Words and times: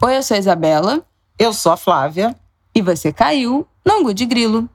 Oi, 0.00 0.16
eu 0.16 0.22
sou 0.22 0.36
a 0.36 0.38
Isabela. 0.38 1.04
Eu 1.36 1.52
sou 1.52 1.72
a 1.72 1.76
Flávia. 1.76 2.36
E 2.72 2.80
você 2.80 3.12
caiu 3.12 3.66
no 3.84 3.94
Angu 3.94 4.14
de 4.14 4.26
Grilo. 4.26 4.68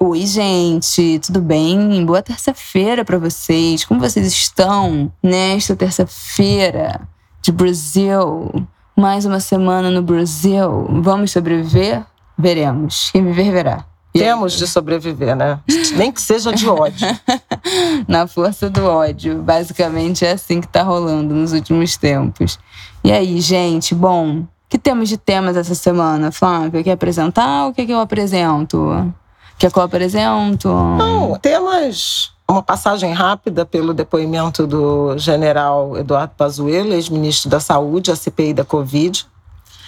Oi, 0.00 0.26
gente, 0.26 1.20
tudo 1.20 1.40
bem? 1.40 2.04
Boa 2.04 2.20
terça-feira 2.20 3.04
para 3.04 3.18
vocês. 3.18 3.84
Como 3.84 4.00
vocês 4.00 4.26
estão 4.26 5.12
nesta 5.22 5.76
terça-feira 5.76 7.08
de 7.40 7.52
Brasil? 7.52 8.50
Mais 8.96 9.24
uma 9.24 9.38
semana 9.38 9.88
no 9.88 10.02
Brasil. 10.02 10.88
Vamos 11.02 11.30
sobreviver? 11.30 12.04
Veremos. 12.36 13.10
Quem 13.12 13.24
viver, 13.24 13.52
verá. 13.52 13.84
Temos 14.18 14.54
de 14.54 14.66
sobreviver, 14.66 15.36
né? 15.36 15.58
Nem 15.96 16.12
que 16.12 16.20
seja 16.20 16.52
de 16.52 16.68
ódio. 16.68 17.06
Na 18.06 18.26
força 18.26 18.70
do 18.70 18.84
ódio. 18.84 19.42
Basicamente 19.42 20.24
é 20.24 20.32
assim 20.32 20.60
que 20.60 20.68
tá 20.68 20.82
rolando 20.82 21.34
nos 21.34 21.52
últimos 21.52 21.96
tempos. 21.96 22.58
E 23.02 23.12
aí, 23.12 23.40
gente, 23.40 23.94
bom, 23.94 24.44
que 24.68 24.78
temos 24.78 25.08
de 25.08 25.16
temas 25.16 25.56
essa 25.56 25.74
semana, 25.74 26.30
Flávia? 26.30 26.82
Quer 26.82 26.92
apresentar 26.92 27.66
ou 27.66 27.72
quer 27.72 27.86
que 27.86 27.92
eu 27.92 28.00
apresento? 28.00 29.12
Quer 29.58 29.70
que 29.70 29.78
eu 29.78 29.82
apresento? 29.82 30.68
Não, 30.68 31.38
temas 31.38 32.36
uma 32.48 32.62
passagem 32.62 33.12
rápida 33.12 33.66
pelo 33.66 33.92
depoimento 33.92 34.66
do 34.66 35.18
general 35.18 35.96
Eduardo 35.96 36.32
Pazuello, 36.36 36.92
ex-ministro 36.92 37.50
da 37.50 37.58
Saúde, 37.58 38.10
a 38.10 38.16
CPI 38.16 38.54
da 38.54 38.64
Covid. 38.64 39.26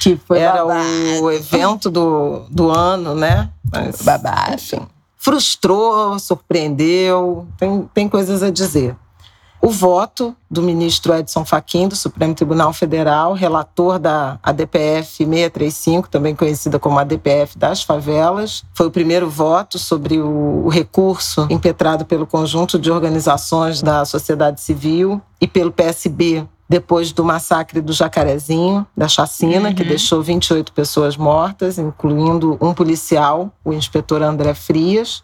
Que 0.00 0.16
foi 0.16 0.38
Era 0.38 0.64
babado. 0.64 1.22
o 1.22 1.30
evento 1.30 1.90
do, 1.90 2.46
do 2.50 2.70
ano, 2.70 3.14
né? 3.14 3.50
Mas, 3.70 4.02
Babado. 4.02 4.54
Enfim, 4.54 4.86
frustrou, 5.16 6.18
surpreendeu, 6.18 7.46
tem, 7.58 7.90
tem 7.92 8.08
coisas 8.08 8.42
a 8.42 8.50
dizer. 8.50 8.96
O 9.60 9.70
voto 9.70 10.36
do 10.48 10.62
ministro 10.62 11.12
Edson 11.12 11.44
Fachin, 11.44 11.88
do 11.88 11.96
Supremo 11.96 12.32
Tribunal 12.32 12.72
Federal, 12.72 13.32
relator 13.32 13.98
da 13.98 14.38
ADPF 14.40 15.24
635, 15.24 16.08
também 16.08 16.34
conhecida 16.34 16.78
como 16.78 16.98
ADPF 16.98 17.58
das 17.58 17.82
favelas, 17.82 18.62
foi 18.72 18.86
o 18.86 18.90
primeiro 18.90 19.28
voto 19.28 19.76
sobre 19.76 20.20
o, 20.20 20.68
recurso 20.68 21.46
impetrado 21.50 22.04
pelo 22.04 22.24
conjunto 22.24 22.78
de 22.78 22.90
organizações 22.90 23.82
da 23.82 24.04
sociedade 24.04 24.60
civil 24.60 25.20
e 25.40 25.48
pelo 25.48 25.72
PSB 25.72 26.46
depois 26.68 27.12
do 27.12 27.24
massacre 27.24 27.80
do 27.80 27.92
Jacarezinho, 27.92 28.86
da 28.96 29.08
chacina, 29.08 29.70
Uhum. 29.70 29.74
que 29.74 29.82
deixou 29.84 30.22
28 30.22 30.72
pessoas 30.72 31.16
mortas, 31.16 31.78
incluindo 31.78 32.58
um 32.60 32.74
policial, 32.74 33.50
o 33.64 33.72
inspetor 33.72 34.22
André 34.22 34.52
Frias. 34.54 35.22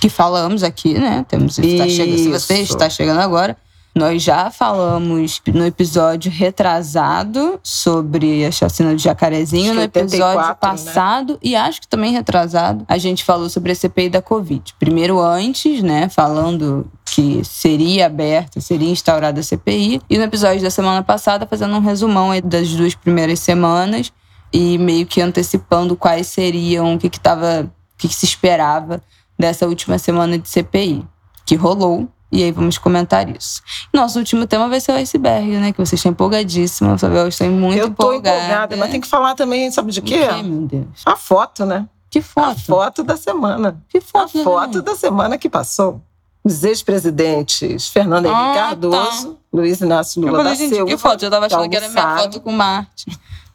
que 0.00 0.08
falamos 0.08 0.64
aqui, 0.64 0.94
né? 0.94 1.24
Temos 1.28 1.56
está 1.58 1.88
chegando, 1.88 2.18
se 2.18 2.28
você 2.28 2.54
está 2.62 2.90
chegando 2.90 3.20
agora, 3.20 3.56
nós 3.94 4.22
já 4.22 4.50
falamos 4.50 5.40
no 5.52 5.66
episódio 5.66 6.30
retrasado 6.30 7.60
sobre 7.62 8.44
a 8.44 8.50
chacina 8.50 8.94
do 8.94 8.98
Jacarezinho, 8.98 9.74
no 9.74 9.80
que 9.80 9.98
episódio 9.98 10.38
84, 10.38 10.48
né? 10.48 10.56
passado 10.60 11.38
e 11.42 11.54
acho 11.54 11.80
que 11.82 11.88
também 11.88 12.12
retrasado, 12.12 12.84
a 12.88 12.96
gente 12.96 13.22
falou 13.22 13.50
sobre 13.50 13.72
a 13.72 13.74
CPI 13.74 14.08
da 14.08 14.22
Covid. 14.22 14.74
Primeiro 14.78 15.20
antes, 15.20 15.82
né, 15.82 16.08
falando 16.08 16.90
que 17.04 17.44
seria 17.44 18.06
aberta, 18.06 18.60
seria 18.60 18.90
instaurada 18.90 19.40
a 19.40 19.42
CPI, 19.42 20.00
e 20.08 20.16
no 20.16 20.24
episódio 20.24 20.62
da 20.62 20.70
semana 20.70 21.02
passada 21.02 21.46
fazendo 21.46 21.76
um 21.76 21.80
resumão 21.80 22.30
das 22.42 22.70
duas 22.70 22.94
primeiras 22.94 23.40
semanas 23.40 24.10
e 24.52 24.78
meio 24.78 25.06
que 25.06 25.20
antecipando 25.20 25.96
quais 25.96 26.26
seriam, 26.26 26.94
o 26.94 26.98
que 26.98 27.10
que 27.10 27.20
tava, 27.20 27.62
o 27.62 27.98
que 27.98 28.08
que 28.08 28.14
se 28.14 28.24
esperava 28.24 29.02
dessa 29.38 29.66
última 29.66 29.98
semana 29.98 30.38
de 30.38 30.48
CPI, 30.48 31.04
que 31.44 31.56
rolou. 31.56 32.08
E 32.32 32.42
aí 32.42 32.50
vamos 32.50 32.78
comentar 32.78 33.28
isso. 33.28 33.60
Nosso 33.92 34.18
último 34.18 34.46
tema 34.46 34.66
vai 34.66 34.80
ser 34.80 34.92
o 34.92 34.94
iceberg, 34.96 35.48
né? 35.58 35.70
Que 35.72 35.78
você 35.78 35.96
está 35.96 36.08
empolgadíssima. 36.08 36.96
Eu 37.02 37.28
estou 37.28 37.50
muito 37.50 37.78
Eu 37.78 37.90
tô 37.90 38.12
empolgada. 38.14 38.36
empolgada, 38.38 38.76
mas 38.78 38.90
tem 38.90 39.00
que 39.02 39.06
falar 39.06 39.34
também, 39.34 39.70
sabe 39.70 39.92
de 39.92 40.00
O 40.00 40.02
quê? 40.02 40.26
meu 40.42 40.62
Deus? 40.62 41.02
A 41.04 41.14
foto, 41.14 41.66
né? 41.66 41.86
Que 42.08 42.20
A 42.20 42.22
foto? 42.22 42.60
foto 42.60 43.02
da 43.02 43.16
semana. 43.18 43.76
Que 43.88 43.98
A 43.98 44.00
foto? 44.00 44.38
né? 44.38 44.44
foto 44.44 44.80
da 44.82 44.96
semana 44.96 45.36
que 45.36 45.48
passou. 45.50 46.00
Os 46.44 46.64
ex-presidentes 46.64 47.88
Fernando 47.88 48.24
Henrique 48.26 48.40
Ah, 48.40 48.54
tá. 48.54 48.60
Cardoso, 48.68 49.38
Luiz 49.52 49.80
Inácio 49.80 50.20
Lula 50.22 50.38
falei, 50.38 50.52
da 50.52 50.58
gente, 50.58 50.74
Silva. 50.74 50.90
que 50.90 50.96
foto? 50.96 51.22
Eu 51.24 51.30
tava 51.30 51.46
achando 51.46 51.68
que 51.68 51.76
era 51.76 51.88
minha 51.88 52.16
foto 52.18 52.40
com 52.40 52.50
Marte. 52.50 53.06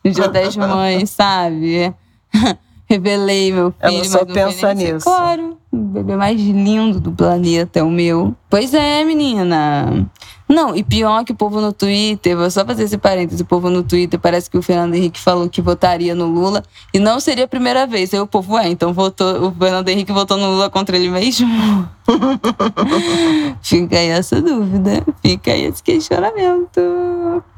No 0.06 0.12
dia 0.12 0.28
das 0.30 0.56
mães, 0.56 1.10
sabe? 1.10 1.94
Revelei 2.90 3.52
meu 3.52 3.74
Ela 3.80 3.92
filho, 3.92 4.06
só 4.06 4.20
não 4.20 4.25
foi 4.25 4.34
pensa 4.34 4.74
nisso. 4.74 5.06
Claro, 5.06 5.58
o 5.72 5.78
bebê 5.78 6.16
mais 6.16 6.40
lindo 6.40 7.00
do 7.00 7.12
planeta 7.12 7.80
é 7.80 7.84
o 7.84 7.90
meu. 7.90 8.36
Pois 8.50 8.74
é, 8.74 9.03
menina. 9.03 10.09
Não, 10.48 10.74
e 10.74 10.81
pior 10.81 11.25
que 11.25 11.34
o 11.34 11.36
povo 11.36 11.59
no 11.59 11.74
Twitter, 11.74 12.38
vou 12.38 12.50
só 12.50 12.66
fazer 12.66 12.84
esse 12.84 12.98
parênteses, 12.98 13.42
o 13.42 13.46
povo 13.46 13.70
no 13.70 13.84
Twitter 13.84 14.18
parece 14.18 14.50
que 14.50 14.58
o 14.58 14.62
Fernando 14.62 14.96
Henrique 14.96 15.20
falou 15.20 15.50
que 15.50 15.62
votaria 15.62 16.16
no 16.16 16.25
Lula 16.25 16.64
e 16.94 17.00
não 17.00 17.20
seria 17.20 17.44
a 17.44 17.48
primeira 17.48 17.86
vez. 17.86 18.14
Aí 18.14 18.20
o 18.22 18.25
povo, 18.25 18.58
é, 18.58 18.70
então 18.70 18.94
votou, 18.94 19.50
o 19.50 19.52
Fernando 19.52 19.90
Henrique 19.90 20.14
votou 20.14 20.38
no 20.38 20.52
Lula 20.52 20.69
contra 20.69 20.96
ele 20.96 21.09
mesmo? 21.09 21.90
Fica 23.62 23.98
aí 23.98 24.08
essa 24.08 24.42
dúvida, 24.42 25.04
fica 25.22 25.52
aí 25.52 25.66
esse 25.66 25.84
questionamento. 25.84 26.80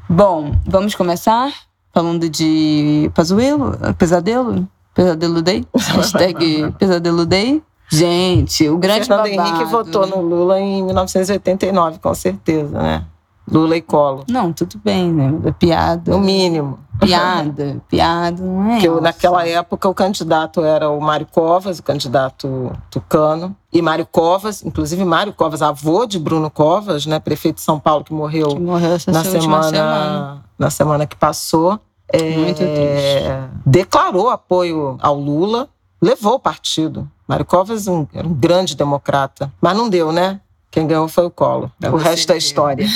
Bom, 0.08 0.56
vamos 0.66 0.96
começar 0.96 1.52
falando 1.94 2.28
de 2.28 3.08
Pazuello, 3.14 3.78
Pesadelo? 3.96 4.68
Pesadelo 5.00 5.40
Day? 5.40 5.66
Hashtag 5.74 6.72
Pesadelo 6.78 7.24
Day. 7.24 7.62
Gente, 7.88 8.68
o 8.68 8.76
grande 8.76 9.06
Fernando 9.06 9.30
babado. 9.30 9.48
Henrique 9.48 9.64
votou 9.70 10.06
no 10.06 10.20
Lula 10.20 10.60
em 10.60 10.84
1989, 10.84 11.98
com 11.98 12.14
certeza, 12.14 12.78
né? 12.78 13.04
Lula 13.50 13.76
e 13.76 13.80
Collor. 13.80 14.24
Não, 14.28 14.52
tudo 14.52 14.78
bem, 14.84 15.10
né? 15.10 15.32
É 15.46 15.50
Piada. 15.52 16.12
No 16.12 16.20
mínimo. 16.20 16.78
Piada, 17.00 17.82
piada, 17.88 18.44
não 18.44 18.70
é? 18.70 18.74
Porque 18.74 19.00
naquela 19.00 19.48
época 19.48 19.88
o 19.88 19.94
candidato 19.94 20.62
era 20.62 20.90
o 20.90 21.00
Mário 21.00 21.26
Covas, 21.26 21.78
o 21.78 21.82
candidato 21.82 22.70
tucano. 22.90 23.56
E 23.72 23.80
Mário 23.80 24.06
Covas, 24.06 24.62
inclusive 24.62 25.02
Mário 25.04 25.32
Covas, 25.32 25.62
avô 25.62 26.04
de 26.04 26.18
Bruno 26.18 26.50
Covas, 26.50 27.06
né, 27.06 27.18
prefeito 27.18 27.56
de 27.56 27.62
São 27.62 27.80
Paulo, 27.80 28.04
que 28.04 28.12
morreu 28.12 28.48
Que 28.48 28.60
morreu 28.60 28.90
na 28.90 29.24
semana, 29.24 29.62
semana. 29.62 30.44
na 30.58 30.70
semana 30.70 31.06
que 31.06 31.16
passou. 31.16 31.80
É, 32.12 32.36
Muito 32.36 32.58
triste. 32.58 33.28
Declarou 33.64 34.30
apoio 34.30 34.96
ao 35.00 35.18
Lula, 35.18 35.68
levou 36.00 36.34
o 36.34 36.40
partido. 36.40 37.08
Mário 37.26 37.44
Covas 37.44 37.86
um, 37.86 38.06
era 38.12 38.26
um 38.26 38.34
grande 38.34 38.74
democrata. 38.74 39.52
Mas 39.60 39.76
não 39.76 39.88
deu, 39.88 40.10
né? 40.10 40.40
Quem 40.70 40.86
ganhou 40.86 41.08
foi 41.08 41.26
o 41.26 41.30
Collor. 41.30 41.70
Pra 41.78 41.92
o 41.92 41.96
resto 41.96 42.32
é 42.32 42.36
história. 42.36 42.86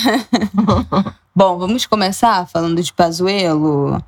Bom, 1.35 1.59
vamos 1.59 1.87
começar 1.87 2.47
falando 2.49 2.81
de 2.81 2.93
Pazuello. 2.93 4.01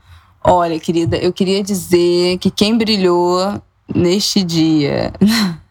Olha, 0.43 0.79
querida, 0.79 1.17
eu 1.17 1.33
queria 1.33 1.63
dizer 1.63 2.39
que 2.39 2.51
quem 2.51 2.79
brilhou 2.79 3.61
neste 3.93 4.45
dia, 4.45 5.13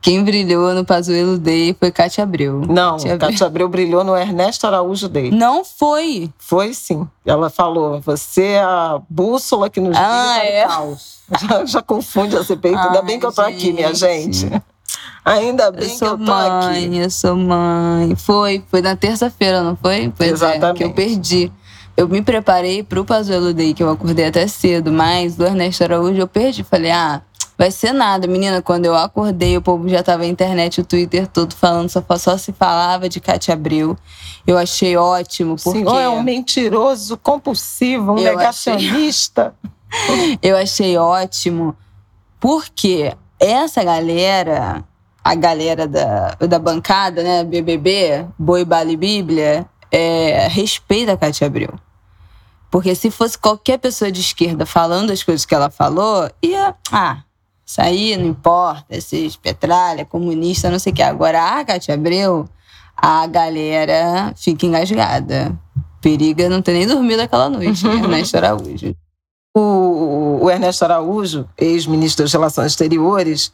quem 0.00 0.24
brilhou 0.24 0.74
no 0.74 0.84
Pazuello 0.84 1.38
Day 1.38 1.76
foi 1.78 1.90
Cátia 1.90 2.24
Abreu. 2.24 2.60
Não, 2.68 2.92
Cátia 2.96 3.12
Abreu. 3.14 3.28
Cátia 3.30 3.46
Abreu 3.46 3.68
brilhou 3.68 4.02
no 4.04 4.16
Ernesto 4.16 4.66
Araújo 4.66 5.08
Day. 5.08 5.30
Não 5.30 5.64
foi. 5.64 6.30
Foi 6.38 6.72
sim. 6.74 7.06
Ela 7.26 7.50
falou: 7.50 8.00
você 8.00 8.42
é 8.44 8.62
a 8.62 9.00
bússola 9.08 9.68
que 9.70 9.80
nos 9.80 9.96
Ah, 9.96 10.38
guia 10.40 10.44
é? 10.50 10.66
para 10.66 10.74
o 10.74 10.78
caos. 10.78 11.12
Já, 11.48 11.64
já 11.64 11.82
confunde 11.82 12.36
a 12.36 12.44
CPI. 12.44 12.74
Ainda 12.74 12.98
Ai, 12.98 13.02
bem 13.02 13.18
que 13.18 13.24
eu 13.24 13.32
tô 13.32 13.40
aqui, 13.40 13.72
minha 13.72 13.94
gente. 13.94 14.36
gente. 14.40 14.62
Ainda 15.24 15.64
Eu 15.64 15.72
bem 15.72 15.88
que 15.88 15.96
sou 15.96 16.08
eu 16.08 16.18
tô 16.18 16.24
mãe, 16.24 16.84
aqui. 16.86 16.96
eu 16.98 17.10
sou 17.10 17.36
mãe. 17.36 18.14
Foi, 18.16 18.62
foi 18.70 18.82
na 18.82 18.96
terça-feira, 18.96 19.62
não 19.62 19.74
foi? 19.76 20.12
Pois 20.16 20.28
é, 20.30 20.32
Exatamente. 20.32 20.76
que 20.78 20.84
eu 20.84 20.92
perdi. 20.92 21.52
Eu 21.96 22.08
me 22.08 22.20
preparei 22.22 22.82
pro 22.82 23.04
Pazuello 23.04 23.54
Day, 23.54 23.72
que 23.72 23.82
eu 23.82 23.90
acordei 23.90 24.26
até 24.26 24.46
cedo, 24.46 24.90
mas 24.92 25.36
do 25.36 25.44
Ernesto 25.46 25.84
Araújo 25.84 26.18
eu 26.20 26.26
perdi. 26.28 26.64
Falei, 26.64 26.90
ah, 26.90 27.22
vai 27.62 27.70
ser 27.70 27.92
nada. 27.92 28.26
Menina, 28.26 28.60
quando 28.60 28.86
eu 28.86 28.96
acordei, 28.96 29.56
o 29.56 29.62
povo 29.62 29.88
já 29.88 30.02
tava 30.02 30.24
na 30.24 30.28
internet, 30.28 30.80
o 30.80 30.84
Twitter 30.84 31.28
todo 31.28 31.54
falando, 31.54 31.88
só, 31.88 32.02
só 32.18 32.36
se 32.36 32.52
falava 32.52 33.08
de 33.08 33.20
Cátia 33.20 33.54
Abreu. 33.54 33.96
Eu 34.44 34.58
achei 34.58 34.96
ótimo, 34.96 35.52
O 35.54 35.56
porque... 35.56 35.78
senhor 35.78 36.00
é 36.00 36.08
um 36.08 36.24
mentiroso, 36.24 37.16
compulsivo, 37.16 38.14
um 38.14 38.18
Eu 38.18 38.36
negacionista. 38.36 39.54
Eu 40.42 40.56
achei 40.56 40.96
ótimo, 40.96 41.76
porque 42.40 43.14
essa 43.38 43.84
galera, 43.84 44.82
a 45.22 45.34
galera 45.36 45.86
da, 45.86 46.30
da 46.40 46.58
bancada, 46.58 47.22
né, 47.22 47.44
BBB, 47.44 48.26
Boi, 48.36 48.64
Bala 48.64 48.90
e 48.90 48.96
Bíblia, 48.96 49.66
é, 49.88 50.48
respeita 50.48 51.12
a 51.12 51.16
Cátia 51.16 51.46
Abreu. 51.46 51.78
Porque 52.70 52.94
se 52.96 53.08
fosse 53.10 53.38
qualquer 53.38 53.78
pessoa 53.78 54.10
de 54.10 54.20
esquerda 54.20 54.66
falando 54.66 55.12
as 55.12 55.22
coisas 55.22 55.44
que 55.44 55.54
ela 55.54 55.70
falou, 55.70 56.28
ia. 56.42 56.74
Ah, 56.90 57.22
isso 57.64 57.80
aí 57.80 58.16
não 58.16 58.26
importa, 58.26 58.86
esses 58.90 59.36
petralha, 59.36 60.04
comunista, 60.04 60.70
não 60.70 60.78
sei 60.78 60.92
o 60.92 60.96
que. 60.96 61.02
Agora, 61.02 61.58
a 61.58 61.64
Cátia 61.64 61.94
Abreu, 61.94 62.48
a 62.96 63.26
galera 63.26 64.32
fica 64.36 64.66
engasgada. 64.66 65.56
Periga 66.00 66.48
não 66.48 66.60
ter 66.60 66.72
nem 66.72 66.86
dormido 66.86 67.22
aquela 67.22 67.48
noite, 67.48 67.86
né, 67.86 67.94
Ernesto 68.02 68.36
Araújo. 68.36 68.96
O, 69.56 70.40
o 70.42 70.50
Ernesto 70.50 70.84
Araújo, 70.84 71.48
ex-ministro 71.56 72.24
das 72.24 72.32
Relações 72.32 72.72
Exteriores, 72.72 73.52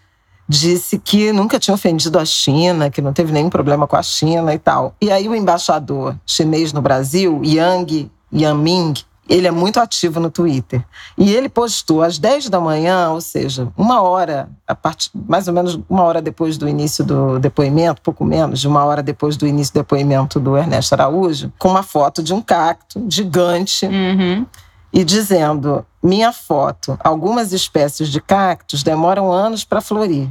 disse 0.49 0.99
que 0.99 1.31
nunca 1.31 1.59
tinha 1.59 1.75
ofendido 1.75 2.19
a 2.19 2.25
China, 2.25 2.91
que 2.91 3.03
não 3.03 3.13
teve 3.13 3.33
nenhum 3.33 3.51
problema 3.51 3.87
com 3.87 3.97
a 3.97 4.03
China 4.03 4.55
e 4.55 4.59
tal. 4.59 4.95
E 5.01 5.11
aí 5.11 5.29
o 5.29 5.35
embaixador 5.35 6.17
chinês 6.25 6.73
no 6.73 6.81
Brasil, 6.81 7.41
Yang 7.45 8.11
Yaming, 8.33 8.95
ele 9.29 9.47
é 9.47 9.51
muito 9.51 9.79
ativo 9.79 10.19
no 10.19 10.31
Twitter. 10.31 10.83
E 11.17 11.33
ele 11.35 11.49
postou 11.49 12.03
às 12.03 12.19
10 12.19 12.49
da 12.49 12.59
manhã, 12.59 13.11
ou 13.11 13.21
seja, 13.21 13.69
uma 13.77 14.01
hora, 14.01 14.49
a 14.67 14.75
part... 14.75 15.11
mais 15.15 15.47
ou 15.47 15.55
menos 15.55 15.79
uma 15.89 16.03
hora 16.03 16.23
depois 16.23 16.57
do 16.57 16.69
início 16.69 17.05
do 17.05 17.39
depoimento, 17.39 18.01
pouco 18.01 18.25
menos 18.25 18.61
de 18.61 18.67
uma 18.67 18.85
hora 18.85 19.03
depois 19.03 19.37
do 19.37 19.47
início 19.47 19.75
do 19.75 19.81
depoimento 19.81 20.41
do 20.41 20.57
Ernesto 20.57 20.95
Araújo, 20.95 21.53
com 21.59 21.69
uma 21.69 21.83
foto 21.83 22.23
de 22.23 22.33
um 22.33 22.41
cacto 22.41 23.05
gigante 23.09 23.87
Uhum. 23.87 24.47
e 24.93 25.05
dizendo: 25.05 25.85
Minha 26.03 26.33
foto, 26.33 26.99
algumas 27.05 27.53
espécies 27.53 28.09
de 28.09 28.21
cactos 28.21 28.83
demoram 28.83 29.31
anos 29.31 29.63
para 29.65 29.81
florir. 29.81 30.29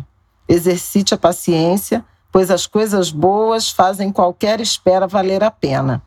Exercite 0.49 1.13
a 1.13 1.17
paciência, 1.17 2.03
pois 2.31 2.49
as 2.49 2.65
coisas 2.65 3.11
boas 3.11 3.69
fazem 3.69 4.11
qualquer 4.11 4.59
espera 4.59 5.05
valer 5.07 5.43
a 5.43 5.51
pena. 5.51 6.01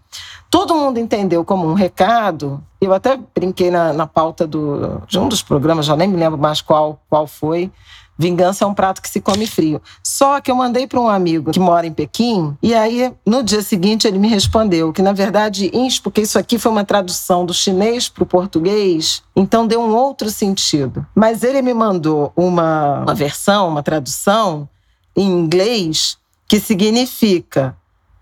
Todo 0.50 0.74
mundo 0.74 0.98
entendeu 0.98 1.44
como 1.44 1.66
um 1.68 1.74
recado. 1.74 2.60
Eu 2.80 2.92
até 2.92 3.16
brinquei 3.34 3.70
na, 3.70 3.92
na 3.92 4.06
pauta 4.06 4.46
do, 4.46 5.00
de 5.06 5.16
um 5.16 5.28
dos 5.28 5.42
programas, 5.42 5.86
já 5.86 5.94
nem 5.94 6.08
me 6.08 6.16
lembro 6.16 6.38
mais 6.38 6.60
qual, 6.60 7.00
qual 7.08 7.26
foi. 7.26 7.70
Vingança 8.18 8.64
é 8.64 8.66
um 8.66 8.74
prato 8.74 9.00
que 9.00 9.08
se 9.08 9.18
come 9.18 9.46
frio. 9.46 9.80
Só 10.04 10.42
que 10.42 10.50
eu 10.50 10.54
mandei 10.54 10.86
para 10.86 11.00
um 11.00 11.08
amigo 11.08 11.52
que 11.52 11.58
mora 11.58 11.86
em 11.86 11.92
Pequim, 11.92 12.54
e 12.62 12.74
aí 12.74 13.10
no 13.24 13.42
dia 13.42 13.62
seguinte 13.62 14.06
ele 14.06 14.18
me 14.18 14.28
respondeu 14.28 14.92
que, 14.92 15.00
na 15.00 15.12
verdade, 15.12 15.70
porque 16.02 16.20
isso 16.20 16.38
aqui 16.38 16.58
foi 16.58 16.70
uma 16.70 16.84
tradução 16.84 17.46
do 17.46 17.54
chinês 17.54 18.10
para 18.10 18.22
o 18.22 18.26
português, 18.26 19.22
então 19.34 19.66
deu 19.66 19.80
um 19.80 19.94
outro 19.94 20.28
sentido. 20.28 21.06
Mas 21.14 21.42
ele 21.42 21.62
me 21.62 21.72
mandou 21.72 22.30
uma, 22.36 23.04
uma 23.04 23.14
versão, 23.14 23.68
uma 23.68 23.82
tradução 23.82 24.68
em 25.16 25.26
inglês 25.26 26.18
que 26.46 26.60
significa 26.60 27.74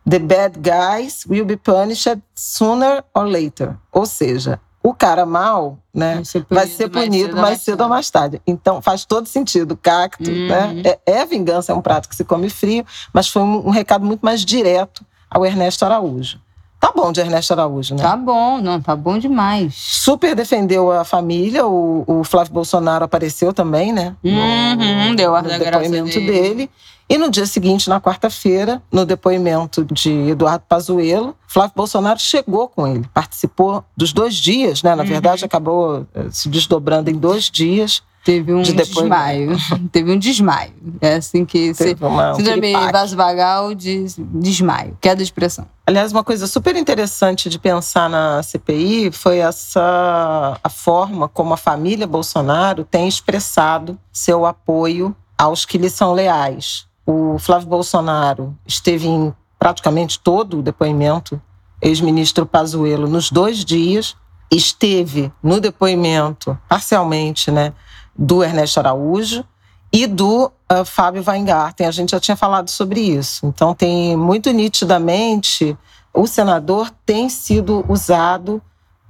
The 0.09 0.19
bad 0.19 0.59
guys 0.61 1.25
will 1.29 1.45
be 1.45 1.57
punished 1.57 2.19
sooner 2.35 3.05
or 3.15 3.25
later. 3.25 3.77
Ou 3.93 4.07
seja, 4.07 4.59
o 4.83 4.95
cara 4.95 5.27
mal, 5.27 5.79
né, 5.93 6.15
Vai 6.17 6.25
ser 6.25 6.47
vai 6.49 6.67
ser 6.67 6.89
punido 6.89 7.37
mais 7.37 7.61
cedo 7.63 7.83
ou 7.83 7.89
mais 7.89 8.09
tarde. 8.11 8.41
Então 8.47 8.81
faz 8.81 9.05
todo 9.05 9.27
sentido. 9.27 9.77
Cacto, 9.77 10.31
Uhum. 10.31 10.49
né? 10.49 10.83
É, 10.85 10.99
é 11.21 11.27
vingança, 11.27 11.73
é 11.73 11.75
um 11.75 11.83
prato 11.83 12.09
que 12.09 12.17
se 12.17 12.25
come 12.25 12.49
frio, 12.49 12.87
mas 13.13 13.29
foi 13.29 13.43
um, 13.43 13.67
um 13.67 13.71
recado 13.71 14.05
muito 14.07 14.23
mais 14.25 14.45
direto 14.45 15.05
ao 15.31 15.45
Ernesto 15.45 15.85
Araújo. 15.85 16.39
Tá 16.81 16.93
bom 16.95 17.11
de 17.11 17.21
Ernesto 17.21 17.53
Araújo, 17.53 17.97
né? 17.97 18.03
Tá 18.03 18.17
bom, 18.17 18.59
não, 18.61 18.81
tá 18.81 18.95
bom 18.95 19.19
demais. 19.19 19.75
Super 19.77 20.37
defendeu 20.37 20.93
a 20.93 21.03
família, 21.05 21.67
o, 21.67 22.05
o 22.07 22.23
Flávio 22.25 22.53
Bolsonaro 22.53 23.05
apareceu 23.05 23.53
também, 23.53 23.93
né? 23.93 24.15
Uhum, 24.23 25.15
deu 25.17 25.35
ar 25.35 25.43
no 25.43 25.49
da 25.49 25.59
graça 25.59 25.81
depoimento 25.81 26.15
dele. 26.21 26.31
dele. 26.33 26.71
E 27.11 27.17
no 27.17 27.31
dia 27.31 27.47
seguinte, 27.47 27.89
na 27.89 28.01
quarta-feira, 28.01 28.83
no 28.93 29.07
depoimento 29.07 29.85
de 29.85 30.11
Eduardo 30.31 30.65
Pazuello, 30.69 31.35
Flávio 31.47 31.73
Bolsonaro 31.75 32.19
chegou 32.21 32.69
com 32.69 32.87
ele, 32.87 33.09
participou 33.15 33.83
dos 33.97 34.13
dois 34.13 34.35
dias, 34.35 34.83
né? 34.83 34.95
Na 34.95 35.03
Uhum. 35.03 35.09
verdade, 35.09 35.45
acabou 35.45 36.07
eh, 36.15 36.27
se 36.31 36.49
desdobrando 36.51 37.09
em 37.11 37.15
dois 37.15 37.45
dias. 37.51 38.03
Teve 38.25 38.53
um 38.53 38.61
De 38.61 38.75
desmaio. 38.75 39.57
Teve 39.91 40.13
um 40.13 40.19
desmaio. 40.19 40.75
É 41.01 41.15
assim 41.15 41.47
que 41.47 41.73
se. 41.73 41.83
Teve 41.83 42.05
uma, 42.05 42.33
um 42.33 42.35
Síndrome 42.35 42.73
vasovagal 42.93 43.75
de 43.75 44.05
desmaio, 44.19 44.99
queda 45.01 45.25
de 45.25 45.33
pressão. 45.33 45.67
Aliás, 45.87 46.13
uma 46.13 46.23
coisa 46.23 46.47
super 46.47 46.77
interessante 46.77 47.49
de 47.49 47.59
pensar 47.59 48.11
na 48.11 48.43
CPI 48.43 49.13
foi 49.13 49.39
essa 49.39 50.59
a 50.63 50.69
forma 50.69 51.27
como 51.27 51.55
a 51.55 51.57
família 51.57 52.07
Bolsonaro 52.07 52.85
tem 52.85 53.09
expressado 53.09 53.99
seu 54.13 54.45
apoio 54.45 55.17
aos 55.39 55.65
que 55.65 55.79
lhe 55.79 55.89
são 55.89 56.13
leais. 56.13 56.87
O 57.11 57.39
Flávio 57.39 57.69
Bolsonaro 57.69 58.55
esteve 58.67 59.09
em 59.09 59.35
praticamente 59.59 60.21
todo 60.21 60.59
o 60.59 60.63
depoimento, 60.63 61.41
ex-ministro 61.81 62.45
Pazuello, 62.45 63.09
nos 63.09 63.31
dois 63.31 63.65
dias, 63.65 64.15
esteve 64.53 65.33
no 65.43 65.59
depoimento, 65.59 66.59
parcialmente, 66.69 67.51
né, 67.51 67.73
do 68.15 68.45
Ernesto 68.45 68.79
Araújo 68.79 69.43
e 69.91 70.07
do 70.07 70.53
ah, 70.69 70.85
Fábio 70.85 71.25
Weingarten. 71.27 71.87
A 71.87 71.91
gente 71.91 72.11
já 72.11 72.21
tinha 72.21 72.37
falado 72.37 72.69
sobre 72.69 73.01
isso. 73.01 73.47
Então, 73.47 73.75
tem 73.75 74.15
muito 74.15 74.51
nitidamente 74.51 75.75
o 76.13 76.27
senador 76.27 76.91
tem 77.07 77.31
sido 77.31 77.87
usado 77.89 78.61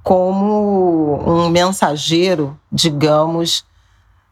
como 0.01 1.19
um 1.27 1.49
mensageiro, 1.49 2.57
digamos, 2.71 3.65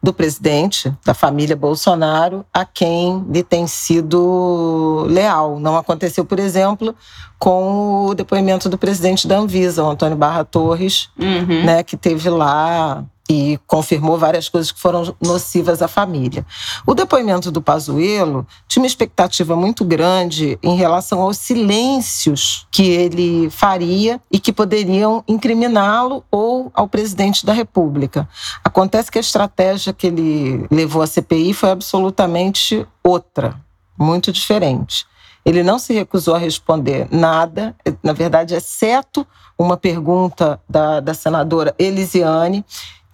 do 0.01 0.13
presidente, 0.13 0.93
da 1.05 1.13
família 1.13 1.55
Bolsonaro, 1.55 2.45
a 2.53 2.63
quem 2.63 3.25
lhe 3.29 3.43
tem 3.43 3.65
sido 3.67 5.05
leal. 5.09 5.59
Não 5.59 5.75
aconteceu, 5.75 6.23
por 6.23 6.39
exemplo, 6.39 6.95
com 7.39 8.05
o 8.05 8.13
depoimento 8.13 8.69
do 8.69 8.77
presidente 8.77 9.27
da 9.27 9.37
Anvisa, 9.37 9.83
o 9.83 9.89
Antônio 9.89 10.15
Barra 10.17 10.43
Torres, 10.45 11.09
Uhum. 11.19 11.65
né, 11.65 11.83
que 11.83 11.97
teve 11.97 12.29
lá 12.29 13.03
e 13.29 13.59
confirmou 13.67 14.17
várias 14.17 14.47
coisas 14.47 14.71
que 14.71 14.79
foram 14.79 15.15
nocivas 15.21 15.81
à 15.81 15.87
família. 15.87 16.45
O 16.85 16.93
depoimento 16.93 17.51
do 17.51 17.61
Pazuello 17.61 18.47
tinha 18.67 18.81
uma 18.81 18.87
expectativa 18.87 19.55
muito 19.55 19.83
grande 19.83 20.57
em 20.63 20.75
relação 20.75 21.21
aos 21.21 21.37
silêncios 21.37 22.67
que 22.71 22.83
ele 22.83 23.49
faria 23.49 24.21
e 24.31 24.39
que 24.39 24.53
poderiam 24.53 25.23
incriminá-lo 25.27 26.23
ou 26.31 26.71
ao 26.73 26.87
presidente 26.87 27.45
da 27.45 27.53
República. 27.53 28.27
Acontece 28.63 29.11
que 29.11 29.17
a 29.17 29.21
estratégia 29.21 29.93
que 29.93 30.07
ele 30.07 30.65
levou 30.71 31.01
à 31.01 31.07
CPI 31.07 31.53
foi 31.53 31.71
absolutamente 31.71 32.87
outra, 33.03 33.59
muito 33.97 34.31
diferente. 34.31 35.05
Ele 35.47 35.63
não 35.63 35.79
se 35.79 35.93
recusou 35.93 36.35
a 36.35 36.37
responder 36.37 37.07
nada, 37.09 37.73
na 38.03 38.11
verdade, 38.11 38.53
exceto 38.53 39.25
uma 39.57 39.77
pergunta 39.77 40.59
da, 40.69 40.99
da 40.99 41.13
senadora 41.13 41.73
Elisiane, 41.79 42.65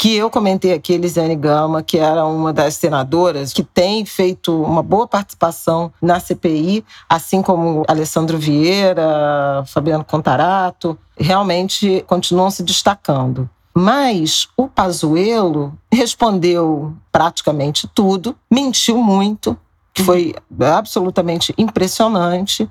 que 0.03 0.17
eu 0.17 0.29
comentei 0.29 0.73
aqui, 0.73 0.91
Elisiane 0.91 1.33
Gama, 1.33 1.81
que 1.81 1.97
era 1.97 2.25
uma 2.25 2.51
das 2.51 2.73
senadoras 2.73 3.53
que 3.53 3.63
tem 3.63 4.05
feito 4.05 4.61
uma 4.61 4.83
boa 4.83 5.07
participação 5.07 5.94
na 6.01 6.19
CPI, 6.19 6.83
assim 7.07 7.41
como 7.41 7.85
Alessandro 7.88 8.38
Vieira, 8.38 9.63
Fabiano 9.65 10.03
Contarato, 10.03 11.00
realmente 11.17 12.03
continuam 12.05 12.51
se 12.51 12.63
destacando. 12.63 13.50
Mas 13.73 14.50
o 14.57 14.67
Pazuello 14.67 15.73
respondeu 15.89 16.94
praticamente 17.09 17.88
tudo, 17.88 18.35
mentiu 18.51 18.97
muito, 18.97 19.57
que 19.94 20.03
foi 20.03 20.35
absolutamente 20.59 21.53
impressionante. 21.57 22.69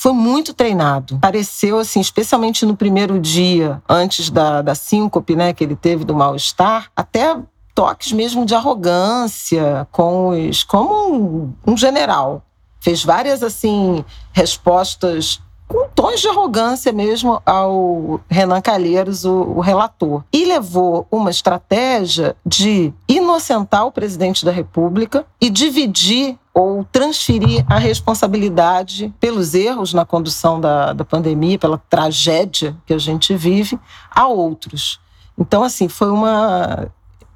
Foi 0.00 0.14
muito 0.14 0.54
treinado. 0.54 1.18
Pareceu, 1.18 1.78
assim, 1.78 2.00
especialmente 2.00 2.64
no 2.64 2.74
primeiro 2.74 3.20
dia, 3.20 3.82
antes 3.86 4.30
da, 4.30 4.62
da 4.62 4.74
síncope, 4.74 5.36
né, 5.36 5.52
que 5.52 5.62
ele 5.62 5.76
teve 5.76 6.06
do 6.06 6.14
mal-estar, 6.14 6.90
até 6.96 7.36
toques 7.74 8.10
mesmo 8.10 8.46
de 8.46 8.54
arrogância, 8.54 9.86
com 9.92 10.30
os, 10.30 10.64
como 10.64 11.12
um, 11.12 11.52
um 11.66 11.76
general. 11.76 12.42
Fez 12.80 13.04
várias, 13.04 13.42
assim, 13.42 14.02
respostas 14.32 15.38
com 15.70 15.88
tons 15.94 16.20
de 16.20 16.26
arrogância 16.26 16.92
mesmo 16.92 17.40
ao 17.46 18.20
Renan 18.28 18.60
Calheiros, 18.60 19.24
o, 19.24 19.32
o 19.32 19.60
relator. 19.60 20.24
E 20.32 20.44
levou 20.44 21.06
uma 21.12 21.30
estratégia 21.30 22.34
de 22.44 22.92
inocentar 23.08 23.86
o 23.86 23.92
presidente 23.92 24.44
da 24.44 24.50
República 24.50 25.24
e 25.40 25.48
dividir 25.48 26.36
ou 26.52 26.84
transferir 26.90 27.64
a 27.68 27.78
responsabilidade 27.78 29.14
pelos 29.20 29.54
erros 29.54 29.94
na 29.94 30.04
condução 30.04 30.60
da, 30.60 30.92
da 30.92 31.04
pandemia, 31.04 31.56
pela 31.56 31.78
tragédia 31.78 32.76
que 32.84 32.92
a 32.92 32.98
gente 32.98 33.32
vive, 33.36 33.78
a 34.10 34.26
outros. 34.26 35.00
Então, 35.38 35.62
assim, 35.62 35.88
foi 35.88 36.10
uma 36.10 36.88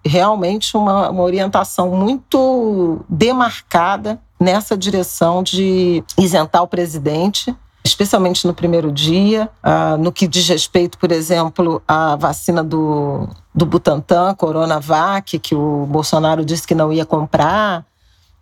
realmente 0.04 0.76
uma, 0.76 1.08
uma 1.08 1.22
orientação 1.22 1.88
muito 1.90 3.00
demarcada 3.08 4.20
nessa 4.38 4.76
direção 4.76 5.42
de 5.42 6.02
isentar 6.18 6.62
o 6.62 6.68
presidente 6.68 7.54
especialmente 7.84 8.46
no 8.46 8.54
primeiro 8.54 8.90
dia, 8.90 9.48
ah, 9.62 9.96
no 9.98 10.10
que 10.10 10.26
diz 10.26 10.48
respeito, 10.48 10.96
por 10.96 11.12
exemplo, 11.12 11.82
à 11.86 12.16
vacina 12.16 12.64
do, 12.64 13.28
do 13.54 13.66
Butantan, 13.66 14.34
Coronavac, 14.34 15.38
que 15.38 15.54
o 15.54 15.84
Bolsonaro 15.86 16.44
disse 16.44 16.66
que 16.66 16.74
não 16.74 16.90
ia 16.92 17.04
comprar. 17.04 17.84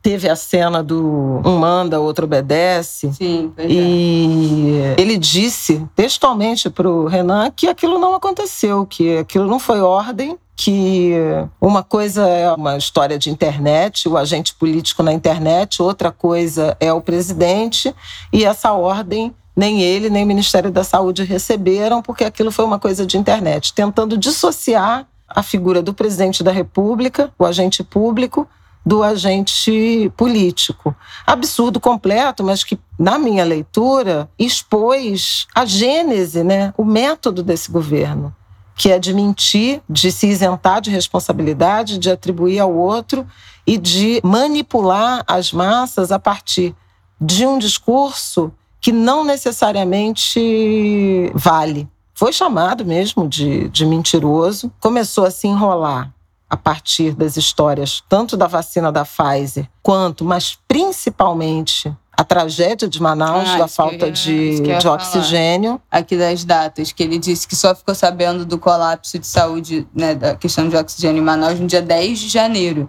Teve 0.01 0.29
a 0.29 0.35
cena 0.35 0.83
do 0.83 1.41
um 1.45 1.59
manda, 1.59 2.01
outro 2.01 2.25
obedece. 2.25 3.13
Sim, 3.13 3.53
pois 3.55 3.69
é. 3.69 3.73
E 3.73 4.95
ele 4.97 5.17
disse 5.17 5.87
textualmente 5.95 6.69
para 6.69 6.89
o 6.89 7.07
Renan 7.07 7.51
que 7.55 7.69
aquilo 7.69 7.99
não 8.01 8.15
aconteceu, 8.15 8.85
que 8.85 9.19
aquilo 9.19 9.47
não 9.47 9.61
foi 9.61 9.81
ordem, 9.81 10.37
que 10.55 11.13
uma 11.61 11.83
coisa 11.83 12.27
é 12.27 12.53
uma 12.53 12.77
história 12.77 13.19
de 13.19 13.31
internet, 13.31 14.09
o 14.09 14.17
agente 14.17 14.55
político 14.55 15.03
na 15.03 15.13
internet, 15.13 15.83
outra 15.83 16.13
coisa 16.13 16.77
é 16.79 16.93
o 16.93 17.01
presidente, 17.01 17.95
e 18.33 18.45
essa 18.45 18.73
ordem 18.73 19.35
nem 19.55 19.83
ele 19.83 20.09
nem 20.09 20.25
o 20.25 20.27
Ministério 20.27 20.71
da 20.71 20.83
Saúde 20.83 21.25
receberam, 21.25 22.03
porque 22.03 22.25
aquilo 22.25 22.51
foi 22.51 22.65
uma 22.65 22.79
coisa 22.79 23.05
de 23.05 23.19
internet, 23.19 23.75
tentando 23.75 24.17
dissociar 24.17 25.07
a 25.29 25.43
figura 25.43 25.83
do 25.83 25.95
presidente 25.95 26.43
da 26.43 26.53
República, 26.53 27.33
o 27.39 27.45
agente 27.45 27.83
público, 27.83 28.49
do 28.85 29.03
agente 29.03 30.13
político. 30.17 30.95
Absurdo 31.27 31.79
completo, 31.79 32.43
mas 32.43 32.65
que, 32.65 32.79
na 32.99 33.19
minha 33.19 33.45
leitura, 33.45 34.29
expôs 34.39 35.47
a 35.55 35.65
gênese, 35.65 36.43
né, 36.43 36.75
o 36.77 36.85
método 36.85 37.43
desse 37.43 37.71
governo, 37.71 38.35
que 38.75 38.91
é 38.91 38.99
de 38.99 39.13
mentir, 39.13 39.83
de 39.89 40.11
se 40.11 40.27
isentar 40.27 40.81
de 40.81 40.91
responsabilidade, 40.91 41.99
de 41.99 42.11
atribuir 42.11 42.59
ao 42.59 42.75
outro 42.75 43.27
e 43.67 43.79
de 43.79 44.21
manipular 44.25 45.23
as 45.27 45.53
massas 45.53 46.11
a 46.11 46.19
partir 46.19 46.75
de 47.21 47.47
um 47.47 47.59
discurso 47.59 48.53
que 48.81 48.91
não 48.91 49.25
necessariamente 49.25 51.31
vale. 51.35 51.89
Foi 52.15 52.33
chamado 52.33 52.85
mesmo 52.85 53.29
de, 53.29 53.69
de 53.69 53.87
mentiroso, 53.87 54.73
começou 54.81 55.25
a 55.25 55.31
se 55.31 55.47
enrolar 55.47 56.13
a 56.51 56.57
partir 56.57 57.15
das 57.15 57.37
histórias 57.37 58.03
tanto 58.09 58.37
da 58.37 58.47
vacina 58.47 58.93
da 58.93 59.05
Pfizer 59.05 59.69
quanto, 59.83 60.25
mas 60.25 60.59
principalmente 60.69 61.95
a 62.23 62.25
tragédia 62.25 62.89
de 62.89 63.03
Manaus, 63.03 63.49
ah, 63.49 63.59
da 63.59 63.69
falta 63.69 64.11
de, 64.11 64.61
de 64.61 64.89
oxigênio. 64.89 65.81
Aqui 65.91 66.17
das 66.17 66.45
datas, 66.45 66.93
que 66.93 67.03
ele 67.03 67.19
disse 67.19 67.49
que 67.49 67.57
só 67.57 67.75
ficou 67.75 67.95
sabendo 67.95 68.47
do 68.47 68.59
colapso 68.59 69.19
de 69.19 69.27
saúde, 69.27 69.87
né, 69.93 70.15
da 70.15 70.37
questão 70.37 70.69
de 70.69 70.77
oxigênio 70.77 71.21
em 71.21 71.25
Manaus 71.25 71.59
no 71.59 71.67
dia 71.67 71.83
10 71.83 72.21
de 72.21 72.29
janeiro. 72.29 72.89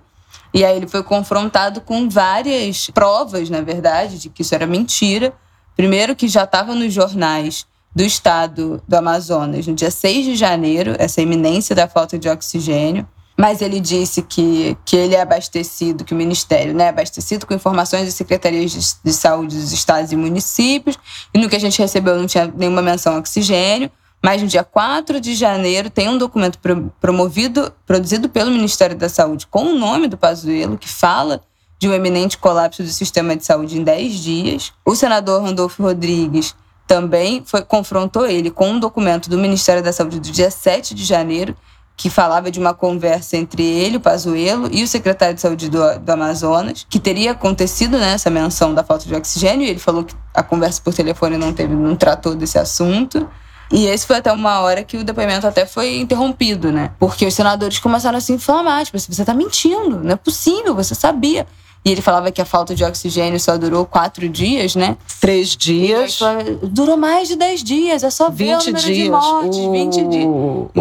E 0.53 0.63
aí 0.63 0.77
ele 0.77 0.87
foi 0.87 1.01
confrontado 1.01 1.81
com 1.81 2.07
várias 2.07 2.91
provas, 2.91 3.49
na 3.49 3.61
verdade, 3.61 4.19
de 4.19 4.29
que 4.29 4.43
isso 4.43 4.53
era 4.53 4.67
mentira. 4.67 5.33
Primeiro, 5.75 6.15
que 6.15 6.27
já 6.27 6.43
estava 6.43 6.75
nos 6.75 6.93
jornais 6.93 7.65
do 7.95 8.03
estado 8.03 8.83
do 8.87 8.95
Amazonas 8.95 9.65
no 9.65 9.73
dia 9.73 9.89
6 9.89 10.25
de 10.25 10.35
janeiro, 10.35 10.95
essa 10.99 11.21
iminência 11.21 11.75
da 11.75 11.87
falta 11.87 12.19
de 12.19 12.29
oxigênio 12.29 13.07
mas 13.43 13.61
ele 13.61 13.81
disse 13.81 14.21
que, 14.21 14.77
que 14.85 14.95
ele 14.95 15.15
é 15.15 15.21
abastecido, 15.21 16.05
que 16.05 16.13
o 16.13 16.15
Ministério 16.15 16.73
né, 16.73 16.85
é 16.85 16.87
abastecido 16.87 17.45
com 17.45 17.53
informações 17.53 18.05
das 18.05 18.13
secretarias 18.13 18.71
de, 18.71 18.79
de 19.03 19.13
saúde 19.13 19.57
dos 19.57 19.73
estados 19.73 20.13
e 20.13 20.15
municípios, 20.15 20.97
e 21.33 21.37
no 21.37 21.49
que 21.49 21.55
a 21.57 21.59
gente 21.59 21.77
recebeu 21.77 22.15
não 22.15 22.25
tinha 22.25 22.47
nenhuma 22.55 22.81
menção 22.81 23.11
ao 23.11 23.19
oxigênio, 23.19 23.91
mas 24.23 24.41
no 24.41 24.47
dia 24.47 24.63
4 24.63 25.19
de 25.19 25.35
janeiro 25.35 25.89
tem 25.89 26.07
um 26.07 26.17
documento 26.17 26.57
promovido, 27.01 27.73
produzido 27.85 28.29
pelo 28.29 28.49
Ministério 28.49 28.95
da 28.95 29.09
Saúde 29.09 29.45
com 29.45 29.65
o 29.65 29.77
nome 29.77 30.07
do 30.07 30.17
Pazuello, 30.17 30.77
que 30.77 30.87
fala 30.87 31.41
de 31.77 31.89
um 31.89 31.93
eminente 31.93 32.37
colapso 32.37 32.81
do 32.81 32.87
sistema 32.87 33.35
de 33.35 33.43
saúde 33.43 33.77
em 33.77 33.83
10 33.83 34.13
dias. 34.19 34.71
O 34.85 34.95
senador 34.95 35.43
Randolfo 35.43 35.83
Rodrigues 35.83 36.55
também 36.87 37.43
foi, 37.45 37.61
confrontou 37.61 38.25
ele 38.25 38.49
com 38.49 38.69
um 38.69 38.79
documento 38.79 39.29
do 39.29 39.37
Ministério 39.37 39.83
da 39.83 39.91
Saúde 39.91 40.21
do 40.21 40.31
dia 40.31 40.49
7 40.49 40.95
de 40.95 41.03
janeiro, 41.03 41.53
que 41.95 42.09
falava 42.09 42.49
de 42.49 42.59
uma 42.59 42.73
conversa 42.73 43.37
entre 43.37 43.63
ele, 43.63 43.97
o 43.97 43.99
Pazuello, 43.99 44.67
e 44.71 44.83
o 44.83 44.87
secretário 44.87 45.35
de 45.35 45.41
saúde 45.41 45.69
do, 45.69 45.99
do 45.99 46.09
Amazonas, 46.09 46.85
que 46.89 46.99
teria 46.99 47.31
acontecido 47.31 47.97
né, 47.97 48.13
essa 48.13 48.29
menção 48.29 48.73
da 48.73 48.83
falta 48.83 49.05
de 49.05 49.15
oxigênio, 49.15 49.65
e 49.65 49.69
ele 49.69 49.79
falou 49.79 50.03
que 50.03 50.15
a 50.33 50.41
conversa 50.41 50.81
por 50.83 50.93
telefone 50.93 51.37
não 51.37 51.53
teve, 51.53 51.73
não 51.75 51.95
tratou 51.95 52.35
desse 52.35 52.57
assunto. 52.57 53.29
E 53.71 53.87
esse 53.87 54.05
foi 54.05 54.17
até 54.17 54.31
uma 54.31 54.59
hora 54.59 54.83
que 54.83 54.97
o 54.97 55.03
depoimento 55.03 55.47
até 55.47 55.65
foi 55.65 55.97
interrompido, 55.97 56.71
né? 56.71 56.91
Porque 56.99 57.25
os 57.25 57.33
senadores 57.33 57.79
começaram 57.79 58.17
a 58.17 58.21
se 58.21 58.33
inflamar, 58.33 58.85
tipo, 58.85 58.99
você 58.99 59.25
tá 59.25 59.33
mentindo, 59.33 59.99
não 60.03 60.11
é 60.11 60.15
possível, 60.15 60.75
você 60.75 60.93
sabia. 60.93 61.47
E 61.85 61.91
ele 61.91 62.01
falava 62.01 62.31
que 62.31 62.41
a 62.41 62.45
falta 62.45 62.73
de 62.73 62.83
oxigênio 62.83 63.39
só 63.39 63.57
durou 63.57 63.85
quatro 63.85 64.29
dias, 64.29 64.73
né? 64.75 64.95
Três 65.19 65.49
dias. 65.49 66.17
Durou 66.61 66.95
mais 66.95 67.27
de 67.27 67.35
dez 67.35 67.61
dias, 67.61 68.03
é 68.03 68.09
só 68.09 68.29
ver 68.29 68.57
20 68.57 68.61
o 68.61 68.65
número 68.67 68.85
dias. 68.85 68.97
de 68.97 69.09
mortes, 69.09 69.57
o... 69.59 69.71
20 69.71 70.03
dias. 70.05 70.27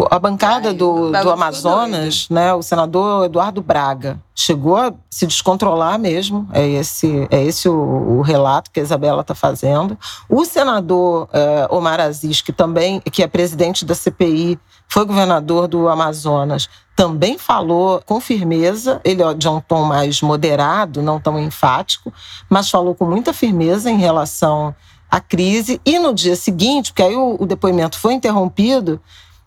A 0.09 0.19
bancada 0.19 0.73
do, 0.73 1.11
do 1.11 1.29
Amazonas, 1.29 2.27
né, 2.29 2.53
o 2.53 2.61
senador 2.61 3.25
Eduardo 3.25 3.61
Braga, 3.61 4.17
chegou 4.33 4.77
a 4.77 4.93
se 5.09 5.27
descontrolar 5.27 5.99
mesmo. 5.99 6.47
É 6.53 6.65
esse, 6.67 7.27
é 7.29 7.43
esse 7.43 7.67
o, 7.67 7.73
o 7.73 8.21
relato 8.21 8.71
que 8.71 8.79
a 8.79 8.83
Isabela 8.83 9.21
está 9.21 9.35
fazendo. 9.35 9.97
O 10.29 10.45
senador 10.45 11.27
é, 11.33 11.67
Omar 11.69 11.99
Aziz, 11.99 12.41
que 12.41 12.53
também 12.53 13.01
que 13.01 13.21
é 13.21 13.27
presidente 13.27 13.83
da 13.83 13.93
CPI, 13.93 14.57
foi 14.87 15.05
governador 15.05 15.67
do 15.67 15.89
Amazonas, 15.89 16.69
também 16.95 17.37
falou 17.37 18.01
com 18.05 18.19
firmeza, 18.21 19.01
ele 19.03 19.21
de 19.35 19.47
um 19.47 19.59
tom 19.59 19.83
mais 19.83 20.21
moderado, 20.21 21.01
não 21.01 21.19
tão 21.19 21.39
enfático, 21.39 22.13
mas 22.49 22.69
falou 22.69 22.93
com 22.93 23.05
muita 23.05 23.33
firmeza 23.33 23.89
em 23.89 23.97
relação 23.97 24.75
à 25.09 25.19
crise. 25.19 25.81
E 25.85 25.97
no 25.97 26.13
dia 26.13 26.35
seguinte, 26.35 26.91
porque 26.91 27.03
aí 27.03 27.15
o, 27.15 27.37
o 27.39 27.45
depoimento 27.45 27.97
foi 27.97 28.13
interrompido, 28.13 29.01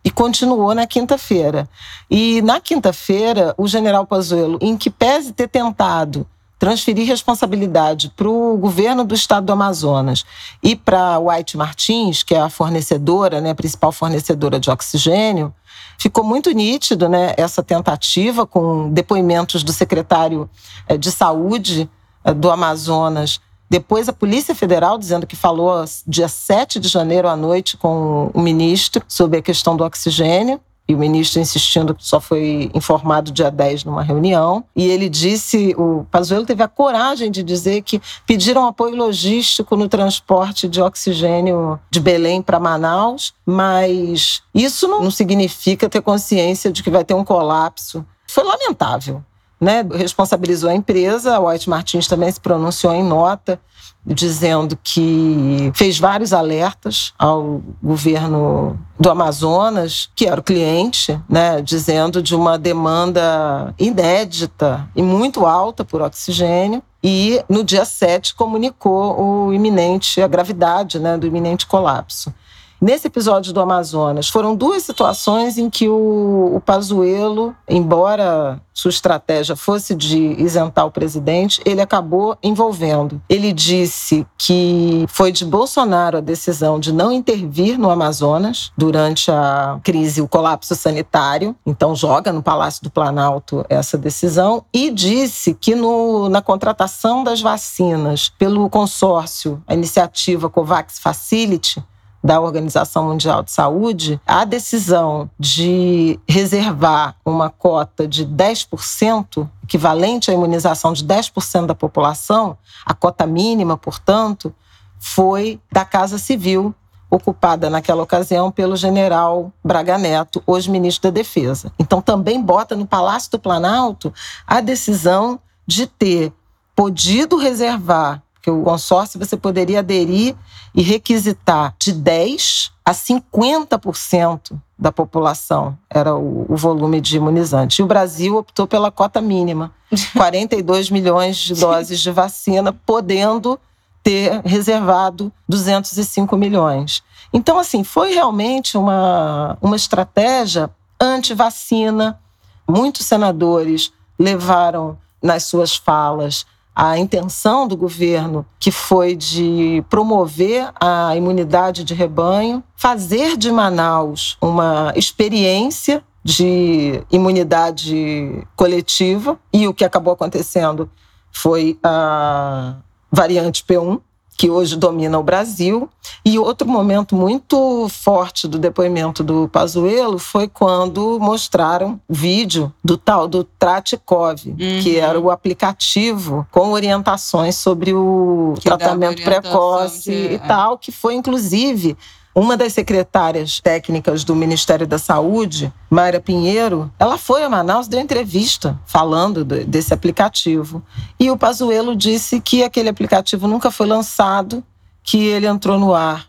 e 0.07 0.11
continuou 0.13 0.73
na 0.73 0.87
quinta-feira. 0.87 1.69
E 2.09 2.41
na 2.43 2.61
quinta-feira, 2.61 3.53
o 3.59 3.67
general 3.67 4.07
Pazuello, 4.07 4.57
em 4.63 4.77
que 4.77 4.89
pese 4.89 5.33
ter 5.33 5.49
tentado 5.49 6.25
transferir 6.61 7.07
responsabilidade 7.07 8.13
para 8.17 8.29
o 8.29 8.57
governo 8.57 9.05
do 9.05 9.17
estado 9.17 9.47
do 9.47 9.53
Amazonas 9.53 10.25
e 10.63 10.77
para 10.77 11.19
White 11.19 11.57
Martins, 11.57 12.23
que 12.23 12.37
é 12.37 12.41
a 12.41 12.49
fornecedora, 12.49 13.41
né, 13.41 13.51
a 13.51 13.55
principal 13.55 13.91
fornecedora 13.91 14.61
de 14.61 14.71
oxigênio, 14.71 15.53
ficou 15.99 16.25
muito 16.25 16.51
nítido 16.51 17.09
né, 17.09 17.35
essa 17.37 17.63
tentativa 17.63 18.47
com 18.47 18.91
depoimentos 18.93 19.63
do 19.63 19.73
secretário 19.73 20.49
eh, 20.89 20.97
de 20.97 21.11
saúde 21.11 21.89
eh, 22.25 22.35
do 22.35 22.51
Amazonas. 22.51 23.41
Depois, 23.69 24.09
a 24.09 24.13
Polícia 24.13 24.55
Federal 24.55 24.97
dizendo 24.99 25.27
que 25.27 25.35
falou 25.35 25.85
dia 26.07 26.29
7 26.29 26.79
de 26.79 26.89
janeiro 26.89 27.29
à 27.29 27.37
noite 27.37 27.77
com 27.77 28.31
o 28.33 28.41
ministro 28.41 29.03
sobre 29.09 29.39
a 29.39 29.43
questão 29.43 29.77
do 29.77 29.85
oxigênio 29.85 30.61
e 30.89 30.95
o 30.95 30.99
ministro 30.99 31.41
insistindo 31.41 31.95
que 31.95 32.05
só 32.05 32.21
foi 32.21 32.71
informado 32.73 33.33
dia 33.33 33.51
10 33.51 33.85
numa 33.85 34.03
reunião. 34.03 34.65
E 34.75 34.87
ele 34.87 35.09
disse, 35.09 35.75
o 35.77 36.07
Pazuello 36.11 36.47
teve 36.47 36.63
a 36.63 36.69
coragem 36.69 37.31
de 37.31 37.43
dizer 37.43 37.83
que 37.83 38.01
pediram 38.27 38.67
apoio 38.67 38.95
logístico 38.95 39.77
no 39.77 39.89
transporte 39.89 40.69
de 40.69 40.81
oxigênio 40.81 41.79
de 41.91 41.99
Belém 41.99 42.41
para 42.41 42.61
Manaus, 42.61 43.35
mas 43.45 44.43
isso 44.55 44.87
não 44.87 45.11
significa 45.11 45.89
ter 45.89 46.01
consciência 46.01 46.71
de 46.71 46.83
que 46.83 46.91
vai 46.91 47.05
ter 47.05 47.15
um 47.15 47.25
colapso. 47.25 48.05
Foi 48.29 48.45
lamentável. 48.45 49.23
Né? 49.61 49.85
Responsabilizou 49.95 50.69
a 50.69 50.75
empresa, 50.75 51.35
a 51.35 51.41
White 51.41 51.69
Martins 51.69 52.07
também 52.07 52.31
se 52.31 52.39
pronunciou 52.39 52.95
em 52.95 53.03
nota 53.03 53.59
dizendo 54.07 54.79
que 54.83 55.73
fez 55.75 55.99
vários 55.99 56.33
alertas 56.33 57.13
ao 57.19 57.61
governo 57.83 58.79
do 58.99 59.11
Amazonas, 59.11 60.09
que 60.15 60.27
era 60.27 60.41
o 60.41 60.45
cliente, 60.45 61.21
né, 61.29 61.61
dizendo 61.61 62.23
de 62.23 62.35
uma 62.35 62.57
demanda 62.57 63.75
inédita 63.79 64.89
e 64.95 65.03
muito 65.03 65.45
alta 65.45 65.85
por 65.85 66.01
oxigênio. 66.01 66.83
E 67.03 67.43
no 67.49 67.63
dia 67.63 67.85
7 67.85 68.35
comunicou 68.35 69.21
o 69.21 69.53
iminente, 69.53 70.23
a 70.23 70.27
gravidade 70.27 70.99
né, 70.99 71.17
do 71.17 71.27
iminente 71.27 71.67
colapso. 71.67 72.33
Nesse 72.81 73.07
episódio 73.07 73.55
do 73.55 73.61
Amazonas, 73.61 74.29
foram 74.29 74.55
duas 74.55 74.83
situações 74.83 75.57
em 75.57 75.71
que 75.71 75.89
o, 75.89 76.57
o 76.57 76.61
Pazuello, 76.61 77.57
embora 77.67 78.61
sua 78.75 78.91
estratégia 78.91 79.57
fosse 79.57 79.95
de 79.95 80.19
isentar 80.39 80.85
o 80.85 80.91
presidente, 80.91 81.63
ele 81.65 81.81
acabou 81.81 82.37
envolvendo. 82.43 83.21
Ele 83.31 83.51
disse 83.51 84.27
que 84.37 85.07
foi 85.09 85.33
de 85.33 85.47
Bolsonaro 85.47 86.19
a 86.19 86.21
decisão 86.21 86.79
de 86.79 86.93
não 86.93 87.11
intervir 87.11 87.79
no 87.79 87.91
Amazonas 87.91 88.71
durante 88.77 89.31
a 89.31 89.81
crise, 89.83 90.21
o 90.21 90.29
colapso 90.29 90.75
sanitário, 90.75 91.57
então 91.65 91.97
joga 91.97 92.31
no 92.31 92.43
Palácio 92.43 92.83
do 92.83 92.91
Planalto 92.91 93.65
essa 93.71 93.97
decisão, 93.97 94.63
e 94.71 94.91
disse 94.91 95.55
que 95.55 95.75
no, 95.75 96.29
na 96.29 96.43
contratação 96.43 97.25
das 97.25 97.41
vacinas 97.41 98.29
pelo 98.39 98.69
consórcio, 98.69 99.63
a 99.67 99.73
iniciativa 99.73 100.51
COVAX 100.51 100.99
Facility, 100.99 101.83
da 102.27 102.41
Organização 102.41 103.05
Mundial 103.05 103.45
de 103.45 103.53
Saúde, 103.53 104.21
a 104.27 104.45
decisão 104.45 105.31
de 105.39 106.19
reservar 106.29 107.15
uma 107.25 107.49
cota 107.49 108.07
de 108.09 108.27
10%, 108.27 109.49
equivalente 109.63 110.29
à 110.29 110.35
imunização 110.35 110.93
de 110.93 111.05
10% 111.05 111.67
da 111.67 111.75
população, 111.75 112.59
a 112.85 112.93
cota 112.93 113.25
mínima, 113.27 113.77
portanto, 113.77 114.53
foi 114.99 115.61
da 115.71 115.85
Casa 115.85 116.19
Civil, 116.19 116.75
ocupada 117.09 117.71
naquela 117.71 118.03
ocasião 118.03 118.51
pelo 118.51 118.75
general 118.75 119.53
Braga 119.65 119.97
Neto, 119.97 120.43
hoje 120.45 120.69
ministro 120.69 121.09
da 121.09 121.15
Defesa. 121.15 121.71
Então 121.79 122.03
também 122.03 122.43
bota 122.43 122.75
no 122.75 122.85
Palácio 122.85 123.31
do 123.31 123.39
Planalto 123.39 124.13
a 124.45 124.61
decisão 124.61 125.39
de 125.65 125.87
ter 125.87 126.33
podido 126.75 127.37
reservar 127.37 128.21
que 128.47 128.51
o 128.53 128.63
consórcio 128.63 129.19
você 129.19 129.37
poderia 129.37 129.81
aderir 129.81 130.37
e 130.73 130.81
requisitar 130.81 131.75
de 131.81 131.93
10 131.93 132.71
a 132.85 132.93
50% 132.93 134.57
da 134.79 134.93
população 134.93 135.77
era 135.91 136.15
o, 136.15 136.47
o, 136.49 136.57
volume 136.57 137.01
de 137.01 137.17
imunizante. 137.17 137.81
E 137.81 137.83
o 137.83 137.89
Brasil 137.89 138.37
optou 138.37 138.69
pela 138.69 138.93
cota 138.93 139.21
mínima, 139.21 139.73
42 140.17 140.91
milhões 140.91 141.39
de 141.39 141.55
doses 141.55 141.99
de 141.99 142.13
vacina, 142.13 142.73
podendo 142.73 143.59
ter 144.01 144.41
reservado 144.45 145.33
205 145.49 146.37
milhões. 146.37 147.03
Então, 147.33 147.59
assim, 147.59 147.83
foi 147.83 148.15
realmente 148.15 148.79
uma, 148.79 149.59
uma 149.61 149.75
estratégia 149.75 150.71
anti-vacina. 151.01 152.21
Muitos 152.69 153.07
senadores 153.07 153.93
levaram 154.17 154.97
nas 155.21 155.47
suas 155.47 155.75
falas 155.75 156.47
a 156.79 156.99
intenção 156.99 157.67
do 157.67 157.75
governo, 157.75 158.45
que 158.61 158.71
foi 158.71 159.17
de 159.17 159.83
promover 159.89 160.71
a 160.79 161.17
imunidade 161.17 161.83
de 161.83 161.95
rebanho, 161.95 162.63
fazer 162.77 163.35
de 163.39 163.51
Manaus 163.51 164.37
uma 164.43 164.93
experiência 164.95 166.05
de 166.23 167.03
imunidade 167.11 168.47
coletiva, 168.55 169.39
e 169.51 169.67
o 169.67 169.73
que 169.73 169.87
acabou 169.87 170.13
acontecendo 170.13 170.91
foi 171.33 171.79
a 171.83 172.77
variante 173.11 173.65
P1, 173.65 174.01
que 174.37 174.51
hoje 174.51 174.77
domina 174.77 175.19
o 175.19 175.23
Brasil. 175.23 175.89
E 176.25 176.39
outro 176.39 176.69
momento 176.69 177.15
muito 177.15 177.89
forte 177.89 178.47
do 178.47 178.59
depoimento 178.59 179.25
do 179.25 179.49
Pazuello 179.49 180.19
foi 180.19 180.47
quando 180.47 181.19
mostraram 181.19 182.01
vídeo 182.09 182.73
do 182.85 182.97
tal 182.97 183.27
do 183.27 183.45
Tratikov, 183.45 184.41
uhum. 184.47 184.57
que 184.57 184.97
era 184.99 185.19
o 185.19 185.31
aplicativo 185.31 186.47
com 186.51 186.73
orientações 186.73 187.57
sobre 187.57 187.93
o 187.95 188.55
que 188.57 188.65
tratamento 188.65 189.23
precoce 189.23 190.11
de... 190.11 190.35
e 190.35 190.39
tal, 190.39 190.79
que 190.79 190.93
foi 190.93 191.15
inclusive 191.15 191.97
uma 192.39 192.55
das 192.55 192.75
secretárias 192.75 193.61
técnicas 193.61 194.23
do 194.23 194.37
Ministério 194.37 194.87
da 194.87 194.99
Saúde, 194.99 195.73
Mayra 195.89 196.21
Pinheiro, 196.21 196.93
ela 196.99 197.17
foi 197.17 197.43
a 197.43 197.49
Manaus, 197.49 197.89
deu 197.89 197.99
entrevista 197.99 198.79
falando 198.85 199.43
desse 199.43 199.95
aplicativo. 199.95 200.83
E 201.19 201.31
o 201.31 201.39
Pazuello 201.39 201.97
disse 201.97 202.39
que 202.39 202.63
aquele 202.63 202.91
aplicativo 202.91 203.49
nunca 203.49 203.71
foi 203.71 203.87
lançado, 203.87 204.63
que 205.03 205.25
ele 205.25 205.47
entrou 205.47 205.79
no 205.79 205.95
ar 205.95 206.27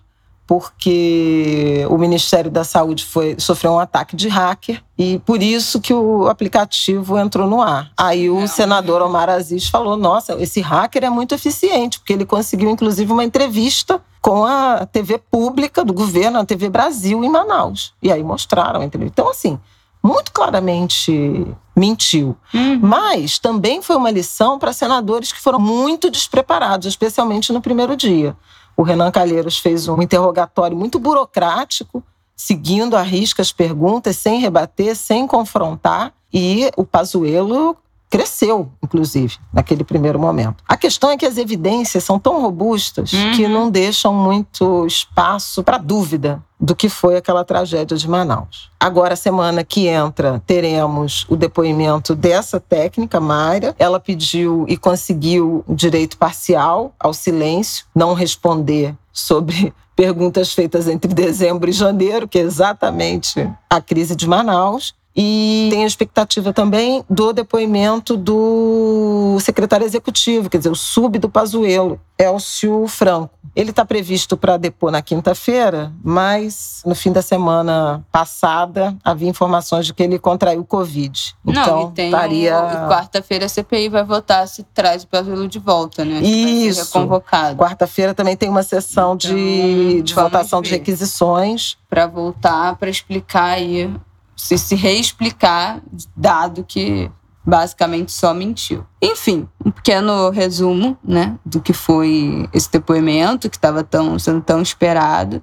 porque 0.48 1.86
o 1.89 1.98
Ministério 1.98 2.50
da 2.50 2.63
Saúde 2.63 3.04
foi, 3.06 3.36
sofreu 3.38 3.74
um 3.74 3.80
ataque 3.80 4.16
de 4.16 4.30
hacker 4.30 4.82
e 4.98 5.20
por 5.20 5.44
isso 5.44 5.82
que 5.82 5.94
o 5.94 6.30
aplicativo 6.30 7.20
entrou 7.20 7.48
no 7.48 7.62
ar. 7.62 7.92
Aí 7.98 8.30
o 8.30 8.48
senador 8.48 9.01
Omar 9.01 9.30
Aziz 9.30 9.68
falou: 9.68 9.98
nossa, 9.98 10.42
esse 10.42 10.62
hacker 10.62 11.04
é 11.04 11.10
muito 11.10 11.36
eficiente, 11.36 12.00
porque 12.00 12.13
ele 12.13 12.25
conseguiu, 12.25 12.70
inclusive, 12.70 13.12
uma 13.12 13.25
entrevista 13.25 14.01
com 14.22 14.46
a 14.46 14.86
TV 14.86 15.18
pública 15.30 15.84
do 15.84 15.94
governo, 15.94 16.39
a 16.39 16.46
TV 16.46 16.70
Brasil, 16.70 17.24
em 17.24 17.30
Manaus. 17.30 17.94
E 18.01 18.10
aí 18.10 18.24
mostraram 18.24 18.80
a 18.82 18.86
entrevista. 18.86 19.22
Então, 19.22 19.30
assim, 19.30 19.60
muito 20.01 20.32
claramente 20.32 21.46
mentiu. 21.75 22.38
Uhum. 22.54 22.80
Mas 22.82 23.38
também 23.38 23.82
foi 23.82 23.98
uma 23.98 24.10
lição 24.10 24.58
para 24.58 24.72
senadores 24.72 25.32
que 25.32 25.39
foram 25.39 25.60
muito 25.60 26.10
despreparados, 26.10 26.88
especialmente 26.88 27.51
no 27.51 27.62
primeiro 27.62 27.96
dia. 27.96 28.36
O 28.77 28.84
Renan 28.84 29.10
Calheiros 29.10 29.57
fez 29.57 29.88
um 29.88 30.00
interrogatório 30.03 30.77
muito 30.77 31.00
burocrático, 31.00 32.03
seguindo 32.36 32.96
a 32.96 33.01
risca 33.01 33.41
as 33.41 33.51
perguntas, 33.51 34.17
sem 34.17 34.39
rebater, 34.39 34.96
sem 34.96 35.25
confrontar. 35.25 36.13
E 36.31 36.69
o 36.77 36.86
Pazuello 36.86 37.75
cresceu, 38.10 38.72
inclusive, 38.84 39.38
naquele 39.54 39.84
primeiro 39.84 40.20
momento. 40.20 40.64
A 40.68 40.78
questão 40.78 41.10
é 41.10 41.18
que 41.18 41.26
as 41.26 41.38
evidências 41.38 42.04
são 42.04 42.20
tão 42.20 42.42
robustas 42.42 43.12
uhum. 43.14 43.32
que 43.34 43.48
não 43.48 43.70
deixam 43.70 44.14
muito 44.14 44.86
espaço 44.86 45.64
para 45.64 45.78
dúvida 45.78 46.42
do 46.60 46.76
que 46.76 46.90
foi 46.90 47.18
aquela 47.18 47.46
tragédia 47.46 47.96
de 47.96 48.10
Manaus. 48.10 48.72
Agora, 48.80 49.16
semana 49.16 49.64
que 49.64 49.88
entra, 49.88 50.42
teremos 50.46 51.26
o 51.30 51.36
depoimento 51.36 52.16
dessa 52.16 52.60
técnica, 52.60 53.20
Mayra. 53.20 53.76
Ela 53.78 54.00
pediu 54.00 54.66
e 54.68 54.76
conseguiu 54.76 55.64
o 55.68 55.76
direito 55.76 56.18
parcial 56.18 56.94
ao 57.00 57.14
silêncio, 57.14 57.86
não 57.94 58.14
responder 58.14 58.96
sobre 59.14 59.74
perguntas 59.96 60.54
feitas 60.54 60.88
entre 60.88 61.12
dezembro 61.14 61.70
e 61.70 61.74
janeiro, 61.74 62.28
que 62.28 62.38
é 62.38 62.42
exatamente 62.42 63.50
a 63.70 63.82
crise 63.82 64.16
de 64.16 64.28
Manaus. 64.28 64.96
E 65.19 65.69
tem 65.71 65.83
a 65.83 65.88
expectativa 65.88 66.53
também 66.53 67.03
do 67.09 67.33
depoimento 67.33 68.15
do 68.15 69.39
secretário 69.41 69.83
executivo, 69.83 70.47
quer 70.47 70.59
dizer, 70.59 70.69
o 70.69 70.75
sub 70.75 71.17
do 71.17 71.27
Pazuello, 71.27 72.00
Elcio 72.19 72.86
Franco. 72.88 73.31
Ele 73.55 73.71
está 73.71 73.83
previsto 73.83 74.38
para 74.38 74.55
depor 74.57 74.91
na 74.91 75.01
quinta-feira, 75.01 75.91
mas 76.03 76.83
no 76.86 76.93
fim 76.93 77.12
da 77.12 77.24
semana 77.24 78.05
passada 78.12 78.95
havia 79.03 79.27
informações 79.27 79.88
de 79.88 79.95
que 79.95 80.03
ele 80.03 80.19
contraiu 80.19 80.63
Covid. 80.63 81.36
Então, 81.43 81.65
Não, 81.65 81.89
e 81.89 81.91
tem 81.93 82.05
estaria... 82.05 82.53
quarta-feira 82.88 83.45
a 83.47 83.49
CPI 83.49 83.89
vai 83.89 84.03
votar 84.03 84.47
se 84.47 84.62
traz 84.62 85.01
o 85.01 85.08
Pazuello 85.08 85.47
de 85.47 85.58
volta, 85.58 86.06
né? 86.06 86.19
Isso. 86.21 86.91
convocado. 86.91 87.58
Quarta-feira 87.58 88.13
também 88.13 88.38
tem 88.38 88.47
uma 88.49 88.62
sessão 88.62 89.15
então, 89.15 89.36
de, 89.36 90.03
de 90.03 90.13
votação 90.13 90.62
ver. 90.62 90.67
de 90.67 90.71
requisições. 90.75 91.75
Para 91.89 92.06
voltar, 92.06 92.75
para 92.75 92.91
explicar 92.91 93.53
aí 93.53 93.89
se, 94.38 94.58
se 94.58 94.76
reexplicar, 94.76 95.82
dado 96.15 96.63
que 96.63 97.12
basicamente 97.43 98.12
só 98.12 98.34
mentiu. 98.34 98.86
Enfim, 99.02 99.47
um 99.65 99.71
pequeno 99.71 100.30
resumo, 100.30 100.97
né, 101.04 101.38
do 101.45 101.60
que 101.60 101.73
foi 101.73 102.47
esse 102.54 102.71
depoimento 102.71 103.50
que 103.50 103.58
estava 103.58 103.84
tão 103.84 104.19
sendo 104.19 104.41
tão 104.41 104.62
esperado 104.62 105.41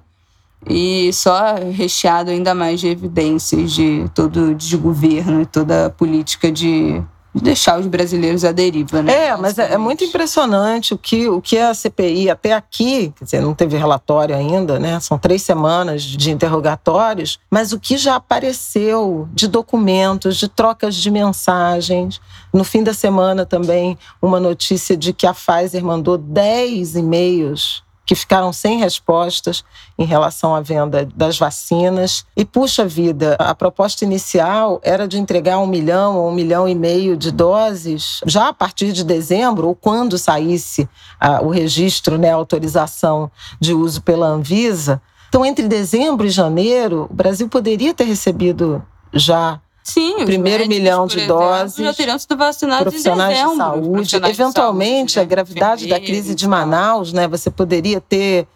e 0.67 1.11
só 1.13 1.55
recheado 1.71 2.31
ainda 2.31 2.55
mais 2.55 2.79
de 2.79 2.87
evidências 2.87 3.71
de 3.71 4.05
todo 4.15 4.51
o 4.51 4.55
desgoverno 4.55 5.41
e 5.41 5.45
toda 5.45 5.87
a 5.87 5.89
política 5.89 6.51
de 6.51 7.03
deixar 7.41 7.79
os 7.79 7.87
brasileiros 7.87 8.45
à 8.45 8.51
deriva, 8.51 9.01
né? 9.01 9.27
É, 9.27 9.37
mas 9.37 9.59
é, 9.59 9.73
é, 9.73 9.77
muito 9.77 10.03
impressionante 10.03 10.93
o 10.93 10.97
que, 10.97 11.27
o 11.27 11.41
que 11.41 11.57
a 11.57 11.73
CPI 11.73 12.29
até 12.29 12.53
aqui, 12.53 13.13
quer 13.17 13.25
dizer, 13.25 13.41
não 13.41 13.53
teve 13.53 13.77
relatório 13.77 14.35
ainda, 14.35 14.79
né? 14.79 14.99
São 14.99 15.17
três 15.17 15.41
semanas 15.41 16.03
de 16.03 16.31
interrogatórios, 16.31 17.39
mas 17.51 17.73
o 17.73 17.79
que 17.79 17.97
já 17.97 18.15
apareceu 18.15 19.27
de 19.33 19.47
documentos, 19.47 20.37
de 20.37 20.47
trocas 20.47 20.95
de 20.95 21.11
mensagens. 21.11 22.21
No 22.53 22.63
fim 22.63 22.83
da 22.83 22.93
semana 22.93 23.45
também, 23.45 23.97
uma 24.21 24.39
notícia 24.39 24.95
de 24.95 25.11
que 25.11 25.27
a 25.27 25.33
Pfizer 25.33 25.83
mandou 25.83 26.17
10 26.17 26.95
e-mails 26.95 27.84
que 28.05 28.15
ficaram 28.15 28.53
sem 28.53 28.79
respostas 28.79 29.63
em 29.97 30.05
relação 30.05 30.55
à 30.55 30.61
venda 30.61 31.07
das 31.15 31.37
vacinas. 31.37 32.25
E, 32.35 32.45
puxa 32.45 32.85
vida, 32.85 33.35
a 33.39 33.55
proposta 33.55 34.05
inicial 34.05 34.79
era 34.83 35.07
de 35.07 35.19
entregar 35.19 35.57
um 35.59 35.67
milhão 35.67 36.17
ou 36.17 36.29
um 36.29 36.33
milhão 36.33 36.67
e 36.67 36.75
meio 36.75 37.17
de 37.17 37.31
doses 37.31 38.21
já 38.25 38.49
a 38.49 38.53
partir 38.53 38.91
de 38.91 39.03
dezembro, 39.03 39.67
ou 39.67 39.75
quando 39.75 40.17
saísse 40.17 40.87
ah, 41.19 41.41
o 41.41 41.49
registro, 41.49 42.17
né, 42.17 42.31
a 42.31 42.35
autorização 42.35 43.31
de 43.59 43.73
uso 43.73 44.01
pela 44.01 44.27
Anvisa. 44.27 45.01
Então, 45.27 45.45
entre 45.45 45.67
dezembro 45.67 46.27
e 46.27 46.29
janeiro, 46.29 47.07
o 47.09 47.13
Brasil 47.13 47.49
poderia 47.49 47.93
ter 47.93 48.05
recebido 48.05 48.83
já 49.11 49.59
Sim, 49.85 50.25
primeiro 50.25 50.67
milhão 50.67 51.05
de 51.05 51.19
exemplo, 51.19 51.37
doses. 51.37 51.95
Já 51.95 52.17
sido 52.17 52.35
vacinados 52.35 52.85
profissionais 52.85 53.37
de 53.37 53.55
saúde. 53.55 54.15
Eventualmente, 54.15 55.05
de 55.05 55.13
saúde, 55.13 55.15
né? 55.17 55.21
a 55.21 55.25
gravidade 55.25 55.87
da 55.87 55.99
crise 55.99 56.33
de 56.33 56.47
Manaus, 56.47 57.13
né? 57.13 57.27
Você 57.27 57.51
poderia 57.51 58.01
ter 58.01 58.47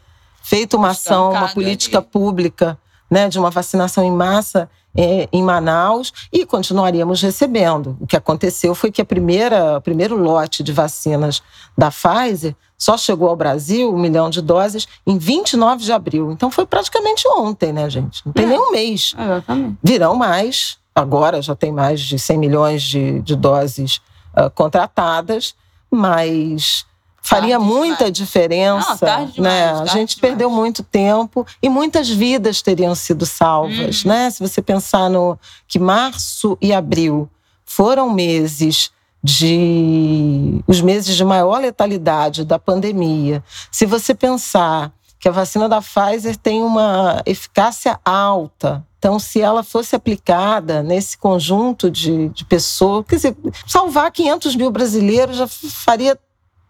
feito 0.41 0.75
uma 0.75 0.89
ação, 0.89 1.29
uma 1.29 1.47
política 1.49 1.99
ali. 1.99 2.07
pública, 2.07 2.79
né? 3.11 3.29
De 3.29 3.37
uma 3.37 3.51
vacinação 3.51 4.03
em 4.03 4.11
massa 4.11 4.67
é, 4.97 5.29
em 5.31 5.43
Manaus 5.43 6.11
e 6.33 6.47
continuaríamos 6.47 7.21
recebendo. 7.21 7.95
O 8.01 8.07
que 8.07 8.17
aconteceu 8.17 8.73
foi 8.73 8.91
que 8.91 8.99
a 8.99 9.05
primeira, 9.05 9.77
o 9.77 9.81
primeiro 9.81 10.17
lote 10.17 10.63
de 10.63 10.73
vacinas 10.73 11.43
da 11.77 11.91
Pfizer 11.91 12.55
só 12.75 12.97
chegou 12.97 13.29
ao 13.29 13.35
Brasil, 13.35 13.93
um 13.93 13.99
milhão 13.99 14.31
de 14.31 14.41
doses, 14.41 14.87
em 15.05 15.15
29 15.15 15.83
de 15.83 15.91
abril. 15.91 16.31
Então 16.31 16.49
foi 16.49 16.65
praticamente 16.65 17.27
ontem, 17.27 17.71
né, 17.71 17.87
gente? 17.87 18.25
Não 18.25 18.33
tem 18.33 18.45
é, 18.45 18.47
nem 18.47 18.59
um 18.59 18.71
mês. 18.71 19.13
Exatamente. 19.15 19.77
Virão 19.83 20.15
mais 20.15 20.78
agora 20.99 21.41
já 21.41 21.55
tem 21.55 21.71
mais 21.71 22.01
de 22.01 22.17
100 22.19 22.37
milhões 22.37 22.83
de, 22.83 23.21
de 23.21 23.35
doses 23.35 24.01
uh, 24.37 24.49
contratadas, 24.53 25.55
mas 25.89 26.85
faria 27.21 27.57
tarde 27.57 27.73
muita 27.73 27.97
demais. 27.97 28.13
diferença. 28.13 29.05
Não, 29.05 29.25
demais, 29.25 29.37
né? 29.37 29.71
A 29.71 29.85
gente 29.85 30.15
demais. 30.15 30.15
perdeu 30.15 30.49
muito 30.49 30.83
tempo 30.83 31.45
e 31.61 31.69
muitas 31.69 32.09
vidas 32.09 32.61
teriam 32.61 32.95
sido 32.95 33.25
salvas. 33.25 34.03
Hum. 34.03 34.09
Né? 34.09 34.29
Se 34.29 34.41
você 34.41 34.61
pensar 34.61 35.09
no 35.09 35.37
que 35.67 35.79
março 35.79 36.57
e 36.61 36.73
abril 36.73 37.29
foram 37.65 38.09
meses 38.11 38.91
de 39.21 40.63
os 40.65 40.81
meses 40.81 41.15
de 41.15 41.25
maior 41.25 41.59
letalidade 41.59 42.45
da 42.45 42.57
pandemia. 42.57 43.43
Se 43.69 43.85
você 43.85 44.15
pensar 44.15 44.91
que 45.19 45.27
a 45.27 45.31
vacina 45.31 45.67
da 45.67 45.81
Pfizer 45.81 46.37
tem 46.37 46.61
uma 46.61 47.21
eficácia 47.25 47.99
alta, 48.05 48.85
então, 48.99 49.17
se 49.17 49.39
ela 49.39 49.63
fosse 49.63 49.95
aplicada 49.95 50.83
nesse 50.83 51.17
conjunto 51.17 51.89
de, 51.89 52.27
de 52.29 52.43
pessoas, 52.43 53.05
quer 53.07 53.15
dizer, 53.15 53.37
salvar 53.65 54.11
500 54.11 54.57
mil 54.57 54.69
brasileiros 54.69 55.37
já 55.37 55.47
faria 55.47 56.19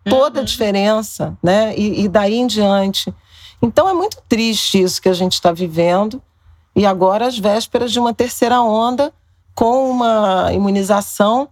toda 0.05 0.39
a 0.39 0.41
uhum. 0.41 0.45
diferença, 0.45 1.35
né? 1.41 1.75
E, 1.75 2.03
e 2.03 2.07
daí 2.07 2.35
em 2.35 2.45
diante. 2.45 3.11
Então, 3.59 3.89
é 3.89 3.93
muito 3.93 4.21
triste 4.29 4.79
isso 4.79 5.01
que 5.01 5.09
a 5.09 5.13
gente 5.13 5.33
está 5.33 5.51
vivendo. 5.51 6.21
E 6.75 6.85
agora, 6.85 7.25
às 7.25 7.37
vésperas 7.37 7.91
de 7.91 7.99
uma 7.99 8.13
terceira 8.13 8.61
onda, 8.61 9.11
com 9.55 9.89
uma 9.89 10.53
imunização 10.53 11.49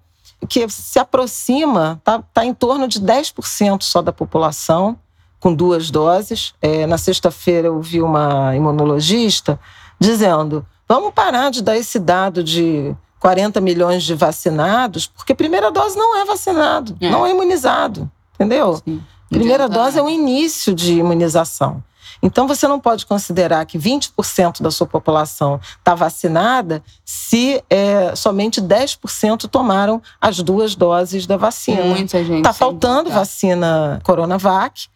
que 0.47 0.69
se 0.69 0.99
aproxima, 0.99 1.95
está 1.97 2.21
tá 2.21 2.45
em 2.45 2.53
torno 2.53 2.87
de 2.87 3.01
10% 3.01 3.81
só 3.81 4.03
da 4.03 4.13
população, 4.13 4.95
com 5.39 5.51
duas 5.51 5.89
doses. 5.89 6.53
É, 6.61 6.85
na 6.85 6.99
sexta-feira, 6.99 7.67
eu 7.67 7.81
vi 7.81 7.99
uma 7.99 8.55
imunologista 8.55 9.59
dizendo: 9.99 10.65
vamos 10.87 11.13
parar 11.13 11.51
de 11.51 11.61
dar 11.61 11.77
esse 11.77 11.99
dado 11.99 12.43
de 12.43 12.95
40 13.19 13.59
milhões 13.61 14.03
de 14.03 14.13
vacinados, 14.13 15.07
porque 15.07 15.33
primeira 15.33 15.71
dose 15.71 15.97
não 15.97 16.17
é 16.17 16.25
vacinado, 16.25 16.95
é. 17.01 17.09
não 17.09 17.25
é 17.25 17.31
imunizado, 17.31 18.09
entendeu? 18.35 18.81
Sim. 18.83 19.01
Primeira 19.29 19.67
dose 19.67 19.99
é 19.99 20.01
o 20.01 20.09
início 20.09 20.73
de 20.73 20.93
imunização. 20.93 21.83
Então, 22.21 22.47
você 22.47 22.67
não 22.67 22.79
pode 22.79 23.05
considerar 23.05 23.65
que 23.65 23.77
20% 23.77 24.61
da 24.61 24.71
sua 24.71 24.87
população 24.87 25.59
está 25.77 25.93
vacinada 25.93 26.81
se 27.05 27.63
é, 27.69 28.15
somente 28.15 28.61
10% 28.61 29.47
tomaram 29.47 30.01
as 30.19 30.41
duas 30.41 30.75
doses 30.75 31.27
da 31.27 31.37
vacina. 31.37 31.83
Muita 31.83 32.23
gente. 32.23 32.37
Está 32.37 32.53
faltando 32.53 33.09
tá. 33.09 33.15
vacina 33.17 33.99
Coronavac 34.03 34.87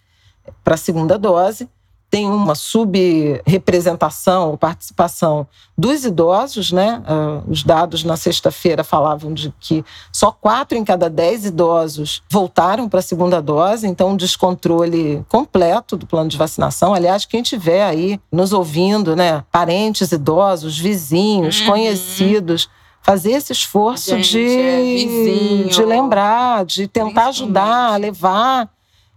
para 0.63 0.75
a 0.75 0.77
segunda 0.77 1.17
dose 1.17 1.69
tem 2.11 2.29
uma 2.29 2.53
subrepresentação 2.55 4.49
ou 4.49 4.57
participação 4.57 5.47
dos 5.77 6.03
idosos, 6.03 6.73
né? 6.73 7.01
Uh, 7.07 7.49
os 7.49 7.63
dados 7.63 8.03
na 8.03 8.17
sexta-feira 8.17 8.83
falavam 8.83 9.33
de 9.33 9.53
que 9.61 9.85
só 10.11 10.29
quatro 10.29 10.77
em 10.77 10.83
cada 10.83 11.09
dez 11.09 11.45
idosos 11.45 12.21
voltaram 12.29 12.89
para 12.89 12.99
a 12.99 13.01
segunda 13.01 13.41
dose, 13.41 13.87
então 13.87 14.09
um 14.09 14.17
descontrole 14.17 15.25
completo 15.29 15.95
do 15.95 16.05
plano 16.05 16.29
de 16.29 16.37
vacinação. 16.37 16.93
Aliás, 16.93 17.23
quem 17.23 17.41
tiver 17.41 17.81
aí 17.81 18.19
nos 18.29 18.51
ouvindo, 18.51 19.15
né? 19.15 19.45
Parentes 19.49 20.11
idosos, 20.11 20.77
vizinhos, 20.77 21.61
uhum. 21.61 21.67
conhecidos 21.67 22.69
fazer 23.01 23.31
esse 23.31 23.53
esforço 23.53 24.11
Gente, 24.17 24.31
de, 24.31 24.59
é 24.59 25.63
de 25.63 25.83
lembrar, 25.83 26.65
de 26.65 26.87
tentar 26.87 27.27
ajudar, 27.27 27.99
levar 27.99 28.69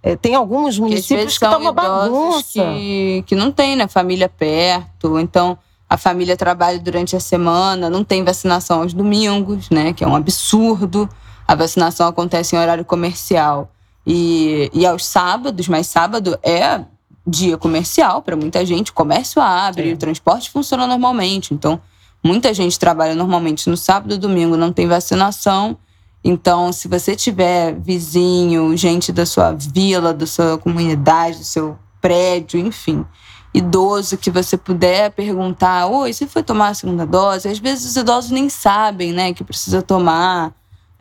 é, 0.04 0.16
tem 0.16 0.34
alguns 0.34 0.78
municípios 0.78 1.38
que, 1.38 1.46
estão 1.46 1.58
uma 1.58 1.72
bagunça. 1.72 2.62
Que, 2.74 3.24
que 3.26 3.34
não 3.34 3.50
tem, 3.50 3.74
né? 3.74 3.88
Família 3.88 4.28
perto. 4.28 5.18
Então, 5.18 5.56
a 5.88 5.96
família 5.96 6.36
trabalha 6.36 6.78
durante 6.78 7.16
a 7.16 7.20
semana, 7.20 7.88
não 7.88 8.04
tem 8.04 8.22
vacinação 8.22 8.82
aos 8.82 8.92
domingos, 8.92 9.70
né? 9.70 9.94
Que 9.94 10.04
é 10.04 10.06
um 10.06 10.14
absurdo. 10.14 11.08
A 11.48 11.54
vacinação 11.54 12.06
acontece 12.06 12.54
em 12.54 12.58
horário 12.58 12.84
comercial. 12.84 13.70
E, 14.06 14.70
e 14.74 14.84
aos 14.84 15.06
sábados, 15.06 15.68
mas 15.68 15.86
sábado 15.86 16.38
é 16.42 16.82
dia 17.26 17.56
comercial 17.56 18.20
para 18.20 18.36
muita 18.36 18.66
gente. 18.66 18.90
O 18.90 18.94
comércio 18.94 19.40
abre, 19.40 19.88
é. 19.88 19.94
o 19.94 19.96
transporte 19.96 20.50
funciona 20.50 20.86
normalmente. 20.86 21.54
Então, 21.54 21.80
muita 22.22 22.52
gente 22.52 22.78
trabalha 22.78 23.14
normalmente 23.14 23.70
no 23.70 23.76
sábado 23.78 24.14
e 24.14 24.18
domingo, 24.18 24.54
não 24.54 24.70
tem 24.70 24.86
vacinação. 24.86 25.78
Então, 26.26 26.72
se 26.72 26.88
você 26.88 27.14
tiver 27.14 27.74
vizinho, 27.74 28.74
gente 28.74 29.12
da 29.12 29.26
sua 29.26 29.52
vila, 29.52 30.14
da 30.14 30.26
sua 30.26 30.56
comunidade, 30.56 31.36
do 31.36 31.44
seu 31.44 31.76
prédio, 32.00 32.58
enfim, 32.58 33.04
idoso 33.52 34.16
que 34.16 34.30
você 34.30 34.56
puder 34.56 35.10
perguntar: 35.10 35.86
Oi, 35.86 36.14
você 36.14 36.26
foi 36.26 36.42
tomar 36.42 36.68
a 36.68 36.74
segunda 36.74 37.04
dose? 37.04 37.46
Às 37.46 37.58
vezes 37.58 37.90
os 37.90 37.96
idosos 37.96 38.30
nem 38.30 38.48
sabem, 38.48 39.12
né, 39.12 39.34
que 39.34 39.44
precisa 39.44 39.82
tomar, 39.82 40.52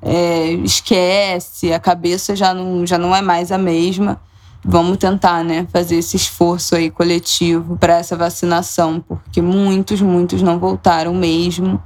é, 0.01 0.51
esquece, 0.51 1.71
a 1.71 1.79
cabeça 1.79 2.35
já 2.35 2.53
não, 2.53 2.85
já 2.85 2.97
não 2.97 3.15
é 3.15 3.21
mais 3.21 3.49
a 3.49 3.57
mesma. 3.57 4.19
Vamos 4.65 4.97
tentar, 4.97 5.43
né, 5.43 5.67
fazer 5.71 5.95
esse 5.97 6.17
esforço 6.17 6.75
aí 6.75 6.89
coletivo 6.89 7.77
para 7.77 7.97
essa 7.97 8.15
vacinação, 8.15 9.03
porque 9.05 9.41
muitos, 9.41 10.01
muitos 10.01 10.41
não 10.41 10.59
voltaram 10.59 11.13
mesmo. 11.13 11.81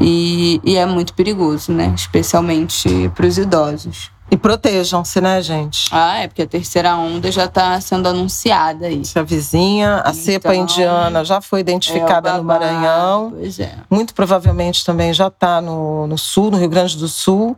E, 0.00 0.60
e 0.64 0.76
é 0.76 0.86
muito 0.86 1.14
perigoso, 1.14 1.72
né? 1.72 1.92
Especialmente 1.94 3.10
para 3.14 3.26
os 3.26 3.38
idosos. 3.38 4.10
E 4.30 4.36
protejam-se, 4.36 5.20
né, 5.20 5.42
gente? 5.42 5.88
Ah, 5.90 6.18
é 6.18 6.28
porque 6.28 6.42
a 6.42 6.46
terceira 6.46 6.94
onda 6.96 7.32
já 7.32 7.46
está 7.46 7.80
sendo 7.80 8.08
anunciada 8.08 8.86
aí. 8.86 9.02
A 9.16 9.22
vizinha, 9.22 9.96
a 9.96 9.98
então, 10.00 10.14
cepa 10.14 10.54
indiana 10.54 11.24
já 11.24 11.40
foi 11.40 11.60
identificada 11.60 12.30
é 12.30 12.36
no 12.36 12.44
Maranhão. 12.44 13.32
Pois 13.32 13.58
é. 13.58 13.74
Muito 13.90 14.14
provavelmente 14.14 14.84
também 14.84 15.12
já 15.12 15.26
está 15.26 15.60
no, 15.60 16.06
no 16.06 16.16
sul, 16.16 16.52
no 16.52 16.58
Rio 16.58 16.68
Grande 16.68 16.96
do 16.96 17.08
Sul, 17.08 17.56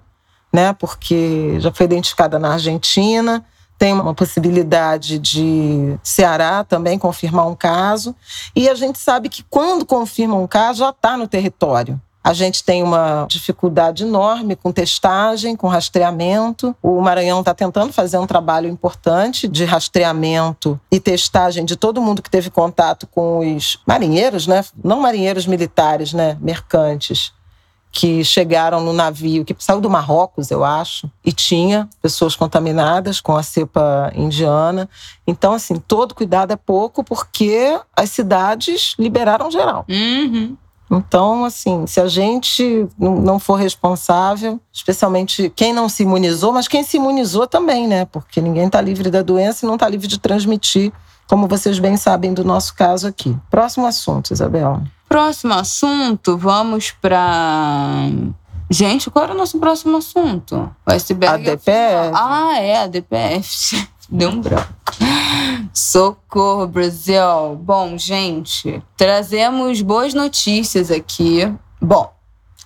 né? 0.50 0.72
Porque 0.72 1.56
já 1.58 1.70
foi 1.70 1.84
identificada 1.84 2.38
na 2.38 2.54
Argentina. 2.54 3.44
Tem 3.78 3.92
uma 3.92 4.14
possibilidade 4.14 5.18
de 5.18 5.98
Ceará 6.02 6.64
também 6.64 6.98
confirmar 6.98 7.46
um 7.48 7.54
caso. 7.54 8.16
E 8.56 8.66
a 8.66 8.74
gente 8.74 8.98
sabe 8.98 9.28
que 9.28 9.42
quando 9.50 9.84
confirma 9.84 10.36
um 10.36 10.46
caso, 10.46 10.78
já 10.78 10.90
está 10.90 11.18
no 11.18 11.28
território. 11.28 12.00
A 12.24 12.32
gente 12.32 12.62
tem 12.62 12.82
uma 12.82 13.26
dificuldade 13.28 14.04
enorme 14.04 14.54
com 14.54 14.70
testagem, 14.70 15.56
com 15.56 15.66
rastreamento. 15.66 16.74
O 16.80 17.00
Maranhão 17.00 17.40
está 17.40 17.52
tentando 17.52 17.92
fazer 17.92 18.18
um 18.18 18.26
trabalho 18.26 18.68
importante 18.68 19.48
de 19.48 19.64
rastreamento 19.64 20.78
e 20.90 21.00
testagem 21.00 21.64
de 21.64 21.76
todo 21.76 22.00
mundo 22.00 22.22
que 22.22 22.30
teve 22.30 22.50
contato 22.50 23.06
com 23.08 23.56
os 23.56 23.78
marinheiros, 23.86 24.46
né? 24.46 24.64
Não 24.82 25.00
marinheiros 25.00 25.46
militares, 25.46 26.12
né? 26.12 26.38
Mercantes 26.40 27.32
que 27.92 28.24
chegaram 28.24 28.82
no 28.82 28.94
navio 28.94 29.44
que 29.44 29.54
saiu 29.58 29.80
do 29.80 29.90
Marrocos, 29.90 30.50
eu 30.50 30.64
acho, 30.64 31.10
e 31.22 31.30
tinha 31.30 31.86
pessoas 32.00 32.34
contaminadas 32.34 33.20
com 33.20 33.36
a 33.36 33.42
cepa 33.42 34.10
indiana. 34.14 34.88
Então, 35.26 35.52
assim, 35.52 35.78
todo 35.78 36.14
cuidado 36.14 36.52
é 36.52 36.56
pouco 36.56 37.04
porque 37.04 37.78
as 37.94 38.10
cidades 38.10 38.94
liberaram 38.98 39.50
geral. 39.50 39.84
Uhum. 39.90 40.56
Então, 40.94 41.46
assim, 41.46 41.86
se 41.86 41.98
a 41.98 42.06
gente 42.06 42.86
não 42.98 43.38
for 43.38 43.54
responsável, 43.54 44.60
especialmente 44.70 45.50
quem 45.56 45.72
não 45.72 45.88
se 45.88 46.02
imunizou, 46.02 46.52
mas 46.52 46.68
quem 46.68 46.84
se 46.84 46.98
imunizou 46.98 47.46
também, 47.46 47.88
né? 47.88 48.04
Porque 48.04 48.42
ninguém 48.42 48.66
está 48.66 48.78
livre 48.78 49.10
da 49.10 49.22
doença 49.22 49.64
e 49.64 49.66
não 49.66 49.74
está 49.74 49.88
livre 49.88 50.06
de 50.06 50.18
transmitir, 50.18 50.92
como 51.26 51.48
vocês 51.48 51.78
bem 51.78 51.96
sabem 51.96 52.34
do 52.34 52.44
nosso 52.44 52.74
caso 52.74 53.08
aqui. 53.08 53.34
Próximo 53.50 53.86
assunto, 53.86 54.34
Isabel. 54.34 54.82
Próximo 55.08 55.54
assunto, 55.54 56.36
vamos 56.36 56.90
para. 56.90 58.10
Gente, 58.70 59.10
qual 59.10 59.24
era 59.24 59.34
o 59.34 59.36
nosso 59.36 59.58
próximo 59.58 59.96
assunto? 59.96 60.70
O 60.86 60.92
iceberg. 60.92 61.34
A 61.34 61.54
DPF. 61.54 62.12
Ah, 62.14 62.58
é, 62.58 62.82
a 62.82 62.86
DPF. 62.86 63.88
Deu 64.12 64.28
um 64.28 64.42
branco. 64.42 64.68
Socorro, 65.72 66.66
Brasil! 66.66 67.56
Bom, 67.58 67.96
gente, 67.96 68.82
trazemos 68.94 69.80
boas 69.80 70.12
notícias 70.12 70.90
aqui. 70.90 71.50
Bom, 71.80 72.12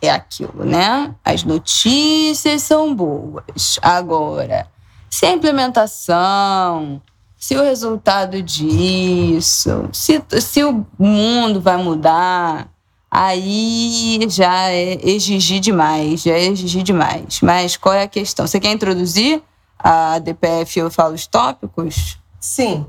é 0.03 0.11
aquilo, 0.11 0.65
né? 0.65 1.15
As 1.25 1.45
notícias 1.45 2.63
são 2.63 2.93
boas. 2.93 3.79
Agora, 3.81 4.67
se 5.09 5.25
a 5.25 5.31
implementação, 5.31 7.01
se 7.39 7.55
o 7.57 7.63
resultado 7.63 8.43
disso, 8.43 9.89
se, 9.93 10.21
se 10.41 10.65
o 10.65 10.85
mundo 10.99 11.61
vai 11.61 11.77
mudar, 11.77 12.69
aí 13.09 14.19
já 14.29 14.69
é 14.73 14.99
exigir 15.09 15.61
demais, 15.61 16.23
já 16.23 16.33
é 16.33 16.45
exigir 16.45 16.83
demais. 16.83 17.41
Mas 17.41 17.77
qual 17.77 17.95
é 17.95 18.03
a 18.03 18.09
questão? 18.09 18.49
Você 18.49 18.59
quer 18.59 18.73
introduzir 18.73 19.41
a 19.87 20.19
DPF 20.19 20.81
Eu 20.81 20.91
Falo 20.91 21.15
os 21.15 21.29
Tópicos? 21.29 22.19
Sim. 22.41 22.85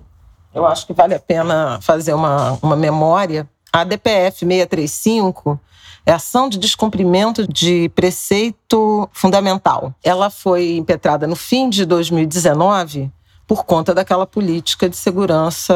Eu 0.51 0.65
acho 0.65 0.87
que 0.87 0.93
vale 0.93 1.13
a 1.13 1.19
pena 1.19 1.77
fazer 1.79 2.13
uma, 2.13 2.57
uma 2.59 2.75
memória. 2.75 3.47
A 3.71 3.83
DPF 3.83 4.39
635 4.39 5.59
é 6.07 6.11
ação 6.11 6.49
de 6.49 6.57
descumprimento 6.57 7.47
de 7.47 7.89
preceito 7.89 9.07
fundamental. 9.13 9.93
Ela 10.03 10.31
foi 10.31 10.75
impetrada 10.75 11.27
no 11.27 11.35
fim 11.35 11.69
de 11.69 11.85
2019 11.85 13.11
por 13.47 13.63
conta 13.63 13.93
daquela 13.93 14.27
política 14.27 14.89
de 14.89 14.97
segurança 14.97 15.73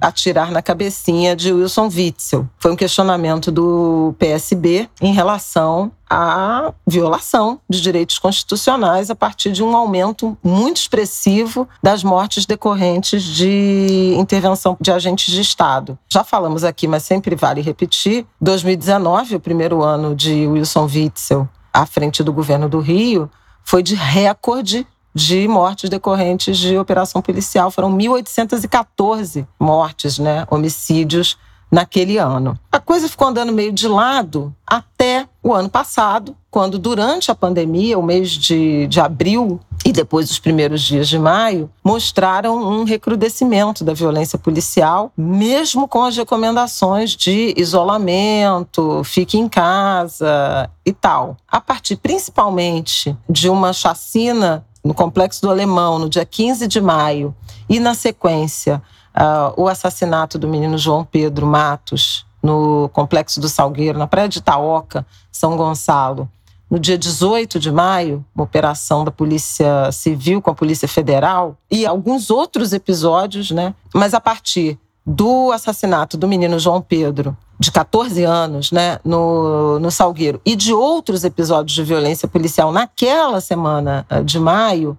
atirar 0.00 0.50
na 0.50 0.60
cabecinha 0.60 1.36
de 1.36 1.52
Wilson 1.52 1.86
Witzel. 1.86 2.48
Foi 2.58 2.72
um 2.72 2.76
questionamento 2.76 3.52
do 3.52 4.14
PSB 4.18 4.90
em 5.00 5.12
relação 5.12 5.92
à 6.08 6.72
violação 6.84 7.60
de 7.68 7.80
direitos 7.80 8.18
constitucionais 8.18 9.08
a 9.10 9.14
partir 9.14 9.52
de 9.52 9.62
um 9.62 9.76
aumento 9.76 10.36
muito 10.42 10.78
expressivo 10.78 11.68
das 11.80 12.02
mortes 12.02 12.44
decorrentes 12.44 13.22
de 13.22 14.14
intervenção 14.18 14.76
de 14.80 14.90
agentes 14.90 15.32
de 15.32 15.40
Estado. 15.40 15.96
Já 16.08 16.24
falamos 16.24 16.64
aqui, 16.64 16.88
mas 16.88 17.04
sempre 17.04 17.36
vale 17.36 17.60
repetir: 17.60 18.26
2019, 18.40 19.36
o 19.36 19.40
primeiro 19.40 19.84
ano 19.84 20.16
de 20.16 20.48
Wilson 20.48 20.86
Witzel 20.92 21.48
à 21.72 21.86
frente 21.86 22.22
do 22.22 22.32
governo 22.32 22.68
do 22.68 22.80
Rio, 22.80 23.30
foi 23.62 23.82
de 23.82 23.94
recorde 23.94 24.86
de 25.14 25.46
mortes 25.48 25.90
decorrentes 25.90 26.58
de 26.58 26.76
operação 26.78 27.20
policial. 27.20 27.70
Foram 27.70 27.96
1.814 27.96 29.46
mortes, 29.58 30.18
né, 30.18 30.46
homicídios 30.50 31.36
naquele 31.70 32.18
ano. 32.18 32.58
A 32.70 32.80
coisa 32.80 33.08
ficou 33.08 33.28
andando 33.28 33.52
meio 33.52 33.72
de 33.72 33.86
lado 33.86 34.54
até 34.66 35.28
o 35.42 35.54
ano 35.54 35.70
passado, 35.70 36.36
quando, 36.50 36.78
durante 36.78 37.30
a 37.30 37.34
pandemia, 37.34 37.98
o 37.98 38.02
mês 38.02 38.32
de, 38.32 38.86
de 38.88 39.00
abril 39.00 39.60
e 39.84 39.92
depois 39.92 40.30
os 40.30 40.38
primeiros 40.38 40.82
dias 40.82 41.08
de 41.08 41.18
maio, 41.18 41.70
mostraram 41.82 42.56
um 42.56 42.84
recrudescimento 42.84 43.82
da 43.82 43.94
violência 43.94 44.38
policial, 44.38 45.10
mesmo 45.16 45.88
com 45.88 46.04
as 46.04 46.16
recomendações 46.16 47.16
de 47.16 47.54
isolamento, 47.56 49.02
fique 49.04 49.38
em 49.38 49.48
casa 49.48 50.68
e 50.84 50.92
tal. 50.92 51.36
A 51.48 51.60
partir 51.60 51.96
principalmente 51.96 53.16
de 53.28 53.48
uma 53.48 53.72
chacina 53.72 54.66
no 54.84 54.94
Complexo 54.94 55.42
do 55.42 55.50
Alemão, 55.50 55.98
no 55.98 56.08
dia 56.08 56.24
15 56.24 56.66
de 56.66 56.80
maio, 56.80 57.34
e 57.68 57.78
na 57.78 57.94
sequência, 57.94 58.82
uh, 59.14 59.60
o 59.60 59.68
assassinato 59.68 60.38
do 60.38 60.48
menino 60.48 60.78
João 60.78 61.04
Pedro 61.04 61.46
Matos, 61.46 62.26
no 62.42 62.88
Complexo 62.92 63.40
do 63.40 63.48
Salgueiro, 63.48 63.98
na 63.98 64.06
Praia 64.06 64.28
de 64.28 64.38
Itaoca, 64.38 65.06
São 65.30 65.56
Gonçalo, 65.56 66.28
no 66.70 66.78
dia 66.78 66.96
18 66.96 67.58
de 67.58 67.70
maio, 67.72 68.24
uma 68.34 68.44
operação 68.44 69.04
da 69.04 69.10
Polícia 69.10 69.90
Civil 69.90 70.40
com 70.40 70.50
a 70.50 70.54
Polícia 70.54 70.86
Federal 70.86 71.56
e 71.68 71.84
alguns 71.84 72.30
outros 72.30 72.72
episódios, 72.72 73.50
né? 73.50 73.74
Mas 73.92 74.14
a 74.14 74.20
partir 74.20 74.78
do 75.06 75.50
assassinato 75.52 76.16
do 76.16 76.28
menino 76.28 76.58
João 76.58 76.80
Pedro, 76.80 77.36
de 77.58 77.70
14 77.70 78.22
anos, 78.24 78.72
né, 78.72 78.98
no, 79.04 79.78
no 79.78 79.90
Salgueiro, 79.90 80.40
e 80.44 80.54
de 80.56 80.72
outros 80.72 81.24
episódios 81.24 81.74
de 81.74 81.82
violência 81.82 82.28
policial 82.28 82.72
naquela 82.72 83.40
semana 83.40 84.06
eh, 84.08 84.22
de 84.22 84.38
maio, 84.38 84.96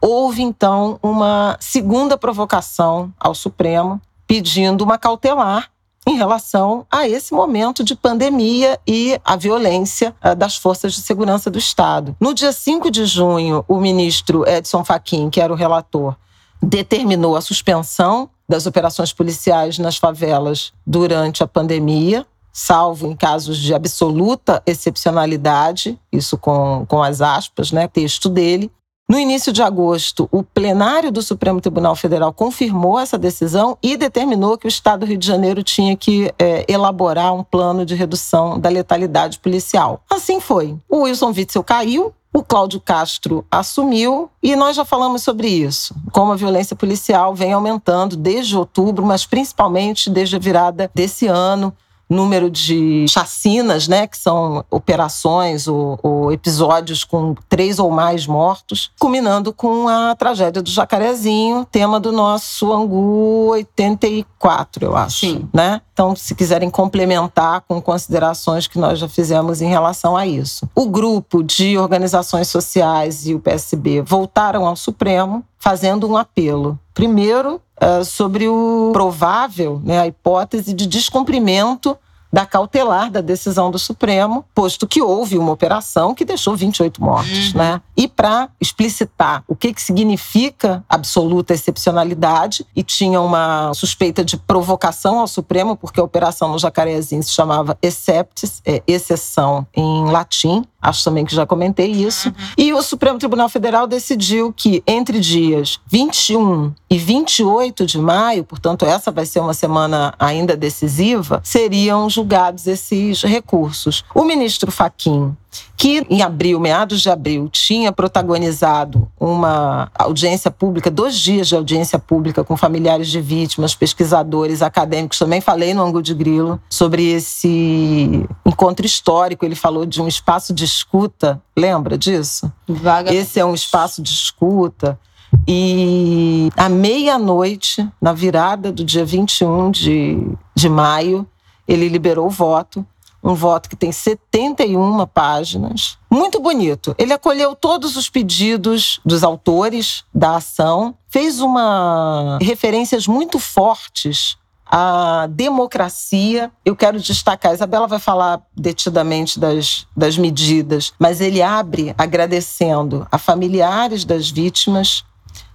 houve 0.00 0.42
então 0.42 0.98
uma 1.02 1.56
segunda 1.60 2.16
provocação 2.16 3.12
ao 3.18 3.34
Supremo 3.34 4.00
pedindo 4.26 4.84
uma 4.84 4.98
cautelar 4.98 5.70
em 6.06 6.16
relação 6.16 6.86
a 6.90 7.06
esse 7.06 7.34
momento 7.34 7.84
de 7.84 7.94
pandemia 7.94 8.78
e 8.86 9.20
a 9.22 9.36
violência 9.36 10.14
uh, 10.24 10.34
das 10.34 10.56
forças 10.56 10.94
de 10.94 11.02
segurança 11.02 11.50
do 11.50 11.58
Estado. 11.58 12.16
No 12.18 12.32
dia 12.32 12.50
5 12.50 12.90
de 12.90 13.04
junho, 13.04 13.62
o 13.68 13.78
ministro 13.78 14.48
Edson 14.48 14.82
Fachin, 14.82 15.28
que 15.28 15.40
era 15.40 15.52
o 15.52 15.56
relator, 15.56 16.16
determinou 16.62 17.36
a 17.36 17.42
suspensão 17.42 18.30
das 18.48 18.66
operações 18.66 19.12
policiais 19.12 19.78
nas 19.78 19.96
favelas 19.96 20.72
durante 20.86 21.42
a 21.42 21.46
pandemia, 21.46 22.26
salvo 22.52 23.06
em 23.06 23.14
casos 23.14 23.58
de 23.58 23.74
absoluta 23.74 24.62
excepcionalidade, 24.66 25.98
isso 26.10 26.38
com, 26.38 26.84
com 26.88 27.02
as 27.02 27.20
aspas, 27.20 27.70
né, 27.70 27.86
texto 27.86 28.28
dele. 28.28 28.70
No 29.10 29.18
início 29.18 29.54
de 29.54 29.62
agosto, 29.62 30.28
o 30.30 30.42
plenário 30.42 31.10
do 31.10 31.22
Supremo 31.22 31.62
Tribunal 31.62 31.96
Federal 31.96 32.30
confirmou 32.30 32.98
essa 32.98 33.16
decisão 33.16 33.78
e 33.82 33.96
determinou 33.96 34.58
que 34.58 34.66
o 34.66 34.68
Estado 34.68 35.00
do 35.00 35.06
Rio 35.06 35.16
de 35.16 35.26
Janeiro 35.26 35.62
tinha 35.62 35.96
que 35.96 36.30
é, 36.38 36.66
elaborar 36.68 37.32
um 37.32 37.42
plano 37.42 37.86
de 37.86 37.94
redução 37.94 38.60
da 38.60 38.68
letalidade 38.68 39.38
policial. 39.38 40.02
Assim 40.10 40.40
foi. 40.40 40.76
O 40.86 41.04
Wilson 41.04 41.32
Witzel 41.34 41.64
caiu, 41.64 42.12
o 42.32 42.42
Cláudio 42.42 42.80
Castro 42.80 43.44
assumiu 43.50 44.30
e 44.42 44.54
nós 44.54 44.76
já 44.76 44.84
falamos 44.84 45.22
sobre 45.22 45.48
isso, 45.48 45.94
como 46.12 46.32
a 46.32 46.36
violência 46.36 46.76
policial 46.76 47.34
vem 47.34 47.52
aumentando 47.52 48.16
desde 48.16 48.56
outubro, 48.56 49.04
mas 49.04 49.26
principalmente 49.26 50.10
desde 50.10 50.36
a 50.36 50.38
virada 50.38 50.90
desse 50.94 51.26
ano 51.26 51.74
número 52.08 52.50
de 52.50 53.06
chacinas, 53.08 53.86
né, 53.86 54.06
que 54.06 54.16
são 54.16 54.64
operações 54.70 55.68
ou, 55.68 55.98
ou, 56.02 56.32
episódios 56.32 57.04
com 57.04 57.34
três 57.48 57.78
ou 57.78 57.90
mais 57.90 58.26
mortos, 58.26 58.90
culminando 58.98 59.52
com 59.52 59.88
a 59.88 60.14
tragédia 60.14 60.62
do 60.62 60.70
Jacarezinho, 60.70 61.66
tema 61.70 62.00
do 62.00 62.10
nosso 62.10 62.72
Angu 62.72 63.48
84, 63.50 64.84
eu 64.84 64.96
acho, 64.96 65.20
Sim. 65.20 65.48
né? 65.52 65.80
Então, 65.92 66.14
se 66.14 66.32
quiserem 66.32 66.70
complementar 66.70 67.62
com 67.66 67.82
considerações 67.82 68.68
que 68.68 68.78
nós 68.78 69.00
já 69.00 69.08
fizemos 69.08 69.60
em 69.60 69.68
relação 69.68 70.16
a 70.16 70.24
isso. 70.24 70.68
O 70.72 70.86
grupo 70.86 71.42
de 71.42 71.76
organizações 71.76 72.46
sociais 72.46 73.26
e 73.26 73.34
o 73.34 73.40
PSB 73.40 74.02
voltaram 74.02 74.64
ao 74.64 74.76
Supremo 74.76 75.44
fazendo 75.58 76.08
um 76.08 76.16
apelo. 76.16 76.78
Primeiro, 76.94 77.60
uh, 77.82 78.04
sobre 78.04 78.48
o 78.48 78.90
provável, 78.92 79.80
né, 79.84 80.00
a 80.00 80.06
hipótese 80.06 80.72
de 80.72 80.86
descumprimento 80.86 81.96
da 82.32 82.44
cautelar 82.44 83.10
da 83.10 83.20
decisão 83.20 83.70
do 83.70 83.78
Supremo, 83.78 84.44
posto 84.54 84.86
que 84.86 85.00
houve 85.00 85.38
uma 85.38 85.52
operação 85.52 86.14
que 86.14 86.24
deixou 86.24 86.54
28 86.54 87.02
mortos, 87.02 87.52
uhum. 87.52 87.58
né? 87.58 87.80
E 87.96 88.06
para 88.06 88.50
explicitar 88.60 89.42
o 89.48 89.56
que, 89.56 89.72
que 89.72 89.80
significa 89.80 90.84
absoluta 90.88 91.54
excepcionalidade, 91.54 92.66
e 92.76 92.82
tinha 92.82 93.20
uma 93.20 93.72
suspeita 93.74 94.24
de 94.24 94.36
provocação 94.36 95.18
ao 95.18 95.26
Supremo, 95.26 95.76
porque 95.76 96.00
a 96.00 96.04
operação 96.04 96.48
no 96.48 96.58
Jacarezinho 96.58 97.22
se 97.22 97.30
chamava 97.30 97.78
exceptis, 97.80 98.60
é 98.64 98.82
exceção 98.86 99.66
em 99.74 100.10
latim, 100.10 100.64
acho 100.80 101.04
também 101.04 101.24
que 101.24 101.34
já 101.34 101.46
comentei 101.46 101.90
isso. 101.90 102.28
Uhum. 102.28 102.34
E 102.56 102.72
o 102.72 102.82
Supremo 102.82 103.18
Tribunal 103.18 103.48
Federal 103.48 103.86
decidiu 103.86 104.52
que 104.52 104.82
entre 104.86 105.20
dias 105.20 105.80
21 105.86 106.72
e 106.88 106.98
28 106.98 107.86
de 107.86 107.98
maio, 107.98 108.44
portanto, 108.44 108.84
essa 108.84 109.10
vai 109.10 109.26
ser 109.26 109.40
uma 109.40 109.54
semana 109.54 110.14
ainda 110.18 110.56
decisiva, 110.56 111.40
seriam 111.44 112.08
julgados 112.08 112.66
esses 112.66 113.22
recursos. 113.22 114.04
O 114.14 114.24
ministro 114.24 114.70
Faquim 114.70 115.36
que 115.76 116.04
em 116.10 116.22
abril, 116.22 116.58
meados 116.58 117.00
de 117.00 117.08
abril, 117.08 117.48
tinha 117.48 117.92
protagonizado 117.92 119.08
uma 119.18 119.90
audiência 119.94 120.50
pública, 120.50 120.90
dois 120.90 121.16
dias 121.16 121.48
de 121.48 121.54
audiência 121.54 121.98
pública 121.98 122.42
com 122.42 122.56
familiares 122.56 123.08
de 123.08 123.20
vítimas, 123.20 123.74
pesquisadores, 123.74 124.60
acadêmicos. 124.60 125.18
Também 125.18 125.40
falei 125.40 125.72
no 125.74 125.82
Angu 125.82 126.02
de 126.02 126.14
Grilo 126.14 126.60
sobre 126.68 127.06
esse 127.12 128.26
encontro 128.44 128.84
histórico. 128.84 129.44
Ele 129.44 129.54
falou 129.54 129.86
de 129.86 130.02
um 130.02 130.08
espaço 130.08 130.52
de 130.52 130.64
escuta. 130.64 131.40
Lembra 131.56 131.96
disso? 131.96 132.52
Vaga. 132.66 133.14
Esse 133.14 133.38
é 133.38 133.44
um 133.44 133.54
espaço 133.54 134.02
de 134.02 134.10
escuta. 134.10 134.98
E 135.46 136.50
à 136.56 136.68
meia-noite, 136.68 137.86
na 138.00 138.12
virada 138.12 138.72
do 138.72 138.84
dia 138.84 139.04
21 139.04 139.70
de, 139.70 140.18
de 140.54 140.68
maio, 140.68 141.26
ele 141.66 141.88
liberou 141.88 142.26
o 142.26 142.30
voto 142.30 142.84
um 143.22 143.34
voto 143.34 143.68
que 143.68 143.76
tem 143.76 143.92
71 143.92 145.06
páginas. 145.06 145.98
Muito 146.10 146.40
bonito. 146.40 146.94
Ele 146.98 147.12
acolheu 147.12 147.54
todos 147.54 147.96
os 147.96 148.08
pedidos 148.08 149.00
dos 149.04 149.22
autores 149.22 150.04
da 150.14 150.36
ação, 150.36 150.94
fez 151.08 151.40
uma 151.40 152.38
referências 152.40 153.06
muito 153.06 153.38
fortes 153.38 154.36
à 154.70 155.26
democracia. 155.30 156.50
Eu 156.64 156.76
quero 156.76 157.00
destacar, 157.00 157.52
a 157.52 157.54
Isabela 157.54 157.86
vai 157.86 157.98
falar 157.98 158.42
detidamente 158.56 159.40
das, 159.40 159.86
das 159.96 160.16
medidas, 160.16 160.92
mas 160.98 161.20
ele 161.20 161.42
abre 161.42 161.94
agradecendo 161.96 163.06
a 163.10 163.18
familiares 163.18 164.04
das 164.04 164.30
vítimas, 164.30 165.04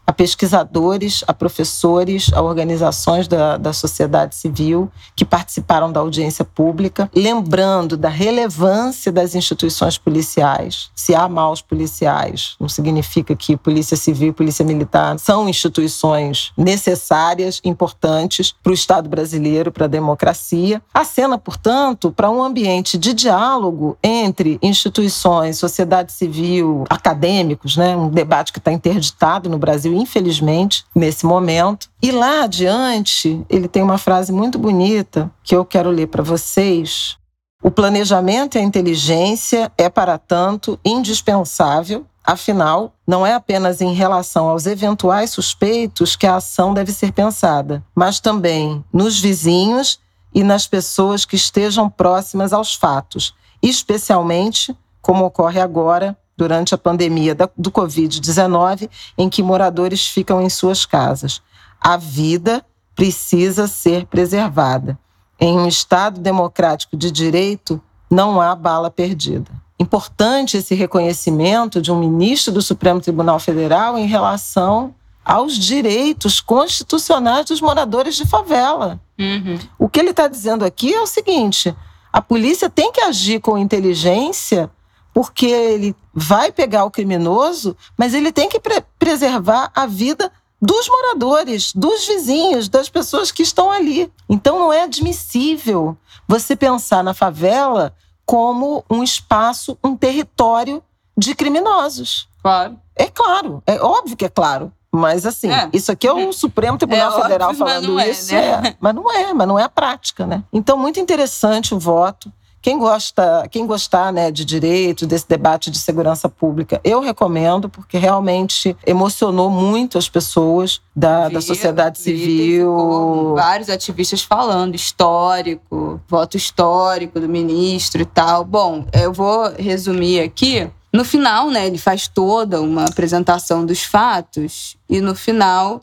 a 0.05 0.11
pesquisadores, 0.11 1.23
a 1.27 1.33
professores, 1.33 2.31
a 2.33 2.41
organizações 2.41 3.27
da, 3.27 3.57
da 3.57 3.71
sociedade 3.71 4.35
civil 4.35 4.91
que 5.15 5.23
participaram 5.23 5.91
da 5.91 5.99
audiência 5.99 6.43
pública, 6.43 7.09
lembrando 7.15 7.95
da 7.95 8.09
relevância 8.09 9.11
das 9.11 9.33
instituições 9.33 9.97
policiais. 9.97 10.91
Se 10.95 11.15
há 11.15 11.27
maus 11.29 11.61
policiais, 11.61 12.55
não 12.59 12.67
significa 12.67 13.35
que 13.35 13.55
Polícia 13.55 13.95
Civil 13.95 14.29
e 14.29 14.33
Polícia 14.33 14.65
Militar 14.65 15.17
são 15.19 15.47
instituições 15.47 16.51
necessárias, 16.57 17.61
importantes 17.63 18.53
para 18.61 18.71
o 18.71 18.73
Estado 18.73 19.07
brasileiro, 19.07 19.71
para 19.71 19.85
a 19.85 19.89
democracia. 19.89 20.81
A 20.93 21.05
cena, 21.05 21.37
portanto, 21.37 22.11
para 22.11 22.29
um 22.29 22.43
ambiente 22.43 22.97
de 22.97 23.13
diálogo 23.13 23.97
entre 24.03 24.59
instituições, 24.61 25.57
sociedade 25.57 26.11
civil, 26.11 26.83
acadêmicos, 26.89 27.77
né? 27.77 27.95
um 27.95 28.09
debate 28.09 28.51
que 28.51 28.59
está 28.59 28.71
interditado 28.71 29.49
no 29.49 29.57
Brasil 29.57 29.92
infelizmente, 29.93 30.85
nesse 30.95 31.25
momento. 31.25 31.89
E 32.01 32.11
lá 32.11 32.43
adiante, 32.43 33.45
ele 33.49 33.67
tem 33.67 33.81
uma 33.81 33.97
frase 33.97 34.31
muito 34.31 34.57
bonita 34.57 35.31
que 35.43 35.55
eu 35.55 35.63
quero 35.63 35.89
ler 35.89 36.07
para 36.07 36.23
vocês. 36.23 37.17
O 37.61 37.71
planejamento 37.71 38.55
e 38.55 38.59
a 38.59 38.63
inteligência 38.63 39.71
é, 39.77 39.89
para 39.89 40.17
tanto, 40.17 40.79
indispensável 40.83 42.05
Afinal, 42.23 42.93
não 43.05 43.27
é 43.27 43.33
apenas 43.33 43.81
em 43.81 43.93
relação 43.93 44.47
aos 44.47 44.65
eventuais 44.65 45.31
suspeitos 45.31 46.15
que 46.15 46.25
a 46.25 46.37
ação 46.37 46.73
deve 46.73 46.93
ser 46.93 47.11
pensada, 47.11 47.83
mas 47.93 48.21
também 48.21 48.83
nos 48.93 49.19
vizinhos 49.19 49.99
e 50.33 50.41
nas 50.41 50.65
pessoas 50.65 51.25
que 51.25 51.35
estejam 51.35 51.89
próximas 51.89 52.53
aos 52.53 52.73
fatos, 52.73 53.35
especialmente, 53.61 54.75
como 55.01 55.25
ocorre 55.25 55.59
agora, 55.59 56.17
durante 56.35 56.73
a 56.73 56.77
pandemia 56.77 57.35
do 57.57 57.71
Covid-19, 57.71 58.89
em 59.17 59.29
que 59.29 59.43
moradores 59.43 60.07
ficam 60.07 60.41
em 60.41 60.49
suas 60.49 60.85
casas. 60.85 61.41
A 61.79 61.97
vida 61.97 62.65
precisa 62.95 63.67
ser 63.67 64.05
preservada. 64.05 64.97
Em 65.39 65.57
um 65.57 65.67
Estado 65.67 66.19
democrático 66.19 66.95
de 66.95 67.11
direito, 67.11 67.81
não 68.09 68.39
há 68.39 68.55
bala 68.55 68.89
perdida. 68.89 69.51
Importante 69.79 70.57
esse 70.57 70.75
reconhecimento 70.75 71.81
de 71.81 71.91
um 71.91 71.99
ministro 71.99 72.53
do 72.53 72.61
Supremo 72.61 73.01
Tribunal 73.01 73.39
Federal 73.39 73.97
em 73.97 74.05
relação 74.05 74.93
aos 75.25 75.57
direitos 75.57 76.39
constitucionais 76.39 77.45
dos 77.45 77.61
moradores 77.61 78.15
de 78.15 78.25
favela. 78.25 78.99
Uhum. 79.17 79.59
O 79.79 79.89
que 79.89 79.99
ele 79.99 80.11
está 80.11 80.27
dizendo 80.27 80.63
aqui 80.63 80.93
é 80.93 81.01
o 81.01 81.07
seguinte: 81.07 81.75
a 82.11 82.21
polícia 82.21 82.69
tem 82.69 82.91
que 82.91 83.01
agir 83.01 83.39
com 83.39 83.57
inteligência 83.57 84.69
porque 85.13 85.45
ele 85.45 85.95
vai 86.13 86.51
pegar 86.51 86.85
o 86.85 86.91
criminoso, 86.91 87.77
mas 87.97 88.13
ele 88.13 88.31
tem 88.31 88.49
que 88.49 88.59
pre 88.59 88.83
preservar 88.97 89.71
a 89.75 89.85
vida 89.85 90.31
dos 90.61 90.87
moradores, 90.87 91.73
dos 91.73 92.07
vizinhos, 92.07 92.69
das 92.69 92.87
pessoas 92.87 93.31
que 93.31 93.43
estão 93.43 93.69
ali. 93.69 94.11
Então 94.29 94.57
não 94.57 94.71
é 94.71 94.83
admissível 94.83 95.97
você 96.27 96.55
pensar 96.55 97.03
na 97.03 97.13
favela 97.13 97.93
como 98.25 98.83
um 98.89 99.03
espaço, 99.03 99.77
um 99.83 99.95
território 99.95 100.81
de 101.17 101.35
criminosos. 101.35 102.29
Claro. 102.41 102.79
É 102.95 103.07
claro, 103.07 103.61
é 103.67 103.81
óbvio 103.81 104.15
que 104.15 104.25
é 104.25 104.29
claro. 104.29 104.71
Mas 104.95 105.25
assim, 105.25 105.51
é. 105.51 105.69
isso 105.73 105.91
aqui 105.91 106.07
é 106.07 106.13
o 106.13 106.31
Supremo 106.31 106.77
Tribunal 106.77 107.17
é 107.17 107.21
Federal 107.23 107.49
óbvio, 107.49 107.65
falando 107.65 107.99
é, 107.99 108.09
isso. 108.11 108.31
Né? 108.31 108.67
É. 108.69 108.75
Mas 108.79 108.93
não 108.93 109.11
é, 109.11 109.33
mas 109.33 109.47
não 109.47 109.57
é 109.57 109.63
a 109.63 109.69
prática, 109.69 110.27
né? 110.27 110.43
Então, 110.53 110.77
muito 110.77 110.99
interessante 110.99 111.73
o 111.73 111.79
voto. 111.79 112.31
Quem 112.63 112.79
gosta, 112.79 113.45
quem 113.51 113.67
gostar 113.67 114.13
né, 114.13 114.31
de 114.31 114.45
direito, 114.45 115.05
desse 115.05 115.27
debate 115.27 115.69
de 115.69 115.77
segurança 115.77 116.29
pública, 116.29 116.79
eu 116.81 117.01
recomendo, 117.01 117.67
porque 117.67 117.97
realmente 117.97 118.73
emocionou 118.87 119.49
muito 119.49 119.97
as 119.97 120.07
pessoas 120.07 120.81
da, 120.95 121.27
vi, 121.27 121.33
da 121.33 121.41
sociedade 121.41 121.99
civil. 121.99 123.33
vários 123.35 123.69
ativistas 123.69 124.21
falando, 124.23 124.75
histórico, 124.75 125.99
voto 126.07 126.37
histórico 126.37 127.19
do 127.19 127.27
ministro 127.27 128.01
e 128.01 128.05
tal. 128.05 128.45
Bom, 128.45 128.85
eu 128.93 129.11
vou 129.11 129.51
resumir 129.59 130.21
aqui. 130.21 130.65
No 130.93 131.03
final, 131.03 131.49
né, 131.49 131.67
ele 131.67 131.77
faz 131.77 132.07
toda 132.07 132.61
uma 132.61 132.85
apresentação 132.85 133.65
dos 133.65 133.83
fatos 133.83 134.77
e 134.87 135.01
no 135.01 135.13
final 135.13 135.81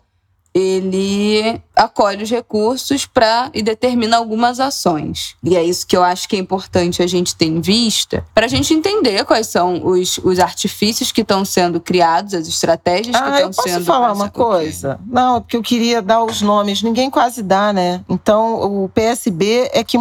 ele 0.53 1.61
acolhe 1.77 2.25
os 2.25 2.31
recursos 2.31 3.07
para 3.07 3.51
e 3.55 3.63
determina 3.63 4.17
algumas 4.17 4.61
ações. 4.61 5.37
E 5.43 5.57
é 5.57 5.65
isso 5.65 5.87
que 5.87 5.97
eu 5.97 6.03
acho 6.03 6.29
que 6.29 6.37
é 6.37 6.39
importante 6.39 7.03
a 7.03 7.07
gente 7.07 7.35
ter 7.35 7.47
em 7.47 7.61
vista, 7.61 8.25
para 8.35 8.47
a 8.47 8.49
gente 8.49 8.75
entender 8.75 9.25
quais 9.25 9.47
são 9.47 9.87
os, 9.87 10.19
os 10.19 10.39
artifícios 10.39 11.13
que 11.13 11.23
estão 11.23 11.45
sendo 11.45 11.81
criados, 11.81 12.35
as 12.35 12.47
estratégias 12.47 13.15
ah, 13.15 13.23
que 13.23 13.37
estão 13.37 13.53
sendo. 13.53 13.73
Posso 13.75 13.85
falar 13.85 14.13
uma 14.13 14.29
coisa? 14.29 15.01
Não, 15.07 15.37
é 15.37 15.41
porque 15.41 15.57
eu 15.57 15.63
queria 15.63 16.03
dar 16.03 16.23
os 16.25 16.43
nomes. 16.43 16.83
Ninguém 16.83 17.09
quase 17.09 17.43
dá, 17.43 17.73
né? 17.73 18.05
Então 18.09 18.85
o 18.85 18.89
PSB 18.89 19.71
é 19.73 19.85
que, 19.85 19.97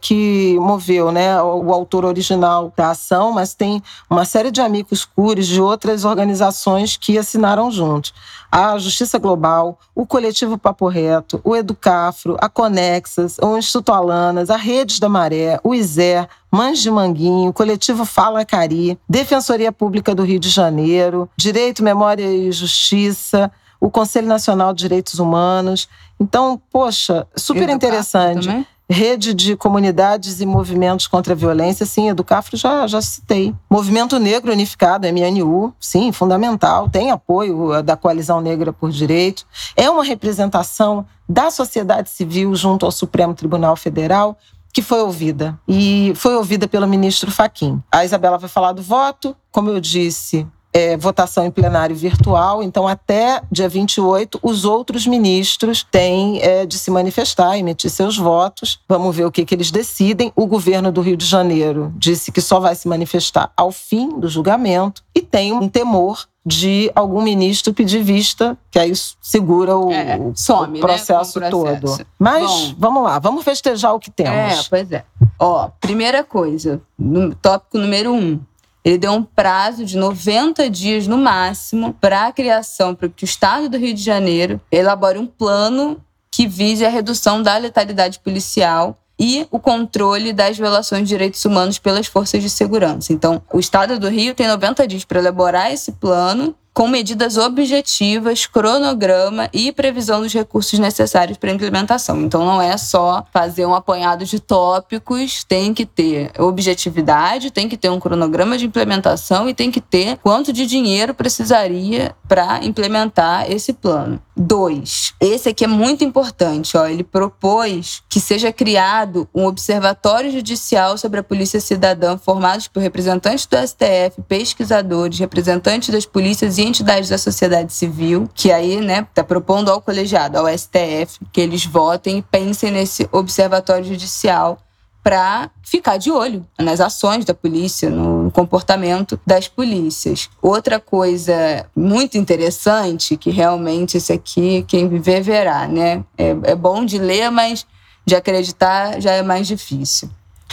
que 0.00 0.56
moveu, 0.58 1.10
né, 1.12 1.40
o 1.42 1.72
autor 1.72 2.04
original 2.04 2.72
da 2.76 2.90
ação, 2.90 3.32
mas 3.32 3.54
tem 3.54 3.82
uma 4.08 4.24
série 4.24 4.50
de 4.50 4.60
amigos 4.60 5.04
cures 5.04 5.46
de 5.46 5.60
outras 5.60 6.04
organizações 6.04 6.96
que 6.96 7.18
assinaram 7.18 7.70
juntos 7.70 8.14
a 8.50 8.76
Justiça 8.78 9.18
Global, 9.18 9.78
o 9.94 10.04
Coletivo 10.04 10.58
Papo 10.58 10.88
Reto, 10.88 11.40
o 11.44 11.54
Educafro, 11.54 12.36
a 12.40 12.48
Conexas, 12.48 13.36
o 13.40 13.56
Instituto 13.56 13.92
Alanas, 13.92 14.50
a 14.50 14.56
Redes 14.56 14.98
da 14.98 15.08
Maré, 15.08 15.60
o 15.62 15.74
ISER, 15.74 16.28
Mães 16.50 16.80
de 16.80 16.90
Manguinho, 16.90 17.50
o 17.50 17.52
Coletivo 17.52 18.04
Fala 18.04 18.44
Cari, 18.44 18.98
Defensoria 19.08 19.70
Pública 19.70 20.14
do 20.14 20.24
Rio 20.24 20.40
de 20.40 20.48
Janeiro, 20.48 21.30
Direito, 21.36 21.82
Memória 21.82 22.24
e 22.24 22.50
Justiça, 22.50 23.52
o 23.80 23.90
Conselho 23.90 24.26
Nacional 24.26 24.74
de 24.74 24.80
Direitos 24.80 25.18
Humanos. 25.18 25.88
Então, 26.18 26.60
poxa, 26.70 27.26
super 27.36 27.68
interessante. 27.68 28.46
Também? 28.46 28.66
Rede 28.92 29.32
de 29.32 29.54
comunidades 29.54 30.40
e 30.40 30.46
movimentos 30.46 31.06
contra 31.06 31.32
a 31.32 31.36
violência, 31.36 31.86
sim, 31.86 32.08
Educafro 32.08 32.56
já, 32.56 32.88
já 32.88 33.00
citei. 33.00 33.54
Movimento 33.70 34.18
Negro 34.18 34.50
Unificado, 34.50 35.06
MNU, 35.06 35.72
sim, 35.78 36.10
fundamental, 36.10 36.90
tem 36.90 37.12
apoio 37.12 37.82
da 37.84 37.96
Coalizão 37.96 38.40
Negra 38.40 38.72
por 38.72 38.90
Direito. 38.90 39.46
É 39.76 39.88
uma 39.88 40.02
representação 40.02 41.06
da 41.28 41.52
sociedade 41.52 42.10
civil 42.10 42.52
junto 42.56 42.84
ao 42.84 42.90
Supremo 42.90 43.32
Tribunal 43.32 43.76
Federal 43.76 44.36
que 44.72 44.82
foi 44.82 45.00
ouvida. 45.00 45.58
E 45.66 46.12
foi 46.16 46.34
ouvida 46.36 46.68
pelo 46.68 46.86
ministro 46.86 47.30
Faquim. 47.30 47.82
A 47.90 48.04
Isabela 48.04 48.38
vai 48.38 48.48
falar 48.48 48.72
do 48.72 48.82
voto, 48.82 49.36
como 49.50 49.70
eu 49.70 49.80
disse, 49.80 50.46
é, 50.72 50.96
votação 50.96 51.44
em 51.44 51.50
plenário 51.50 51.94
virtual, 51.94 52.62
então 52.62 52.86
até 52.86 53.42
dia 53.50 53.68
28 53.68 54.38
os 54.42 54.64
outros 54.64 55.06
ministros 55.06 55.86
têm 55.90 56.40
é, 56.40 56.64
de 56.64 56.78
se 56.78 56.90
manifestar, 56.90 57.58
emitir 57.58 57.90
seus 57.90 58.16
votos. 58.16 58.80
Vamos 58.88 59.14
ver 59.14 59.24
o 59.24 59.32
que, 59.32 59.44
que 59.44 59.54
eles 59.54 59.70
decidem. 59.70 60.32
O 60.36 60.46
governo 60.46 60.92
do 60.92 61.00
Rio 61.00 61.16
de 61.16 61.26
Janeiro 61.26 61.92
disse 61.96 62.30
que 62.30 62.40
só 62.40 62.60
vai 62.60 62.74
se 62.74 62.88
manifestar 62.88 63.52
ao 63.56 63.72
fim 63.72 64.18
do 64.18 64.28
julgamento 64.28 65.02
e 65.14 65.20
tem 65.20 65.52
um 65.52 65.68
temor 65.68 66.28
de 66.44 66.90
algum 66.94 67.20
ministro 67.20 67.74
pedir 67.74 68.02
vista, 68.02 68.56
que 68.70 68.78
aí 68.78 68.92
segura 69.20 69.76
o, 69.76 69.92
é, 69.92 70.18
some, 70.34 70.78
o 70.78 70.80
processo, 70.80 71.38
né, 71.38 71.50
processo 71.50 71.80
todo. 71.80 72.06
Mas 72.18 72.70
Bom, 72.70 72.74
vamos 72.78 73.02
lá, 73.02 73.18
vamos 73.18 73.44
festejar 73.44 73.94
o 73.94 74.00
que 74.00 74.10
temos. 74.10 74.32
É, 74.32 74.62
pois 74.68 74.90
é. 74.90 75.04
Ó, 75.38 75.68
primeira 75.80 76.24
coisa, 76.24 76.80
no, 76.98 77.34
tópico 77.34 77.78
número 77.78 78.12
um. 78.12 78.40
Ele 78.84 78.98
deu 78.98 79.12
um 79.12 79.22
prazo 79.22 79.84
de 79.84 79.96
90 79.96 80.68
dias 80.70 81.06
no 81.06 81.18
máximo 81.18 81.92
para 82.00 82.26
a 82.26 82.32
criação, 82.32 82.94
para 82.94 83.08
que 83.08 83.24
o 83.24 83.26
Estado 83.26 83.68
do 83.68 83.76
Rio 83.76 83.94
de 83.94 84.02
Janeiro 84.02 84.60
elabore 84.72 85.18
um 85.18 85.26
plano 85.26 86.00
que 86.30 86.46
vise 86.46 86.84
a 86.84 86.88
redução 86.88 87.42
da 87.42 87.56
letalidade 87.56 88.18
policial 88.20 88.96
e 89.18 89.46
o 89.50 89.58
controle 89.58 90.32
das 90.32 90.56
violações 90.56 91.02
de 91.02 91.08
direitos 91.08 91.44
humanos 91.44 91.78
pelas 91.78 92.06
forças 92.06 92.42
de 92.42 92.48
segurança. 92.48 93.12
Então, 93.12 93.42
o 93.52 93.60
Estado 93.60 93.98
do 93.98 94.08
Rio 94.08 94.34
tem 94.34 94.48
90 94.48 94.88
dias 94.88 95.04
para 95.04 95.18
elaborar 95.18 95.70
esse 95.70 95.92
plano 95.92 96.54
com 96.80 96.88
medidas 96.88 97.36
objetivas, 97.36 98.46
cronograma 98.46 99.50
e 99.52 99.70
previsão 99.70 100.22
dos 100.22 100.32
recursos 100.32 100.78
necessários 100.78 101.36
para 101.36 101.50
a 101.50 101.52
implementação. 101.52 102.22
Então, 102.22 102.42
não 102.42 102.62
é 102.62 102.74
só 102.78 103.22
fazer 103.30 103.66
um 103.66 103.74
apanhado 103.74 104.24
de 104.24 104.40
tópicos, 104.40 105.44
tem 105.44 105.74
que 105.74 105.84
ter 105.84 106.32
objetividade, 106.38 107.50
tem 107.50 107.68
que 107.68 107.76
ter 107.76 107.90
um 107.90 108.00
cronograma 108.00 108.56
de 108.56 108.64
implementação 108.64 109.46
e 109.46 109.52
tem 109.52 109.70
que 109.70 109.82
ter 109.82 110.16
quanto 110.22 110.54
de 110.54 110.64
dinheiro 110.64 111.12
precisaria 111.12 112.16
para 112.26 112.64
implementar 112.64 113.52
esse 113.52 113.74
plano. 113.74 114.18
Dois, 114.42 115.12
esse 115.20 115.50
aqui 115.50 115.64
é 115.64 115.66
muito 115.66 116.02
importante, 116.02 116.74
ó, 116.74 116.86
ele 116.86 117.04
propôs 117.04 118.02
que 118.08 118.18
seja 118.18 118.50
criado 118.50 119.28
um 119.34 119.44
observatório 119.44 120.32
judicial 120.32 120.96
sobre 120.96 121.20
a 121.20 121.22
polícia 121.22 121.60
cidadã 121.60 122.16
formado 122.16 122.64
por 122.72 122.80
representantes 122.80 123.44
do 123.44 123.54
STF, 123.58 124.22
pesquisadores, 124.26 125.18
representantes 125.18 125.90
das 125.90 126.06
polícias 126.06 126.56
e 126.56 126.62
entidades 126.62 127.10
da 127.10 127.18
sociedade 127.18 127.74
civil, 127.74 128.30
que 128.34 128.50
aí, 128.50 128.80
né, 128.80 129.06
tá 129.14 129.22
propondo 129.22 129.70
ao 129.70 129.82
colegiado, 129.82 130.38
ao 130.38 130.48
STF, 130.48 131.18
que 131.30 131.42
eles 131.42 131.66
votem 131.66 132.16
e 132.16 132.22
pensem 132.22 132.70
nesse 132.70 133.06
observatório 133.12 133.84
judicial 133.84 134.58
para 135.02 135.50
ficar 135.62 135.96
de 135.96 136.10
olho 136.10 136.46
nas 136.58 136.80
ações 136.80 137.24
da 137.24 137.34
polícia, 137.34 137.88
no 137.88 138.30
comportamento 138.30 139.18
das 139.26 139.48
polícias. 139.48 140.28
Outra 140.42 140.78
coisa 140.78 141.66
muito 141.74 142.18
interessante, 142.18 143.16
que 143.16 143.30
realmente 143.30 143.96
esse 143.96 144.12
aqui, 144.12 144.64
quem 144.68 144.88
viver 144.88 145.22
verá, 145.22 145.66
né? 145.66 146.04
É, 146.16 146.36
é 146.44 146.54
bom 146.54 146.84
de 146.84 146.98
ler, 146.98 147.30
mas 147.30 147.66
de 148.04 148.14
acreditar 148.14 149.00
já 149.00 149.12
é 149.12 149.22
mais 149.22 149.46
difícil. 149.46 150.10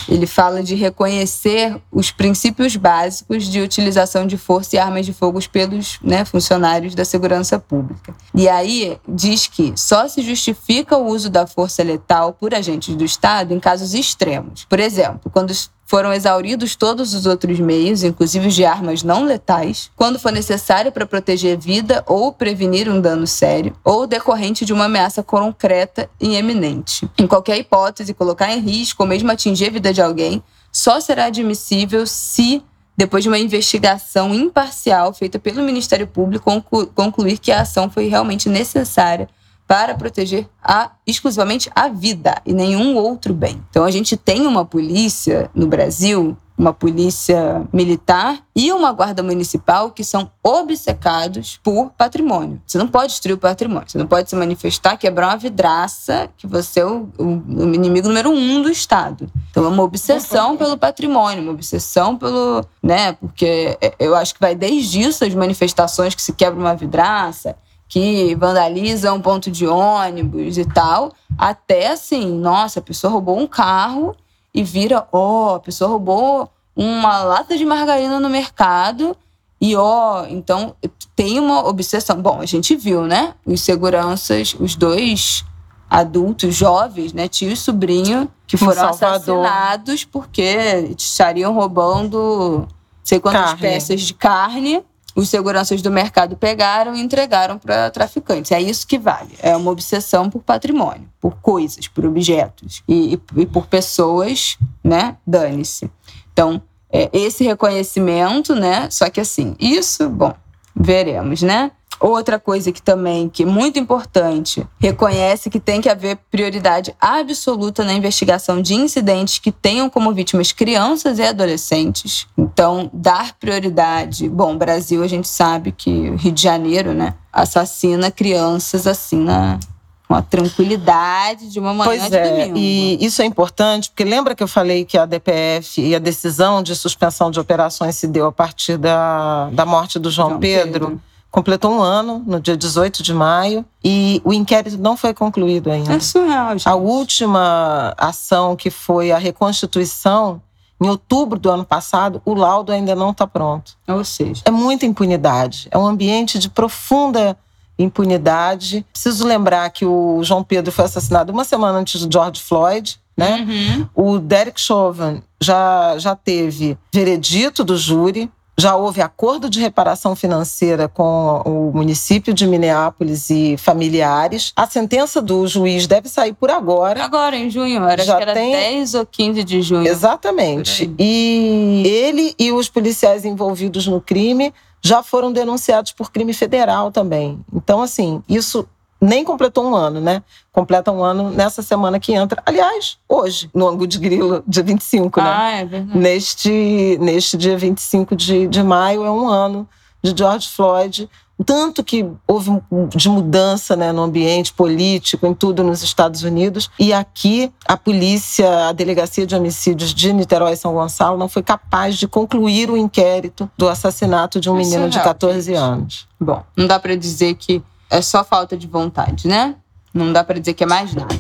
Ele 0.07 0.25
fala 0.25 0.63
de 0.63 0.75
reconhecer 0.75 1.79
os 1.91 2.11
princípios 2.11 2.75
básicos 2.75 3.45
de 3.45 3.61
utilização 3.61 4.25
de 4.25 4.37
força 4.37 4.75
e 4.75 4.79
armas 4.79 5.05
de 5.05 5.13
fogo 5.13 5.37
pelos 5.49 5.99
né, 6.01 6.25
funcionários 6.25 6.95
da 6.95 7.05
segurança 7.05 7.59
pública. 7.59 8.15
E 8.33 8.47
aí 8.47 8.97
diz 9.07 9.47
que 9.47 9.73
só 9.75 10.07
se 10.07 10.21
justifica 10.21 10.97
o 10.97 11.05
uso 11.07 11.29
da 11.29 11.45
força 11.45 11.83
letal 11.83 12.33
por 12.33 12.53
agentes 12.53 12.95
do 12.95 13.05
Estado 13.05 13.53
em 13.53 13.59
casos 13.59 13.93
extremos. 13.93 14.65
Por 14.65 14.79
exemplo, 14.79 15.29
quando 15.31 15.51
foram 15.87 16.11
exauridos 16.11 16.75
todos 16.75 17.13
os 17.13 17.25
outros 17.25 17.59
meios, 17.61 18.03
inclusive 18.03 18.49
de 18.49 18.65
armas 18.65 19.03
não 19.03 19.23
letais, 19.23 19.89
quando 19.95 20.19
for 20.19 20.33
necessário 20.33 20.91
para 20.91 21.05
proteger 21.05 21.57
vida 21.57 22.03
ou 22.05 22.31
prevenir 22.33 22.89
um 22.89 22.99
dano 22.99 23.25
sério, 23.25 23.73
ou 23.85 24.05
decorrente 24.05 24.65
de 24.65 24.73
uma 24.73 24.85
ameaça 24.85 25.23
concreta 25.23 26.09
e 26.19 26.35
eminente. 26.35 27.09
Em 27.17 27.25
qualquer 27.25 27.57
hipótese, 27.57 28.13
colocar 28.13 28.51
em 28.51 28.59
risco 28.59 29.01
ou 29.01 29.09
mesmo 29.09 29.31
atingir 29.31 29.67
a 29.67 29.71
vida 29.71 29.93
de 29.93 30.01
alguém 30.01 30.43
só 30.71 30.99
será 30.99 31.25
admissível 31.25 32.05
se 32.05 32.61
depois 32.97 33.23
de 33.23 33.29
uma 33.29 33.37
investigação 33.37 34.33
imparcial 34.33 35.13
feita 35.13 35.37
pelo 35.37 35.61
Ministério 35.61 36.07
Público, 36.07 36.51
concluir 36.95 37.37
que 37.37 37.51
a 37.51 37.61
ação 37.61 37.89
foi 37.91 38.07
realmente 38.07 38.49
necessária 38.49 39.29
para 39.67 39.93
proteger 39.95 40.47
a, 40.63 40.91
exclusivamente 41.05 41.69
a 41.75 41.89
vida 41.89 42.41
e 42.45 42.53
nenhum 42.53 42.95
outro 42.95 43.33
bem. 43.33 43.61
Então 43.69 43.83
a 43.83 43.91
gente 43.91 44.15
tem 44.15 44.47
uma 44.47 44.63
polícia 44.63 45.51
no 45.53 45.67
Brasil, 45.67 46.37
uma 46.57 46.73
polícia 46.73 47.67
militar 47.71 48.39
e 48.55 48.71
uma 48.71 48.91
guarda 48.91 49.21
municipal 49.21 49.91
que 49.91 50.03
são 50.03 50.31
obcecados 50.41 51.59
por 51.61 51.91
patrimônio. 51.91 52.59
Você 52.65 52.79
não 52.79 52.87
pode 52.87 53.11
destruir 53.11 53.35
o 53.35 53.37
patrimônio, 53.37 53.87
você 53.87 53.97
não 53.97 54.07
pode 54.07 54.29
se 54.29 54.35
manifestar, 54.35 54.97
quebrar 54.97 55.27
uma 55.27 55.37
vidraça, 55.37 56.29
que 56.35 56.47
você 56.47 56.79
é 56.79 56.85
o, 56.85 57.09
o 57.19 57.73
inimigo 57.75 58.07
número 58.07 58.31
um 58.31 58.63
do 58.63 58.71
Estado. 58.71 59.29
Então 59.51 59.65
é 59.65 59.67
uma 59.67 59.83
obsessão 59.83 60.57
pelo 60.57 60.77
patrimônio, 60.77 61.43
uma 61.43 61.51
obsessão 61.51 62.17
pelo, 62.17 62.65
né, 62.81 63.13
porque 63.13 63.77
eu 63.99 64.15
acho 64.15 64.33
que 64.33 64.39
vai 64.39 64.55
desde 64.55 65.01
isso 65.01 65.23
as 65.23 65.35
manifestações 65.35 66.15
que 66.15 66.21
se 66.21 66.33
quebra 66.33 66.59
uma 66.59 66.75
vidraça, 66.75 67.55
que 67.87 68.35
vandalizam 68.35 69.21
ponto 69.21 69.49
de 69.49 69.65
ônibus 69.65 70.57
e 70.57 70.65
tal, 70.65 71.13
até 71.37 71.87
assim, 71.91 72.31
nossa, 72.31 72.79
a 72.79 72.83
pessoa 72.83 73.11
roubou 73.11 73.39
um 73.39 73.47
carro 73.47 74.15
e 74.53 74.63
vira, 74.63 75.07
ó, 75.11 75.53
oh, 75.53 75.55
a 75.55 75.59
pessoa 75.59 75.89
roubou 75.91 76.49
uma 76.75 77.23
lata 77.23 77.57
de 77.57 77.65
margarina 77.65 78.19
no 78.19 78.29
mercado 78.29 79.15
e 79.59 79.75
ó, 79.75 80.21
oh, 80.21 80.25
então 80.27 80.75
tem 81.15 81.39
uma 81.39 81.67
obsessão. 81.67 82.21
Bom, 82.21 82.41
a 82.41 82.45
gente 82.45 82.75
viu, 82.75 83.03
né? 83.03 83.33
Os 83.45 83.61
seguranças, 83.61 84.55
os 84.59 84.75
dois 84.75 85.43
adultos 85.89 86.53
jovens, 86.53 87.13
né, 87.13 87.27
tio 87.27 87.51
e 87.51 87.55
sobrinho, 87.55 88.29
que 88.45 88.57
foram 88.57 88.89
assassinados 88.89 90.03
porque 90.03 90.93
estariam 90.97 91.53
roubando 91.53 92.67
sei 93.03 93.21
quantas 93.21 93.41
carne. 93.41 93.61
peças 93.61 94.01
de 94.01 94.13
carne 94.13 94.83
os 95.17 95.29
seguranças 95.29 95.81
do 95.81 95.89
mercado 95.89 96.37
pegaram 96.37 96.95
e 96.95 97.01
entregaram 97.01 97.57
para 97.57 97.89
traficantes. 97.89 98.51
É 98.51 98.61
isso 98.61 98.85
que 98.85 98.99
vale. 98.99 99.35
É 99.41 99.57
uma 99.57 99.71
obsessão 99.71 100.29
por 100.29 100.43
patrimônio, 100.43 101.09
por 101.19 101.37
coisas, 101.41 101.87
por 101.87 102.05
objetos 102.05 102.83
e, 102.87 103.19
e, 103.35 103.45
por 103.47 103.65
pessoas, 103.65 104.59
né? 104.83 105.17
Dane-se. 105.25 105.89
Então, 106.31 106.61
é, 106.91 107.09
esse 107.11 107.43
reconhecimento, 107.43 108.53
né? 108.53 108.91
Só 108.91 109.09
que 109.09 109.19
assim, 109.19 109.55
isso, 109.59 110.07
bom, 110.07 110.35
veremos, 110.75 111.41
né? 111.41 111.71
Outra 111.99 112.39
coisa 112.39 112.71
que 112.71 112.81
também 112.81 113.27
que 113.27 113.43
é 113.43 113.45
muito 113.45 113.79
importante, 113.79 114.65
reconhece 114.79 115.49
que 115.49 115.59
tem 115.59 115.81
que 115.81 115.89
haver 115.89 116.17
prioridade 116.29 116.95
absoluta 117.01 117.83
na 117.83 117.93
investigação 117.93 118.61
de 118.61 118.75
incidentes 118.75 119.39
que 119.39 119.51
tenham 119.51 119.89
como 119.89 120.13
vítimas 120.13 120.51
crianças 120.51 121.17
e 121.17 121.23
adolescentes. 121.23 122.27
Então, 122.37 122.89
dar 122.93 123.33
prioridade. 123.39 124.29
Bom, 124.29 124.57
Brasil 124.57 125.03
a 125.03 125.07
gente 125.07 125.27
sabe 125.27 125.71
que 125.71 126.11
Rio 126.15 126.31
de 126.31 126.41
Janeiro, 126.41 126.93
né, 126.93 127.15
assassina 127.31 128.11
crianças 128.11 128.85
assim 128.85 129.17
na 129.17 129.59
com 130.07 130.15
a 130.15 130.21
tranquilidade 130.21 131.49
de 131.51 131.59
uma 131.59 131.73
manhã 131.73 131.99
pois 131.99 132.09
de 132.09 132.15
é, 132.15 132.29
domingo. 132.29 132.57
E 132.57 133.05
isso 133.05 133.21
é 133.21 133.25
importante, 133.25 133.89
porque 133.89 134.05
lembra 134.05 134.33
que 134.33 134.41
eu 134.41 134.47
falei 134.47 134.85
que 134.85 134.97
a 134.97 135.05
DPF 135.05 135.81
e 135.81 135.93
a 135.93 135.99
decisão 135.99 136.63
de 136.63 136.73
suspensão 136.75 137.29
de 137.29 137.39
operações 137.39 137.95
se 137.97 138.07
deu 138.07 138.25
a 138.25 138.31
partir 138.31 138.77
da, 138.77 139.49
da 139.51 139.65
morte 139.65 139.99
do 139.99 140.09
João, 140.09 140.29
João 140.29 140.39
Pedro. 140.39 140.71
Pedro. 140.87 141.01
Completou 141.37 141.71
um 141.71 141.83
ano, 141.83 142.23
no 142.25 142.39
dia 142.39 142.57
18 142.57 143.03
de 143.03 143.13
maio, 143.13 143.63
e 143.83 144.19
o 144.25 144.33
inquérito 144.33 144.75
não 144.75 144.97
foi 144.97 145.13
concluído 145.13 145.69
ainda. 145.69 145.93
É 145.93 145.99
surreal, 145.99 146.53
gente. 146.53 146.67
A 146.67 146.73
última 146.73 147.93
ação, 147.95 148.55
que 148.55 148.71
foi 148.71 149.11
a 149.11 149.19
reconstituição, 149.19 150.41
em 150.81 150.89
outubro 150.89 151.37
do 151.37 151.47
ano 151.51 151.63
passado, 151.63 152.19
o 152.25 152.33
laudo 152.33 152.71
ainda 152.71 152.95
não 152.95 153.11
está 153.11 153.27
pronto. 153.27 153.73
Ou 153.87 154.03
seja, 154.03 154.41
É 154.45 154.49
muita 154.49 154.87
impunidade. 154.87 155.67
É 155.69 155.77
um 155.77 155.85
ambiente 155.85 156.39
de 156.39 156.49
profunda 156.49 157.37
impunidade. 157.77 158.83
Preciso 158.91 159.23
lembrar 159.23 159.69
que 159.69 159.85
o 159.85 160.23
João 160.23 160.43
Pedro 160.43 160.71
foi 160.71 160.85
assassinado 160.85 161.31
uma 161.31 161.43
semana 161.43 161.77
antes 161.77 162.03
do 162.03 162.11
George 162.11 162.41
Floyd. 162.41 162.99
Né? 163.15 163.45
Uhum. 163.47 163.89
O 163.93 164.19
Derek 164.19 164.59
Chauvin 164.59 165.21
já, 165.39 165.99
já 165.99 166.15
teve 166.15 166.75
veredito 166.91 167.63
do 167.63 167.77
júri, 167.77 168.31
já 168.59 168.75
houve 168.75 169.01
acordo 169.01 169.49
de 169.49 169.59
reparação 169.59 170.15
financeira 170.15 170.87
com 170.87 171.41
o 171.45 171.71
município 171.71 172.33
de 172.33 172.47
Minneapolis 172.47 173.29
e 173.29 173.55
familiares. 173.55 174.51
A 174.55 174.65
sentença 174.65 175.21
do 175.21 175.45
juiz 175.47 175.85
deve 175.85 176.09
sair 176.09 176.33
por 176.33 176.49
agora. 176.49 177.03
agora 177.03 177.35
em 177.37 177.49
junho, 177.51 177.83
era, 177.83 177.95
acho 178.01 178.05
Já 178.05 178.15
que 178.17 178.21
era 178.23 178.33
tem- 178.33 178.51
10 178.51 178.95
ou 178.95 179.05
15 179.05 179.43
de 179.43 179.61
junho. 179.61 179.87
Exatamente. 179.87 180.91
E 180.97 181.83
ele 181.85 182.33
e 182.39 182.51
os 182.51 182.67
policiais 182.67 183.25
envolvidos 183.25 183.85
no 183.85 184.01
crime 184.01 184.51
já 184.81 185.03
foram 185.03 185.31
denunciados 185.31 185.91
por 185.91 186.11
crime 186.11 186.33
federal 186.33 186.91
também. 186.91 187.39
Então, 187.53 187.81
assim, 187.81 188.23
isso 188.27 188.67
nem 188.99 189.23
completou 189.23 189.65
um 189.65 189.75
ano, 189.75 190.01
né? 190.01 190.23
Completa 190.51 190.91
um 190.91 191.03
ano 191.03 191.29
nessa 191.29 191.61
semana 191.61 191.99
que 191.99 192.13
entra. 192.13 192.41
Aliás, 192.45 192.97
hoje, 193.07 193.49
no 193.53 193.67
Angu 193.67 193.85
de 193.87 193.99
Grilo, 193.99 194.43
dia 194.47 194.63
25, 194.63 195.21
né? 195.21 195.29
Ah, 195.29 195.51
é 195.51 195.65
verdade. 195.65 195.97
Neste, 195.97 196.97
neste 196.99 197.37
dia 197.37 197.57
25 197.57 198.15
de, 198.15 198.47
de 198.47 198.63
maio 198.63 199.03
é 199.03 199.11
um 199.11 199.27
ano 199.27 199.67
de 200.01 200.13
George 200.17 200.47
Floyd. 200.49 201.09
Tanto 201.45 201.83
que 201.83 202.03
houve 202.27 202.49
de 202.95 203.07
mudança 203.07 203.75
né, 203.75 203.91
no 203.91 204.01
ambiente 204.01 204.51
político, 204.51 205.27
em 205.27 205.35
tudo 205.35 205.63
nos 205.63 205.83
Estados 205.83 206.23
Unidos. 206.23 206.67
E 206.79 206.91
aqui, 206.91 207.53
a 207.67 207.77
polícia, 207.77 208.69
a 208.69 208.71
Delegacia 208.71 209.27
de 209.27 209.35
Homicídios 209.35 209.93
de 209.93 210.11
Niterói 210.11 210.53
e 210.53 210.57
São 210.57 210.73
Gonçalo, 210.73 211.15
não 211.15 211.29
foi 211.29 211.43
capaz 211.43 211.95
de 211.95 212.07
concluir 212.07 212.71
o 212.71 212.75
inquérito 212.75 213.47
do 213.55 213.69
assassinato 213.69 214.39
de 214.39 214.49
um 214.49 214.55
É 214.55 214.57
menino 214.63 214.89
de 214.89 214.95
surreal, 214.95 215.13
14 215.13 215.41
gente. 215.51 215.55
anos. 215.55 216.07
Bom, 216.19 216.41
não 216.55 216.65
dá 216.65 216.79
pra 216.79 216.95
dizer 216.95 217.35
que 217.35 217.61
é 217.89 218.01
só 218.01 218.23
falta 218.23 218.57
de 218.57 218.67
vontade, 218.67 219.27
né? 219.27 219.55
Não 219.93 220.11
dá 220.13 220.23
pra 220.23 220.39
dizer 220.39 220.53
que 220.53 220.63
é 220.63 220.67
mais 220.67 220.93
nada 220.93 221.15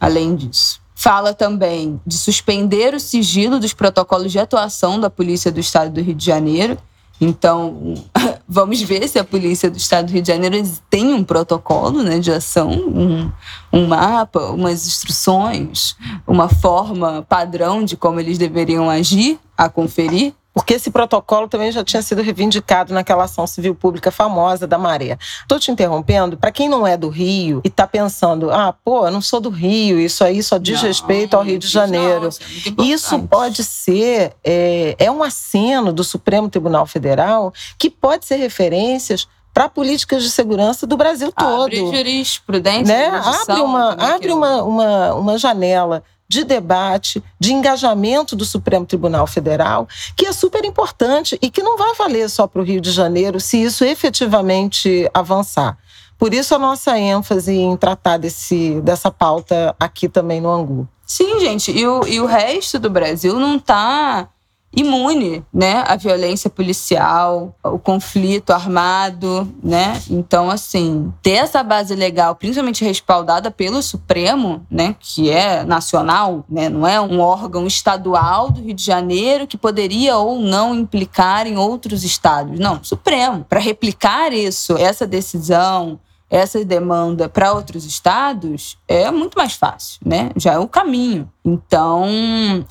além 0.00 0.34
disso. 0.34 0.80
Fala 0.94 1.32
também 1.32 2.00
de 2.06 2.16
suspender 2.16 2.94
o 2.94 3.00
sigilo 3.00 3.58
dos 3.58 3.72
protocolos 3.72 4.32
de 4.32 4.38
atuação 4.38 5.00
da 5.00 5.08
Polícia 5.08 5.50
do 5.50 5.60
Estado 5.60 5.90
do 5.90 6.00
Rio 6.00 6.14
de 6.14 6.24
Janeiro. 6.24 6.76
Então, 7.20 7.94
vamos 8.48 8.80
ver 8.82 9.06
se 9.08 9.18
a 9.18 9.24
Polícia 9.24 9.70
do 9.70 9.76
Estado 9.76 10.06
do 10.06 10.12
Rio 10.12 10.22
de 10.22 10.28
Janeiro 10.28 10.56
tem 10.88 11.12
um 11.12 11.22
protocolo 11.22 12.02
né, 12.02 12.18
de 12.18 12.32
ação, 12.32 12.70
um, 12.70 13.30
um 13.72 13.86
mapa, 13.86 14.40
umas 14.50 14.86
instruções, 14.86 15.96
uma 16.26 16.48
forma 16.48 17.24
padrão 17.28 17.84
de 17.84 17.96
como 17.96 18.20
eles 18.20 18.38
deveriam 18.38 18.88
agir, 18.88 19.38
a 19.56 19.68
conferir. 19.68 20.34
Porque 20.60 20.74
esse 20.74 20.90
protocolo 20.90 21.48
também 21.48 21.72
já 21.72 21.82
tinha 21.82 22.02
sido 22.02 22.20
reivindicado 22.20 22.92
naquela 22.92 23.24
ação 23.24 23.46
civil 23.46 23.74
pública 23.74 24.10
famosa 24.10 24.66
da 24.66 24.76
Maré. 24.76 25.16
Estou 25.40 25.58
te 25.58 25.70
interrompendo, 25.70 26.36
para 26.36 26.52
quem 26.52 26.68
não 26.68 26.86
é 26.86 26.98
do 26.98 27.08
Rio 27.08 27.62
e 27.64 27.68
está 27.68 27.86
pensando, 27.86 28.50
ah, 28.50 28.74
pô, 28.84 29.06
eu 29.06 29.10
não 29.10 29.22
sou 29.22 29.40
do 29.40 29.48
Rio, 29.48 29.98
isso 29.98 30.22
aí 30.22 30.42
só 30.42 30.58
diz 30.58 30.82
Não, 30.82 30.88
respeito 30.88 31.34
ao 31.34 31.42
Rio 31.42 31.58
de 31.58 31.66
Janeiro. 31.66 32.20
não, 32.20 32.28
isso 32.28 32.42
é. 32.78 32.84
Isso 32.84 33.18
pode 33.20 33.64
ser, 33.64 34.34
é, 34.44 34.96
é 34.98 35.10
um 35.10 35.22
aceno 35.22 35.94
do 35.94 36.04
Supremo 36.04 36.50
Tribunal 36.50 36.84
Federal 36.84 37.54
que 37.78 37.88
pode 37.88 38.26
ser 38.26 38.36
referências 38.36 39.26
para 39.54 39.66
políticas 39.66 40.22
de 40.22 40.30
segurança 40.30 40.86
do 40.86 40.94
Brasil 40.94 41.32
todo. 41.32 41.64
Abre 41.64 41.78
jurisprudência, 41.78 42.84
né? 42.94 43.06
Abre, 43.08 43.62
uma, 43.62 43.96
é 43.98 44.12
abre 44.12 44.28
é? 44.28 44.34
uma, 44.34 44.62
uma, 44.62 45.14
uma 45.14 45.38
janela 45.38 46.04
de 46.30 46.44
debate, 46.44 47.20
de 47.40 47.52
engajamento 47.52 48.36
do 48.36 48.44
Supremo 48.44 48.86
Tribunal 48.86 49.26
Federal, 49.26 49.88
que 50.16 50.26
é 50.26 50.32
super 50.32 50.64
importante 50.64 51.36
e 51.42 51.50
que 51.50 51.60
não 51.60 51.76
vai 51.76 51.92
valer 51.96 52.30
só 52.30 52.46
para 52.46 52.62
o 52.62 52.64
Rio 52.64 52.80
de 52.80 52.92
Janeiro 52.92 53.40
se 53.40 53.60
isso 53.60 53.84
efetivamente 53.84 55.10
avançar. 55.12 55.76
Por 56.16 56.32
isso 56.32 56.54
a 56.54 56.58
nossa 56.58 56.96
ênfase 56.96 57.52
em 57.52 57.76
tratar 57.76 58.16
desse, 58.16 58.80
dessa 58.82 59.10
pauta 59.10 59.74
aqui 59.80 60.08
também 60.08 60.40
no 60.40 60.50
Angu. 60.50 60.88
Sim, 61.04 61.40
gente, 61.40 61.72
e 61.72 61.84
o, 61.84 62.06
e 62.06 62.20
o 62.20 62.26
resto 62.26 62.78
do 62.78 62.88
Brasil 62.88 63.34
não 63.34 63.56
está 63.56 64.28
imune, 64.74 65.44
né, 65.52 65.82
à 65.86 65.96
violência 65.96 66.48
policial, 66.48 67.54
o 67.62 67.78
conflito 67.78 68.52
armado, 68.52 69.52
né? 69.62 70.00
Então, 70.08 70.48
assim, 70.48 71.12
ter 71.20 71.32
essa 71.32 71.62
base 71.62 71.94
legal, 71.94 72.36
principalmente 72.36 72.84
respaldada 72.84 73.50
pelo 73.50 73.82
Supremo, 73.82 74.64
né, 74.70 74.94
que 74.98 75.28
é 75.28 75.64
nacional, 75.64 76.44
né, 76.48 76.68
não 76.68 76.86
é 76.86 77.00
um 77.00 77.20
órgão 77.20 77.66
estadual 77.66 78.50
do 78.50 78.60
Rio 78.60 78.74
de 78.74 78.84
Janeiro 78.84 79.46
que 79.46 79.58
poderia 79.58 80.16
ou 80.16 80.38
não 80.38 80.74
implicar 80.74 81.46
em 81.46 81.56
outros 81.56 82.04
estados. 82.04 82.58
Não, 82.58 82.82
Supremo, 82.82 83.44
para 83.48 83.58
replicar 83.58 84.32
isso, 84.32 84.76
essa 84.76 85.06
decisão, 85.06 85.98
essa 86.30 86.64
demanda 86.64 87.28
para 87.28 87.52
outros 87.52 87.84
estados 87.84 88.78
é 88.86 89.10
muito 89.10 89.36
mais 89.36 89.54
fácil, 89.54 89.98
né? 90.06 90.30
Já 90.36 90.52
é 90.52 90.58
o 90.58 90.68
caminho. 90.68 91.28
Então, 91.44 92.06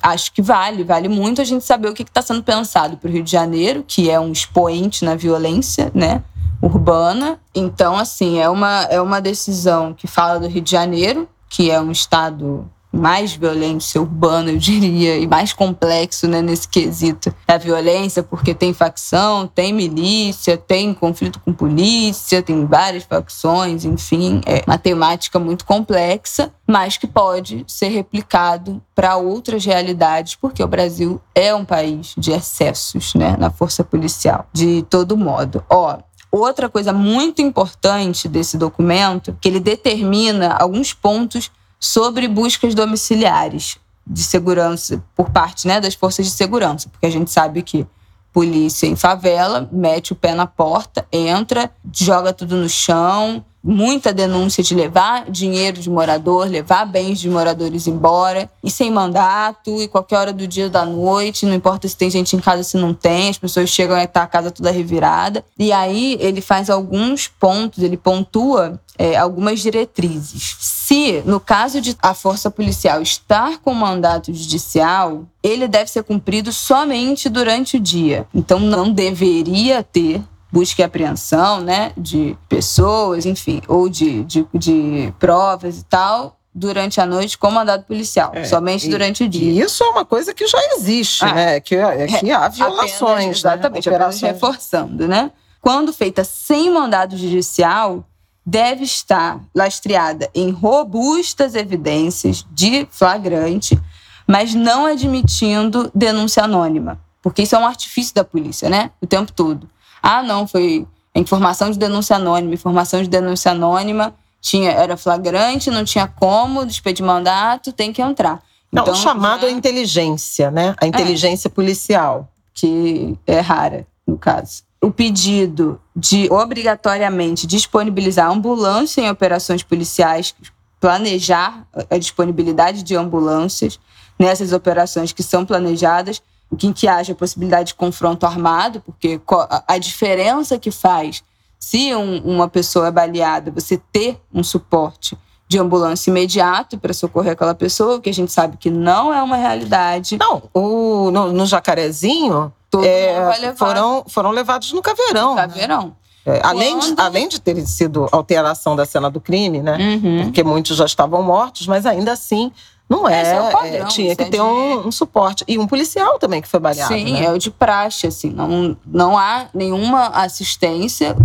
acho 0.02 0.32
que 0.32 0.40
vale, 0.40 0.82
vale 0.82 1.08
muito 1.08 1.42
a 1.42 1.44
gente 1.44 1.64
saber 1.64 1.88
o 1.88 1.94
que 1.94 2.02
está 2.02 2.22
sendo 2.22 2.42
pensado 2.42 2.96
para 2.96 3.08
o 3.08 3.12
Rio 3.12 3.22
de 3.22 3.30
Janeiro, 3.30 3.84
que 3.86 4.08
é 4.08 4.18
um 4.18 4.32
expoente 4.32 5.04
na 5.04 5.14
violência, 5.14 5.92
né? 5.94 6.24
Urbana. 6.62 7.38
Então, 7.54 7.96
assim, 7.96 8.38
é 8.38 8.48
uma, 8.48 8.84
é 8.84 9.00
uma 9.00 9.20
decisão 9.20 9.92
que 9.92 10.06
fala 10.06 10.40
do 10.40 10.48
Rio 10.48 10.62
de 10.62 10.70
Janeiro, 10.70 11.28
que 11.48 11.70
é 11.70 11.78
um 11.78 11.90
estado 11.90 12.66
mais 12.92 13.34
violência 13.34 14.00
urbana, 14.00 14.50
eu 14.50 14.58
diria, 14.58 15.16
e 15.16 15.26
mais 15.26 15.52
complexo 15.52 16.26
né, 16.26 16.42
nesse 16.42 16.68
quesito 16.68 17.34
da 17.46 17.56
violência, 17.56 18.22
porque 18.22 18.54
tem 18.54 18.74
facção, 18.74 19.46
tem 19.46 19.72
milícia, 19.72 20.56
tem 20.56 20.92
conflito 20.92 21.40
com 21.40 21.52
polícia, 21.52 22.42
tem 22.42 22.66
várias 22.66 23.04
facções, 23.04 23.84
enfim, 23.84 24.40
é 24.44 24.62
uma 24.66 24.78
temática 24.78 25.38
muito 25.38 25.64
complexa, 25.64 26.52
mas 26.66 26.96
que 26.96 27.06
pode 27.06 27.64
ser 27.66 27.88
replicado 27.88 28.82
para 28.94 29.16
outras 29.16 29.64
realidades, 29.64 30.34
porque 30.34 30.62
o 30.62 30.68
Brasil 30.68 31.20
é 31.34 31.54
um 31.54 31.64
país 31.64 32.14
de 32.16 32.32
excessos 32.32 33.14
né, 33.14 33.36
na 33.38 33.50
força 33.50 33.84
policial, 33.84 34.46
de 34.52 34.82
todo 34.88 35.16
modo. 35.16 35.64
Ó, 35.68 35.98
Outra 36.32 36.68
coisa 36.68 36.92
muito 36.92 37.42
importante 37.42 38.28
desse 38.28 38.56
documento, 38.56 39.36
que 39.40 39.48
ele 39.48 39.58
determina 39.58 40.52
alguns 40.52 40.94
pontos 40.94 41.50
sobre 41.80 42.28
buscas 42.28 42.74
domiciliares 42.74 43.78
de 44.06 44.22
segurança 44.22 45.02
por 45.16 45.30
parte 45.30 45.66
né, 45.66 45.80
das 45.80 45.94
forças 45.94 46.26
de 46.26 46.32
segurança, 46.32 46.88
porque 46.90 47.06
a 47.06 47.10
gente 47.10 47.30
sabe 47.30 47.62
que 47.62 47.86
polícia 48.32 48.86
em 48.86 48.94
favela 48.94 49.68
mete 49.72 50.12
o 50.12 50.16
pé 50.16 50.34
na 50.34 50.46
porta, 50.46 51.06
entra, 51.10 51.70
joga 51.92 52.32
tudo 52.32 52.56
no 52.56 52.68
chão, 52.68 53.44
muita 53.62 54.12
denúncia 54.12 54.62
de 54.62 54.74
levar 54.74 55.30
dinheiro 55.30 55.80
de 55.80 55.90
morador, 55.90 56.48
levar 56.48 56.84
bens 56.86 57.20
de 57.20 57.28
moradores 57.28 57.86
embora, 57.86 58.50
e 58.64 58.70
sem 58.70 58.90
mandato, 58.90 59.80
e 59.80 59.88
qualquer 59.88 60.16
hora 60.16 60.32
do 60.32 60.46
dia 60.46 60.64
ou 60.64 60.70
da 60.70 60.84
noite, 60.84 61.46
não 61.46 61.54
importa 61.54 61.86
se 61.86 61.96
tem 61.96 62.10
gente 62.10 62.34
em 62.34 62.40
casa, 62.40 62.62
se 62.62 62.76
não 62.76 62.94
tem, 62.94 63.28
as 63.28 63.38
pessoas 63.38 63.68
chegam 63.68 63.98
e 63.98 64.06
tá 64.06 64.22
a 64.22 64.26
casa 64.26 64.50
toda 64.50 64.70
revirada. 64.70 65.44
E 65.58 65.72
aí 65.72 66.16
ele 66.20 66.40
faz 66.40 66.70
alguns 66.70 67.28
pontos, 67.28 67.82
ele 67.82 67.96
pontua 67.96 68.80
é, 68.98 69.16
algumas 69.16 69.60
diretrizes. 69.60 70.56
Se, 70.60 71.22
no 71.24 71.40
caso 71.40 71.80
de 71.80 71.96
a 72.02 72.14
força 72.14 72.50
policial 72.50 73.00
estar 73.00 73.58
com 73.58 73.72
mandato 73.72 74.32
judicial, 74.32 75.24
ele 75.42 75.66
deve 75.68 75.90
ser 75.90 76.02
cumprido 76.02 76.52
somente 76.52 77.28
durante 77.28 77.76
o 77.76 77.80
dia. 77.80 78.26
Então 78.34 78.58
não 78.58 78.92
deveria 78.92 79.82
ter 79.82 80.22
busca 80.52 80.82
e 80.82 80.84
apreensão, 80.84 81.60
né, 81.60 81.92
de 81.96 82.36
pessoas, 82.48 83.26
enfim, 83.26 83.60
ou 83.68 83.88
de, 83.88 84.24
de, 84.24 84.46
de 84.52 85.14
provas 85.18 85.78
e 85.78 85.84
tal, 85.84 86.38
durante 86.52 87.00
a 87.00 87.06
noite 87.06 87.38
com 87.38 87.50
mandado 87.50 87.84
policial, 87.84 88.32
é, 88.34 88.44
somente 88.44 88.86
e, 88.86 88.90
durante 88.90 89.24
o 89.24 89.28
dia. 89.28 89.52
E 89.52 89.60
isso 89.60 89.84
é 89.84 89.88
uma 89.88 90.04
coisa 90.04 90.34
que 90.34 90.46
já 90.46 90.58
existe, 90.74 91.24
ah, 91.24 91.32
né? 91.32 91.60
Que, 91.60 91.76
é, 91.76 92.06
que 92.06 92.30
há 92.30 92.48
violações, 92.48 93.00
apenas, 93.00 93.24
né? 93.24 93.30
exatamente, 93.30 93.88
né? 93.88 93.96
Operações. 93.96 94.32
reforçando, 94.32 95.08
né? 95.08 95.30
Quando 95.60 95.92
feita 95.92 96.24
sem 96.24 96.70
mandado 96.70 97.16
judicial, 97.16 98.04
deve 98.44 98.84
estar 98.84 99.40
lastreada 99.54 100.28
em 100.34 100.50
robustas 100.50 101.54
evidências 101.54 102.44
de 102.50 102.88
flagrante, 102.90 103.78
mas 104.26 104.54
não 104.54 104.86
admitindo 104.86 105.90
denúncia 105.94 106.44
anônima, 106.44 106.98
porque 107.22 107.42
isso 107.42 107.54
é 107.54 107.58
um 107.58 107.66
artifício 107.66 108.14
da 108.14 108.24
polícia, 108.24 108.68
né? 108.68 108.90
O 109.00 109.06
tempo 109.06 109.32
todo. 109.32 109.68
Ah, 110.02 110.22
não, 110.22 110.46
foi 110.46 110.86
informação 111.14 111.70
de 111.70 111.78
denúncia 111.78 112.16
anônima, 112.16 112.54
informação 112.54 113.02
de 113.02 113.08
denúncia 113.08 113.52
anônima 113.52 114.14
tinha, 114.40 114.70
era 114.70 114.96
flagrante, 114.96 115.70
não 115.70 115.84
tinha 115.84 116.06
como 116.06 116.64
despedir 116.64 117.04
mandato, 117.04 117.72
tem 117.72 117.92
que 117.92 118.00
entrar. 118.00 118.42
Não, 118.72 118.82
então, 118.82 118.94
o 118.94 118.96
chamado 118.96 119.42
já... 119.42 119.50
inteligência, 119.50 120.50
né? 120.50 120.74
A 120.80 120.86
inteligência 120.86 121.48
é, 121.48 121.50
policial. 121.50 122.28
Que 122.54 123.18
é 123.26 123.40
rara, 123.40 123.86
no 124.06 124.16
caso. 124.16 124.62
O 124.80 124.90
pedido 124.90 125.80
de 125.94 126.30
obrigatoriamente 126.32 127.46
disponibilizar 127.46 128.30
ambulância 128.30 129.00
em 129.02 129.10
operações 129.10 129.62
policiais, 129.62 130.34
planejar 130.80 131.66
a 131.90 131.98
disponibilidade 131.98 132.82
de 132.82 132.96
ambulâncias 132.96 133.78
nessas 134.18 134.52
operações 134.52 135.12
que 135.12 135.22
são 135.22 135.44
planejadas, 135.44 136.22
em 136.62 136.72
que 136.72 136.88
haja 136.88 137.14
possibilidade 137.14 137.68
de 137.68 137.74
confronto 137.74 138.26
armado, 138.26 138.80
porque 138.80 139.20
a 139.66 139.78
diferença 139.78 140.58
que 140.58 140.70
faz 140.70 141.22
se 141.58 141.94
um, 141.94 142.18
uma 142.22 142.48
pessoa 142.48 142.88
é 142.88 142.90
baleada, 142.90 143.50
você 143.50 143.80
ter 143.92 144.18
um 144.32 144.42
suporte 144.42 145.16
de 145.46 145.58
ambulância 145.58 146.10
imediato 146.10 146.78
para 146.78 146.94
socorrer 146.94 147.32
aquela 147.32 147.54
pessoa, 147.54 148.00
que 148.00 148.08
a 148.08 148.14
gente 148.14 148.32
sabe 148.32 148.56
que 148.56 148.70
não 148.70 149.12
é 149.12 149.22
uma 149.22 149.36
realidade. 149.36 150.16
Não, 150.18 150.42
o, 150.54 151.10
no, 151.10 151.32
no 151.32 151.44
Jacarezinho, 151.44 152.52
é, 152.82 153.52
foram, 153.56 154.04
foram 154.08 154.30
levados 154.30 154.72
no 154.72 154.80
caveirão. 154.80 155.30
No 155.30 155.36
caveirão. 155.36 155.96
É, 156.24 156.40
além, 156.42 156.78
de, 156.78 156.94
além 156.96 157.28
de 157.28 157.40
ter 157.40 157.60
sido 157.66 158.06
alteração 158.12 158.76
da 158.76 158.84
cena 158.84 159.10
do 159.10 159.20
crime, 159.20 159.60
né? 159.60 159.76
Uhum. 159.76 160.24
Porque 160.24 160.44
muitos 160.44 160.76
já 160.76 160.84
estavam 160.84 161.22
mortos, 161.22 161.66
mas 161.66 161.84
ainda 161.84 162.12
assim 162.12 162.52
não 162.90 163.08
é. 163.08 163.22
é, 163.22 163.36
é 163.36 163.50
padrão, 163.52 163.86
tinha 163.86 164.16
que 164.16 164.22
é 164.22 164.24
ter 164.24 164.38
de... 164.38 164.40
um, 164.40 164.88
um, 164.88 164.90
suporte. 164.90 165.44
E 165.46 165.56
um 165.56 165.66
policial 165.68 166.18
também 166.18 166.42
que 166.42 166.48
foi 166.48 166.58
baleado. 166.58 166.92
Sim, 166.92 167.12
né? 167.12 167.26
é 167.26 167.30
o 167.30 167.38
de 167.38 167.48
praxe, 167.48 168.08
assim. 168.08 168.30
Não, 168.30 168.76
não 168.84 169.16
há 169.16 169.46
nenhuma 169.54 170.08
assistência 170.08 171.16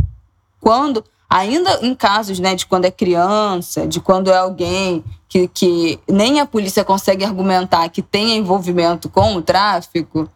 quando, 0.61 1.03
ainda 1.28 1.80
em 1.82 1.95
casos 1.95 2.39
né, 2.39 2.53
de 2.53 2.68
quando 2.68 2.86
é 2.86 2.91
criança, 2.91 3.88
de 3.88 3.99
quando 3.99 4.30
é 4.30 4.38
alguém 4.38 5.03
que, 5.28 5.47
que 5.47 5.99
nem 6.07 6.39
a 6.39 6.45
polícia 6.45 6.86
consegue 6.86 7.26
argumentar 7.26 7.89
que 7.89 8.03
tenha 8.03 8.36
envolvimento 8.36 9.09
com 9.09 9.36
o 9.36 9.41
tráfico, 9.41 10.30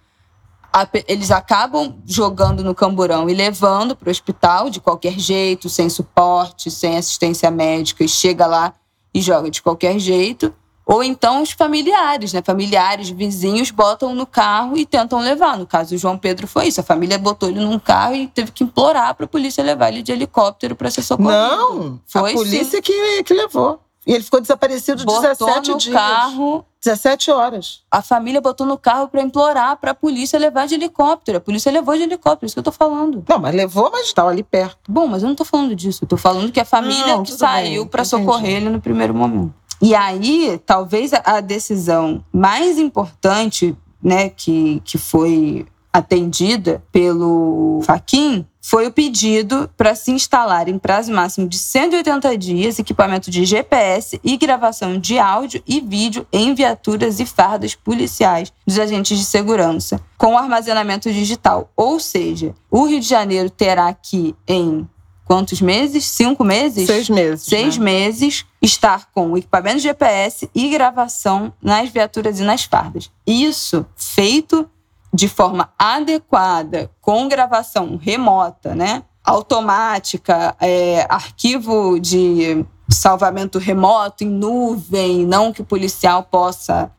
a, 0.73 0.87
eles 1.07 1.29
acabam 1.29 1.95
jogando 2.07 2.63
no 2.63 2.73
camburão 2.73 3.29
e 3.29 3.35
levando 3.35 3.95
para 3.95 4.07
o 4.07 4.11
hospital 4.11 4.67
de 4.71 4.81
qualquer 4.81 5.19
jeito, 5.19 5.69
sem 5.69 5.89
suporte, 5.89 6.71
sem 6.71 6.97
assistência 6.97 7.51
médica, 7.51 8.03
e 8.03 8.09
chega 8.09 8.47
lá 8.47 8.73
e 9.13 9.21
joga 9.21 9.51
de 9.51 9.61
qualquer 9.61 9.99
jeito. 9.99 10.51
Ou 10.89 11.03
então 11.03 11.43
os 11.43 11.51
familiares, 11.51 12.33
né? 12.33 12.41
Familiares, 12.43 13.11
vizinhos 13.11 13.69
botam 13.69 14.15
no 14.15 14.25
carro 14.25 14.75
e 14.75 14.87
tentam 14.87 15.19
levar. 15.19 15.55
No 15.55 15.67
caso, 15.67 15.93
o 15.93 15.97
João 15.99 16.17
Pedro 16.17 16.47
foi 16.47 16.65
isso. 16.67 16.81
A 16.81 16.83
família 16.83 17.15
botou 17.19 17.47
ele 17.47 17.59
num 17.59 17.77
carro 17.77 18.15
e 18.15 18.25
teve 18.25 18.51
que 18.51 18.63
implorar 18.63 19.13
para 19.13 19.25
a 19.25 19.27
polícia 19.27 19.63
levar 19.63 19.89
ele 19.89 20.01
de 20.01 20.11
helicóptero 20.11 20.75
para 20.75 20.89
ser 20.89 21.03
socorrido. 21.03 21.31
Não, 21.31 22.01
foi 22.07 22.31
a 22.31 22.33
polícia 22.33 22.81
que, 22.81 23.23
que 23.23 23.33
levou. 23.35 23.79
E 24.07 24.13
ele 24.13 24.23
ficou 24.23 24.41
desaparecido 24.41 25.05
botou 25.05 25.21
17 25.21 25.69
no 25.69 25.77
dias. 25.77 25.93
carro. 25.93 26.65
17 26.83 27.29
horas. 27.29 27.81
A 27.91 28.01
família 28.01 28.41
botou 28.41 28.65
no 28.65 28.77
carro 28.77 29.09
para 29.09 29.21
implorar 29.21 29.77
para 29.77 29.91
a 29.91 29.93
polícia 29.93 30.39
levar 30.39 30.65
de 30.65 30.73
helicóptero. 30.73 31.37
A 31.37 31.41
polícia 31.41 31.71
levou 31.71 31.95
de 31.95 32.01
helicóptero, 32.01 32.47
isso 32.47 32.55
que 32.55 32.59
eu 32.59 32.63
tô 32.63 32.71
falando. 32.71 33.23
Não, 33.29 33.37
mas 33.37 33.53
levou, 33.53 33.91
mas 33.91 34.07
estava 34.07 34.29
ali 34.31 34.41
perto. 34.41 34.79
Bom, 34.89 35.05
mas 35.05 35.21
eu 35.21 35.29
não 35.29 35.35
tô 35.35 35.45
falando 35.45 35.75
disso. 35.75 36.03
Eu 36.03 36.07
tô 36.07 36.17
falando 36.17 36.51
que 36.51 36.59
a 36.59 36.65
família 36.65 37.17
não, 37.17 37.21
que 37.21 37.31
saiu 37.31 37.85
para 37.85 38.03
socorrer 38.03 38.55
ele 38.55 38.69
no 38.69 38.81
primeiro 38.81 39.13
momento. 39.13 39.58
E 39.81 39.95
aí, 39.95 40.59
talvez 40.65 41.11
a 41.13 41.39
decisão 41.39 42.23
mais 42.33 42.77
importante, 42.77 43.75
né, 44.03 44.29
que, 44.29 44.81
que 44.83 44.97
foi 44.97 45.65
atendida 45.91 46.83
pelo 46.91 47.81
Faquin 47.83 48.45
foi 48.61 48.85
o 48.85 48.91
pedido 48.91 49.69
para 49.75 49.95
se 49.95 50.11
instalar 50.11 50.67
em 50.67 50.77
prazo 50.77 51.11
máximo 51.11 51.47
de 51.47 51.57
180 51.57 52.37
dias 52.37 52.77
equipamento 52.77 53.31
de 53.31 53.43
GPS 53.43 54.19
e 54.23 54.37
gravação 54.37 54.99
de 54.99 55.17
áudio 55.17 55.63
e 55.65 55.81
vídeo 55.81 56.27
em 56.31 56.53
viaturas 56.53 57.19
e 57.19 57.25
fardas 57.25 57.73
policiais 57.73 58.53
dos 58.67 58.77
agentes 58.77 59.17
de 59.17 59.25
segurança, 59.25 59.99
com 60.17 60.37
armazenamento 60.37 61.11
digital. 61.11 61.71
Ou 61.75 61.99
seja, 61.99 62.53
o 62.69 62.85
Rio 62.85 62.99
de 62.99 63.07
Janeiro 63.07 63.49
terá 63.49 63.91
que, 63.93 64.35
em 64.47 64.87
quantos 65.29 65.61
meses? 65.61 66.05
Cinco 66.05 66.43
meses? 66.43 66.87
Seis 66.87 67.07
meses. 67.07 67.45
Seis 67.45 67.77
né? 67.77 67.85
meses 67.85 68.47
estar 68.59 69.11
com 69.13 69.37
equipamento 69.37 69.77
GPS 69.77 70.49
e 70.55 70.69
gravação 70.69 71.53
nas 71.61 71.87
viaturas 71.89 72.39
e 72.39 72.43
nas 72.43 72.63
fardas. 72.63 73.11
Isso 73.27 73.85
feito 73.95 74.67
de 75.13 75.27
forma 75.27 75.71
adequada, 75.77 76.89
com 76.99 77.27
gravação 77.27 77.95
remota, 78.01 78.73
né? 78.73 79.03
automática, 79.23 80.55
é, 80.59 81.05
arquivo 81.07 81.99
de 81.99 82.65
salvamento 82.89 83.59
remoto 83.59 84.23
em 84.23 84.29
nuvem, 84.29 85.27
não 85.27 85.53
que 85.53 85.61
o 85.61 85.65
policial 85.65 86.23
possa 86.23 86.91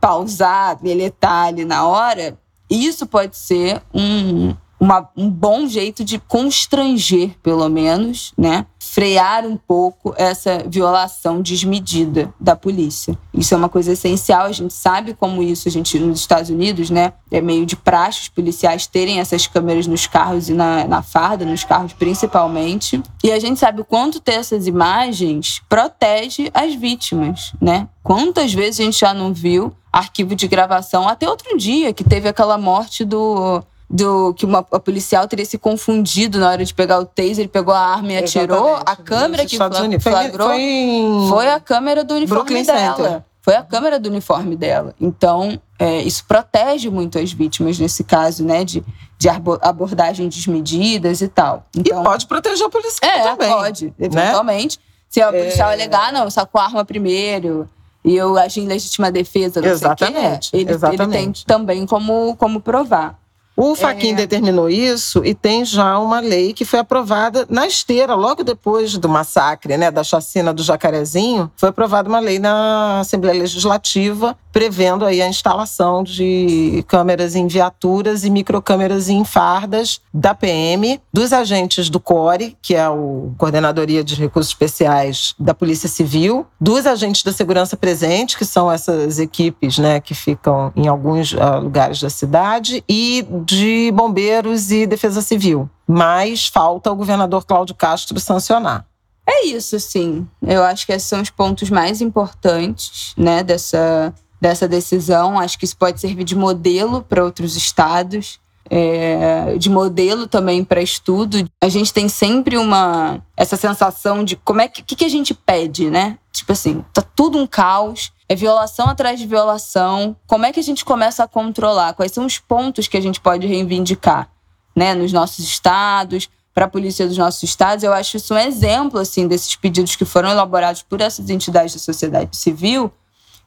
pausar, 0.00 0.80
deletar 0.80 1.48
ali 1.48 1.64
na 1.64 1.84
hora, 1.84 2.38
isso 2.70 3.06
pode 3.06 3.36
ser 3.36 3.82
um, 3.92 4.54
uma, 4.82 5.08
um 5.16 5.30
bom 5.30 5.64
jeito 5.68 6.02
de 6.02 6.18
constranger, 6.18 7.30
pelo 7.40 7.68
menos, 7.68 8.32
né? 8.36 8.66
Frear 8.80 9.46
um 9.46 9.56
pouco 9.56 10.12
essa 10.18 10.64
violação 10.66 11.40
desmedida 11.40 12.34
da 12.40 12.56
polícia. 12.56 13.16
Isso 13.32 13.54
é 13.54 13.56
uma 13.56 13.68
coisa 13.68 13.92
essencial, 13.92 14.46
a 14.46 14.50
gente 14.50 14.74
sabe 14.74 15.14
como 15.14 15.40
isso, 15.40 15.68
a 15.68 15.70
gente 15.70 16.00
nos 16.00 16.18
Estados 16.18 16.50
Unidos, 16.50 16.90
né? 16.90 17.12
É 17.30 17.40
meio 17.40 17.64
de 17.64 17.76
praxe 17.76 18.22
os 18.22 18.28
policiais 18.28 18.88
terem 18.88 19.20
essas 19.20 19.46
câmeras 19.46 19.86
nos 19.86 20.08
carros 20.08 20.48
e 20.48 20.52
na, 20.52 20.84
na 20.88 21.00
farda, 21.00 21.44
nos 21.44 21.62
carros 21.62 21.92
principalmente. 21.92 23.00
E 23.22 23.30
a 23.30 23.38
gente 23.38 23.60
sabe 23.60 23.82
o 23.82 23.84
quanto 23.84 24.18
ter 24.18 24.32
essas 24.32 24.66
imagens 24.66 25.62
protege 25.68 26.50
as 26.52 26.74
vítimas, 26.74 27.52
né? 27.60 27.88
Quantas 28.02 28.52
vezes 28.52 28.80
a 28.80 28.82
gente 28.82 28.98
já 28.98 29.14
não 29.14 29.32
viu 29.32 29.72
arquivo 29.92 30.34
de 30.34 30.48
gravação, 30.48 31.06
até 31.06 31.28
outro 31.28 31.56
dia, 31.56 31.92
que 31.92 32.02
teve 32.02 32.26
aquela 32.26 32.58
morte 32.58 33.04
do 33.04 33.62
do 33.92 34.32
que 34.32 34.46
uma, 34.46 34.60
a 34.60 34.80
policial 34.80 35.28
teria 35.28 35.44
se 35.44 35.58
confundido 35.58 36.38
na 36.38 36.48
hora 36.48 36.64
de 36.64 36.72
pegar 36.72 36.98
o 36.98 37.04
taser, 37.04 37.40
ele 37.40 37.48
pegou 37.48 37.74
a 37.74 37.78
arma 37.78 38.12
e 38.12 38.16
atirou. 38.16 38.70
Exatamente. 38.70 38.90
A 38.90 38.96
câmera 38.96 39.46
que 39.46 39.56
flagrou 40.00 40.48
foi, 40.48 41.28
foi, 41.28 41.48
a 41.50 41.60
câmera 41.60 42.02
do 42.02 42.14
uniforme 42.14 42.42
Brooklyn 42.42 42.64
dela. 42.64 42.96
Center. 42.96 43.22
Foi 43.42 43.54
a 43.54 43.62
câmera 43.62 43.98
do 43.98 44.08
uniforme 44.08 44.56
dela. 44.56 44.94
Então, 44.98 45.60
é, 45.78 46.00
isso 46.00 46.24
protege 46.26 46.88
muito 46.88 47.18
as 47.18 47.32
vítimas 47.32 47.78
nesse 47.78 48.02
caso, 48.02 48.44
né? 48.44 48.64
De, 48.64 48.82
de 49.18 49.28
abordagem 49.28 50.28
desmedidas 50.28 51.20
e 51.20 51.28
tal. 51.28 51.66
Então, 51.76 52.00
e 52.00 52.04
pode 52.04 52.26
proteger 52.26 52.66
o 52.66 52.70
policial 52.70 53.10
é, 53.10 53.22
também. 53.24 53.50
pode, 53.50 53.86
né? 53.86 53.92
eventualmente. 53.98 54.78
Né? 54.78 54.84
Se 55.10 55.20
a 55.20 55.30
policial 55.30 55.70
é... 55.70 55.72
alegar, 55.74 56.12
não, 56.12 56.30
sacou 56.30 56.60
a 56.60 56.64
arma 56.64 56.84
primeiro 56.84 57.68
e 58.02 58.16
eu 58.16 58.38
agi 58.38 58.60
em 58.60 58.66
legítima 58.66 59.10
defesa, 59.10 59.60
não 59.60 59.68
Exatamente. 59.68 60.46
sei 60.48 60.62
o 60.62 60.64
que, 60.64 60.70
ele, 60.70 60.72
Exatamente. 60.72 61.02
ele 61.02 61.32
tem 61.32 61.32
também 61.44 61.84
como, 61.84 62.34
como 62.36 62.60
provar. 62.60 63.21
O 63.56 63.74
Faquin 63.74 64.12
é. 64.12 64.14
determinou 64.14 64.68
isso 64.68 65.24
e 65.24 65.34
tem 65.34 65.64
já 65.64 65.98
uma 65.98 66.20
lei 66.20 66.52
que 66.52 66.64
foi 66.64 66.78
aprovada 66.78 67.46
na 67.48 67.66
esteira, 67.66 68.14
logo 68.14 68.42
depois 68.42 68.96
do 68.96 69.08
massacre, 69.08 69.76
né, 69.76 69.90
da 69.90 70.02
chacina 70.02 70.52
do 70.52 70.62
Jacarezinho, 70.62 71.50
foi 71.56 71.68
aprovada 71.68 72.08
uma 72.08 72.18
lei 72.18 72.38
na 72.38 73.00
Assembleia 73.00 73.40
Legislativa 73.40 74.36
prevendo 74.52 75.04
aí 75.04 75.22
a 75.22 75.26
instalação 75.26 76.04
de 76.04 76.84
câmeras 76.86 77.34
em 77.34 77.46
viaturas 77.46 78.22
e 78.22 78.30
microcâmeras 78.30 79.08
em 79.08 79.24
fardas 79.24 80.00
da 80.12 80.34
PM, 80.34 81.00
dos 81.12 81.32
agentes 81.32 81.88
do 81.88 81.98
CORE, 81.98 82.56
que 82.60 82.74
é 82.74 82.88
o 82.88 83.32
Coordenadoria 83.38 84.04
de 84.04 84.14
Recursos 84.14 84.52
Especiais 84.52 85.34
da 85.38 85.54
Polícia 85.54 85.88
Civil, 85.88 86.46
dos 86.60 86.86
agentes 86.86 87.22
da 87.22 87.32
segurança 87.32 87.76
presente, 87.76 88.36
que 88.36 88.44
são 88.44 88.70
essas 88.70 89.18
equipes, 89.18 89.78
né, 89.78 90.00
que 90.00 90.14
ficam 90.14 90.70
em 90.76 90.86
alguns 90.86 91.32
uh, 91.32 91.60
lugares 91.62 92.00
da 92.00 92.10
cidade, 92.10 92.84
e 92.86 93.26
de 93.44 93.90
bombeiros 93.92 94.70
e 94.70 94.86
defesa 94.86 95.20
civil. 95.22 95.68
Mas 95.86 96.46
falta 96.46 96.90
o 96.90 96.96
governador 96.96 97.44
Cláudio 97.44 97.74
Castro 97.74 98.18
sancionar. 98.20 98.86
É 99.26 99.46
isso, 99.46 99.78
sim. 99.78 100.26
Eu 100.42 100.64
acho 100.64 100.84
que 100.84 100.92
esses 100.92 101.08
são 101.08 101.20
os 101.20 101.30
pontos 101.30 101.70
mais 101.70 102.00
importantes, 102.00 103.14
né, 103.16 103.42
dessa, 103.42 104.12
dessa 104.40 104.66
decisão. 104.66 105.38
Acho 105.38 105.58
que 105.58 105.64
isso 105.64 105.76
pode 105.76 106.00
servir 106.00 106.24
de 106.24 106.34
modelo 106.34 107.02
para 107.02 107.24
outros 107.24 107.56
estados. 107.56 108.40
é, 108.70 109.56
de 109.58 109.68
modelo 109.68 110.26
também 110.26 110.64
para 110.64 110.80
estudo. 110.80 111.44
A 111.60 111.68
gente 111.68 111.92
tem 111.92 112.08
sempre 112.08 112.56
uma 112.56 113.20
essa 113.36 113.56
sensação 113.56 114.24
de 114.24 114.36
como 114.36 114.62
é 114.62 114.68
que, 114.68 114.82
que, 114.82 114.96
que 114.96 115.04
a 115.04 115.10
gente 115.10 115.34
pede, 115.34 115.90
né? 115.90 116.16
Tipo 116.42 116.54
assim, 116.54 116.84
tá 116.92 117.00
tudo 117.00 117.38
um 117.38 117.46
caos, 117.46 118.12
é 118.28 118.34
violação 118.34 118.88
atrás 118.88 119.16
de 119.20 119.28
violação. 119.28 120.16
Como 120.26 120.44
é 120.44 120.50
que 120.50 120.58
a 120.58 120.62
gente 120.62 120.84
começa 120.84 121.22
a 121.22 121.28
controlar? 121.28 121.94
Quais 121.94 122.10
são 122.10 122.26
os 122.26 122.36
pontos 122.36 122.88
que 122.88 122.96
a 122.96 123.00
gente 123.00 123.20
pode 123.20 123.46
reivindicar, 123.46 124.28
né, 124.74 124.92
nos 124.92 125.12
nossos 125.12 125.38
estados, 125.38 126.28
para 126.52 126.64
a 126.64 126.68
polícia 126.68 127.06
dos 127.06 127.16
nossos 127.16 127.44
estados? 127.44 127.84
Eu 127.84 127.92
acho 127.92 128.16
isso 128.16 128.34
um 128.34 128.38
exemplo 128.38 128.98
assim 128.98 129.28
desses 129.28 129.54
pedidos 129.54 129.94
que 129.94 130.04
foram 130.04 130.30
elaborados 130.30 130.82
por 130.82 131.00
essas 131.00 131.30
entidades 131.30 131.74
da 131.74 131.78
sociedade 131.78 132.36
civil 132.36 132.92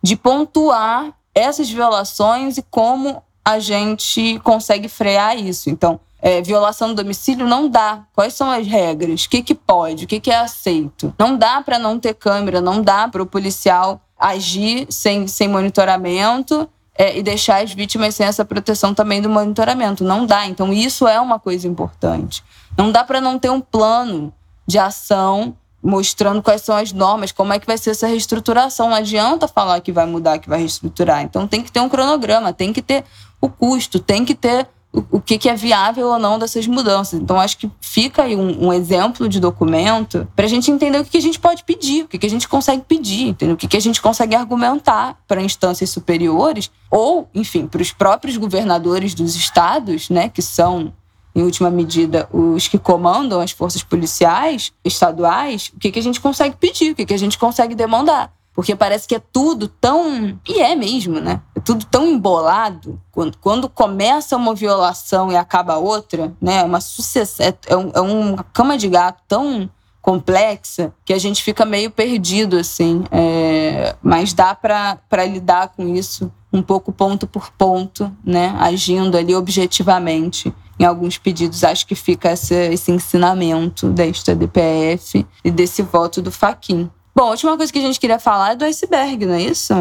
de 0.01 0.15
pontuar 0.15 1.13
essas 1.33 1.69
violações 1.69 2.57
e 2.57 2.61
como 2.61 3.21
a 3.43 3.59
gente 3.59 4.39
consegue 4.39 4.87
frear 4.87 5.37
isso. 5.37 5.69
Então, 5.69 5.99
é, 6.25 6.41
violação 6.41 6.87
do 6.87 7.03
domicílio 7.03 7.47
não 7.47 7.69
dá. 7.69 8.03
Quais 8.11 8.33
são 8.33 8.49
as 8.49 8.65
regras? 8.65 9.25
O 9.25 9.29
que, 9.29 9.43
que 9.43 9.53
pode? 9.53 10.05
O 10.05 10.07
que, 10.07 10.19
que 10.19 10.31
é 10.31 10.39
aceito? 10.39 11.13
Não 11.19 11.37
dá 11.37 11.61
para 11.61 11.77
não 11.77 11.99
ter 11.99 12.15
câmera, 12.15 12.59
não 12.59 12.81
dá 12.81 13.07
para 13.07 13.21
o 13.21 13.27
policial 13.27 14.01
agir 14.19 14.87
sem, 14.89 15.27
sem 15.27 15.47
monitoramento 15.47 16.67
é, 16.97 17.15
e 17.15 17.21
deixar 17.21 17.61
as 17.61 17.71
vítimas 17.71 18.15
sem 18.15 18.25
essa 18.25 18.43
proteção 18.43 18.91
também 18.91 19.21
do 19.21 19.29
monitoramento. 19.29 20.03
Não 20.03 20.25
dá. 20.25 20.47
Então, 20.47 20.73
isso 20.73 21.07
é 21.07 21.21
uma 21.21 21.37
coisa 21.37 21.67
importante. 21.67 22.43
Não 22.75 22.91
dá 22.91 23.03
para 23.03 23.21
não 23.21 23.37
ter 23.37 23.51
um 23.51 23.61
plano 23.61 24.33
de 24.65 24.79
ação 24.79 25.55
mostrando 25.79 26.41
quais 26.41 26.63
são 26.63 26.75
as 26.75 26.91
normas, 26.91 27.31
como 27.31 27.53
é 27.53 27.59
que 27.59 27.67
vai 27.67 27.77
ser 27.77 27.91
essa 27.91 28.07
reestruturação. 28.07 28.89
Não 28.89 28.95
adianta 28.95 29.47
falar 29.47 29.79
que 29.79 29.91
vai 29.91 30.07
mudar, 30.07 30.39
que 30.39 30.49
vai 30.49 30.57
reestruturar. 30.57 31.21
Então 31.21 31.47
tem 31.47 31.61
que 31.61 31.71
ter 31.71 31.81
um 31.81 31.87
cronograma, 31.87 32.51
tem 32.51 32.73
que 32.73 32.81
ter 32.81 33.03
o 33.39 33.47
custo, 33.47 33.99
tem 33.99 34.25
que 34.25 34.33
ter 34.33 34.67
o, 35.11 35.19
que, 35.19 35.37
que 35.37 35.49
é 35.49 35.55
viável 35.55 36.07
ou 36.07 36.19
não 36.19 36.39
dessas 36.39 36.67
mudanças. 36.67 37.19
Então, 37.19 37.39
acho 37.39 37.57
que 37.57 37.69
fica 37.81 38.23
aí 38.23 38.35
um, 38.35 38.67
um 38.67 38.73
exemplo 38.73 39.27
de 39.27 39.39
documento 39.39 40.27
para 40.35 40.45
a 40.45 40.47
gente 40.47 40.71
entender 40.71 40.99
o 40.99 41.03
que, 41.03 41.11
que, 41.11 41.17
a 41.17 41.21
gente 41.21 41.39
pode 41.39 41.63
pedir, 41.63 42.03
o 42.03 42.07
que, 42.07 42.17
que 42.17 42.25
a 42.25 42.29
gente 42.29 42.47
consegue 42.47 42.83
pedir, 42.87 43.29
entendeu? 43.29 43.55
o 43.55 43.57
que, 43.57 43.75
a 43.75 43.81
gente 43.81 44.01
consegue 44.01 44.35
argumentar 44.35 45.17
para 45.27 45.41
instâncias 45.41 45.89
superiores 45.89 46.71
ou, 46.89 47.27
enfim, 47.33 47.67
para 47.67 47.81
os 47.81 47.91
próprios 47.91 48.37
governadores 48.37 49.13
dos 49.13 49.35
estados, 49.35 50.09
né, 50.09 50.29
que 50.29 50.41
são 50.41 50.93
em 51.35 51.43
última 51.43 51.69
medida, 51.69 52.29
os 52.31 52.67
que 52.67 52.79
comandam 52.79 53.41
as 53.41 53.51
forças 53.51 53.83
policiais 53.83 54.71
estaduais, 54.85 55.69
o 55.75 55.79
que, 55.79 55.99
a 55.99 56.01
gente 56.01 56.21
consegue 56.21 56.55
pedir, 56.55 56.91
o 56.91 56.95
que 56.95 57.13
a 57.13 57.19
gente 57.19 57.37
consegue 57.37 57.75
demandar. 57.75 58.31
Porque 58.55 58.73
parece 58.73 59.05
que 59.05 59.15
é 59.15 59.19
tudo 59.19 59.67
tão. 59.67 60.39
E 60.47 60.61
é 60.61 60.75
mesmo, 60.75 61.19
né? 61.19 61.41
É 61.53 61.59
tudo 61.59 61.85
tão 61.85 62.07
embolado. 62.07 62.99
Quando, 63.11 63.37
quando 63.37 63.67
começa 63.67 64.37
uma 64.37 64.55
violação 64.55 65.29
e 65.29 65.35
acaba 65.35 65.75
outra, 65.75 66.33
né? 66.41 66.59
É 66.59 66.63
uma 66.63 66.79
sucessão. 66.79 67.45
É, 67.45 67.53
é, 67.67 67.75
um, 67.75 67.91
é 67.93 67.99
uma 67.99 68.43
cama 68.43 68.77
de 68.77 68.87
gato 68.87 69.21
tão 69.27 69.69
complexa 70.01 70.93
que 71.03 71.11
a 71.11 71.17
gente 71.17 71.43
fica 71.43 71.65
meio 71.65 71.91
perdido, 71.91 72.57
assim. 72.57 73.03
É, 73.11 73.95
mas 74.01 74.33
dá 74.33 74.55
para 74.55 75.25
lidar 75.25 75.73
com 75.75 75.93
isso 75.93 76.31
um 76.53 76.61
pouco 76.61 76.93
ponto 76.93 77.27
por 77.27 77.51
ponto, 77.51 78.09
né? 78.23 78.55
Agindo 78.57 79.17
ali 79.17 79.35
objetivamente 79.35 80.53
em 80.79 80.85
alguns 80.85 81.17
pedidos. 81.17 81.63
Acho 81.63 81.85
que 81.85 81.95
fica 81.95 82.31
esse, 82.31 82.53
esse 82.53 82.91
ensinamento 82.91 83.89
desta 83.89 84.35
DPF 84.35 85.25
e 85.43 85.51
desse 85.51 85.81
voto 85.81 86.21
do 86.21 86.31
Faquin. 86.31 86.89
Bom, 87.15 87.27
a 87.27 87.29
última 87.29 87.55
coisa 87.55 87.71
que 87.71 87.79
a 87.79 87.81
gente 87.81 87.97
queria 87.97 88.19
falar 88.19 88.51
é 88.51 88.55
do 88.57 88.65
iceberg, 88.65 89.25
não 89.25 89.35
é 89.35 89.41
isso? 89.43 89.73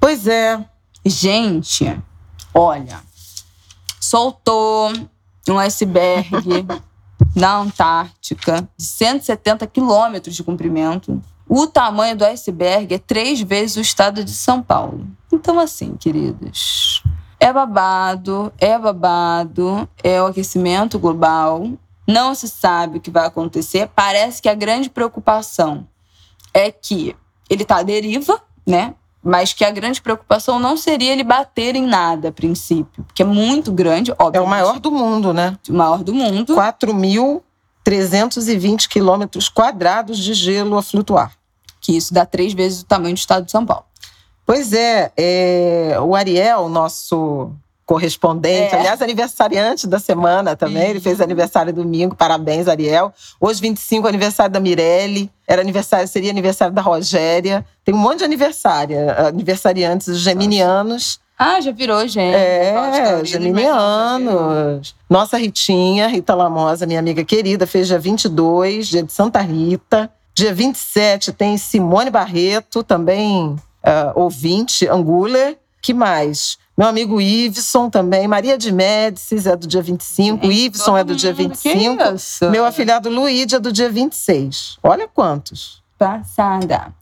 Pois 0.00 0.26
é. 0.26 0.64
Gente, 1.04 2.00
olha, 2.54 3.00
soltou 4.00 4.90
um 5.46 5.58
iceberg 5.58 6.30
na 7.36 7.58
Antártica 7.58 8.66
de 8.74 8.84
170 8.84 9.66
quilômetros 9.66 10.34
de 10.34 10.42
comprimento. 10.42 11.22
O 11.46 11.66
tamanho 11.66 12.16
do 12.16 12.24
iceberg 12.24 12.94
é 12.94 12.98
três 12.98 13.42
vezes 13.42 13.76
o 13.76 13.80
estado 13.82 14.24
de 14.24 14.32
São 14.32 14.62
Paulo. 14.62 15.06
Então, 15.30 15.60
assim, 15.60 15.94
queridos, 15.94 17.02
é 17.38 17.52
babado, 17.52 18.50
é 18.58 18.78
babado, 18.78 19.86
é 20.02 20.22
o 20.22 20.26
aquecimento 20.26 20.98
global. 20.98 21.70
Não 22.06 22.34
se 22.34 22.48
sabe 22.48 22.96
o 22.96 23.00
que 23.00 23.10
vai 23.10 23.26
acontecer. 23.26 23.90
Parece 23.94 24.40
que 24.40 24.48
a 24.48 24.54
grande 24.54 24.88
preocupação 24.88 25.86
é 26.52 26.70
que 26.70 27.16
ele 27.48 27.62
está 27.62 27.78
à 27.78 27.82
deriva, 27.82 28.42
né? 28.66 28.94
Mas 29.22 29.52
que 29.52 29.64
a 29.64 29.70
grande 29.70 30.00
preocupação 30.00 30.58
não 30.58 30.76
seria 30.76 31.12
ele 31.12 31.22
bater 31.24 31.76
em 31.76 31.86
nada, 31.86 32.28
a 32.28 32.32
princípio, 32.32 33.04
porque 33.04 33.22
é 33.22 33.26
muito 33.26 33.72
grande, 33.72 34.12
óbvio. 34.18 34.38
É 34.38 34.42
o 34.42 34.46
maior 34.46 34.78
do 34.78 34.90
mundo, 34.90 35.34
né? 35.34 35.58
O 35.68 35.72
maior 35.72 36.04
do 36.04 36.14
mundo. 36.14 36.54
4.320 36.54 38.88
quilômetros 38.88 39.48
quadrados 39.48 40.18
de 40.18 40.34
gelo 40.34 40.76
a 40.76 40.82
flutuar. 40.82 41.32
Que 41.80 41.96
isso 41.96 42.14
dá 42.14 42.26
três 42.26 42.52
vezes 42.52 42.82
o 42.82 42.86
tamanho 42.86 43.14
do 43.14 43.18
estado 43.18 43.44
de 43.44 43.50
São 43.50 43.66
Paulo. 43.66 43.84
Pois 44.46 44.72
é, 44.72 45.10
é 45.16 45.98
o 46.00 46.14
Ariel, 46.14 46.68
nosso 46.68 47.50
correspondente, 47.88 48.74
é. 48.74 48.78
aliás, 48.78 49.00
aniversariante 49.00 49.86
da 49.86 49.98
semana 49.98 50.54
também. 50.54 50.90
Ele 50.90 51.00
fez 51.00 51.22
aniversário 51.22 51.72
domingo, 51.72 52.14
parabéns, 52.14 52.68
Ariel. 52.68 53.10
Hoje, 53.40 53.62
25, 53.62 54.06
aniversário 54.06 54.52
da 54.52 54.60
Mirelle. 54.60 55.30
Era 55.46 55.62
aniversário, 55.62 56.06
seria 56.06 56.30
aniversário 56.30 56.74
da 56.74 56.82
Rogéria. 56.82 57.64
Tem 57.82 57.94
um 57.94 57.98
monte 57.98 58.18
de 58.18 58.24
aniversário, 58.24 58.98
aniversariantes 59.26 60.18
geminianos. 60.18 61.18
Ah, 61.38 61.62
já 61.62 61.72
virou, 61.72 62.06
gente. 62.06 62.34
É, 62.34 63.24
geminianos. 63.24 64.94
Nossa 65.08 65.38
Ritinha, 65.38 66.08
Rita 66.08 66.34
Lamosa, 66.34 66.84
minha 66.84 67.00
amiga 67.00 67.24
querida, 67.24 67.66
fez 67.66 67.86
dia 67.86 67.98
22, 67.98 68.88
dia 68.88 69.02
de 69.02 69.12
Santa 69.12 69.40
Rita. 69.40 70.10
Dia 70.34 70.52
27 70.52 71.32
tem 71.32 71.56
Simone 71.56 72.10
Barreto, 72.10 72.82
também 72.82 73.46
uh, 73.46 74.12
ouvinte, 74.14 74.86
Anguler. 74.86 75.56
Que 75.80 75.94
mais? 75.94 76.58
Meu 76.78 76.86
amigo 76.86 77.20
Iveson 77.20 77.90
também. 77.90 78.28
Maria 78.28 78.56
de 78.56 78.70
Médicis 78.70 79.46
é 79.46 79.56
do 79.56 79.66
dia 79.66 79.82
25. 79.82 80.46
Gente, 80.46 80.66
Iveson 80.66 80.96
é 80.96 81.02
do 81.02 81.16
dia 81.16 81.32
25. 81.32 81.96
Meu 82.52 82.64
afilhado 82.64 83.10
Luíde 83.10 83.56
é 83.56 83.58
do 83.58 83.72
dia 83.72 83.90
26. 83.90 84.78
Olha 84.80 85.08
quantos. 85.08 85.82
Passada. 85.98 86.94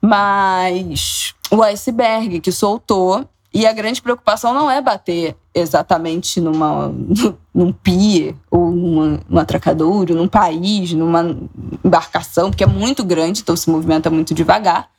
Mas 0.00 1.34
o 1.50 1.62
iceberg 1.62 2.40
que 2.40 2.50
soltou. 2.50 3.28
E 3.52 3.66
a 3.66 3.72
grande 3.72 4.00
preocupação 4.00 4.54
não 4.54 4.70
é 4.70 4.80
bater 4.80 5.34
exatamente 5.54 6.40
numa, 6.40 6.94
num 7.52 7.72
pier, 7.72 8.34
ou 8.50 8.70
numa, 8.70 9.20
num 9.28 9.38
atracadouro, 9.38 10.14
num 10.14 10.28
país, 10.28 10.92
numa 10.92 11.36
embarcação, 11.82 12.50
porque 12.50 12.62
é 12.62 12.66
muito 12.66 13.02
grande, 13.02 13.40
então 13.40 13.56
se 13.56 13.70
movimenta 13.70 14.10
muito 14.10 14.34
devagar 14.34 14.90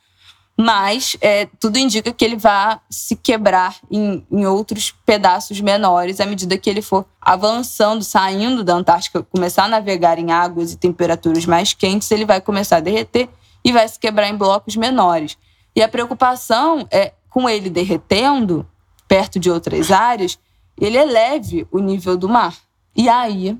mas 0.62 1.16
é, 1.22 1.48
tudo 1.58 1.78
indica 1.78 2.12
que 2.12 2.22
ele 2.22 2.36
vai 2.36 2.78
se 2.90 3.16
quebrar 3.16 3.76
em, 3.90 4.22
em, 4.30 4.44
outros 4.44 4.90
pedaços 5.06 5.58
menores 5.58 6.20
à 6.20 6.26
medida 6.26 6.58
que 6.58 6.68
ele 6.68 6.82
for 6.82 7.06
avançando, 7.18 8.04
saindo 8.04 8.62
da 8.62 8.74
Antártica, 8.74 9.22
começar 9.22 9.64
a 9.64 9.68
navegar 9.68 10.18
em 10.18 10.30
águas 10.30 10.70
e 10.70 10.76
temperaturas 10.76 11.46
mais 11.46 11.72
quentes, 11.72 12.10
ele 12.10 12.26
vai 12.26 12.42
começar 12.42 12.76
a 12.76 12.80
derreter 12.80 13.30
e 13.64 13.72
vai 13.72 13.88
se 13.88 13.98
quebrar 13.98 14.28
em 14.28 14.36
blocos 14.36 14.76
menores. 14.76 15.38
E 15.74 15.82
a 15.82 15.88
preocupação 15.88 16.86
é 16.90 17.14
com 17.30 17.48
ele 17.48 17.70
derretendo 17.70 18.68
perto 19.08 19.40
de 19.40 19.50
outras 19.50 19.90
áreas, 19.90 20.38
ele 20.78 20.98
eleve 20.98 21.66
o 21.72 21.78
nível 21.78 22.18
do 22.18 22.28
mar. 22.28 22.54
E 22.94 23.08
aí, 23.08 23.56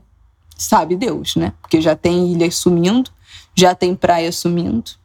sabe 0.54 0.96
Deus, 0.96 1.34
né? 1.34 1.54
Porque 1.62 1.80
já 1.80 1.96
tem 1.96 2.30
ilha 2.30 2.50
sumindo, 2.50 3.10
já 3.54 3.74
tem 3.74 3.96
praia 3.96 4.30
sumindo 4.30 4.99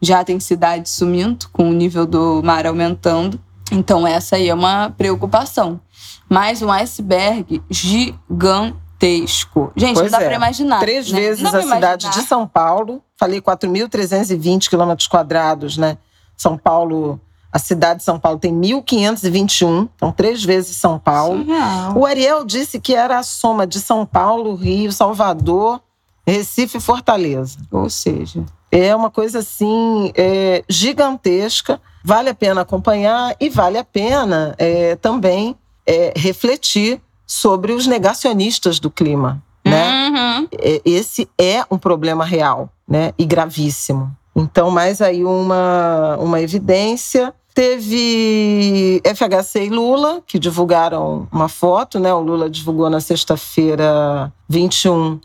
já 0.00 0.24
tem 0.24 0.40
cidades 0.40 0.92
sumindo, 0.92 1.46
com 1.52 1.68
o 1.68 1.72
nível 1.72 2.06
do 2.06 2.42
mar 2.42 2.66
aumentando. 2.66 3.40
Então, 3.70 4.06
essa 4.06 4.36
aí 4.36 4.48
é 4.48 4.54
uma 4.54 4.90
preocupação. 4.90 5.80
Mas 6.28 6.62
um 6.62 6.70
iceberg 6.70 7.62
gigantesco. 7.68 9.72
Gente, 9.76 9.94
pois 9.94 10.10
não 10.10 10.18
dá 10.18 10.24
é. 10.24 10.28
para 10.28 10.36
imaginar. 10.36 10.80
Três 10.80 11.10
né? 11.10 11.20
vezes 11.20 11.54
a 11.54 11.62
cidade 11.62 12.10
de 12.10 12.22
São 12.22 12.46
Paulo. 12.46 13.02
Falei 13.18 13.40
4.320 13.40 14.68
quilômetros 14.68 15.06
quadrados, 15.06 15.76
né? 15.76 15.98
São 16.36 16.56
Paulo, 16.56 17.20
a 17.52 17.58
cidade 17.58 17.98
de 17.98 18.04
São 18.04 18.18
Paulo 18.18 18.38
tem 18.38 18.54
1.521, 18.54 19.90
então 19.94 20.10
três 20.10 20.42
vezes 20.42 20.78
São 20.78 20.98
Paulo. 20.98 21.44
Surreal. 21.44 21.98
O 21.98 22.06
Ariel 22.06 22.46
disse 22.46 22.80
que 22.80 22.94
era 22.94 23.18
a 23.18 23.22
soma 23.22 23.66
de 23.66 23.78
São 23.78 24.06
Paulo, 24.06 24.54
Rio, 24.54 24.90
Salvador, 24.90 25.82
Recife 26.26 26.78
e 26.78 26.80
Fortaleza. 26.80 27.58
Ou 27.70 27.90
seja, 27.90 28.42
é 28.70 28.94
uma 28.94 29.10
coisa 29.10 29.40
assim 29.40 30.12
é, 30.14 30.64
gigantesca. 30.68 31.80
Vale 32.04 32.30
a 32.30 32.34
pena 32.34 32.62
acompanhar 32.62 33.34
e 33.40 33.48
vale 33.48 33.76
a 33.78 33.84
pena 33.84 34.54
é, 34.58 34.96
também 34.96 35.56
é, 35.86 36.12
refletir 36.16 37.00
sobre 37.26 37.72
os 37.72 37.86
negacionistas 37.86 38.78
do 38.78 38.90
clima. 38.90 39.42
Né? 39.64 40.08
Uhum. 40.08 40.48
É, 40.58 40.80
esse 40.84 41.28
é 41.38 41.64
um 41.70 41.76
problema 41.76 42.24
real 42.24 42.70
né? 42.88 43.12
e 43.18 43.24
gravíssimo. 43.24 44.10
Então, 44.34 44.70
mais 44.70 45.02
aí 45.02 45.24
uma, 45.24 46.16
uma 46.18 46.40
evidência. 46.40 47.34
Teve 47.52 49.02
FHC 49.04 49.64
e 49.64 49.68
Lula, 49.68 50.22
que 50.24 50.38
divulgaram 50.38 51.28
uma 51.32 51.48
foto, 51.48 51.98
né? 51.98 52.14
O 52.14 52.20
Lula 52.20 52.48
divulgou 52.48 52.88
na 52.88 53.00
sexta-feira 53.00 54.32
21 54.48 55.20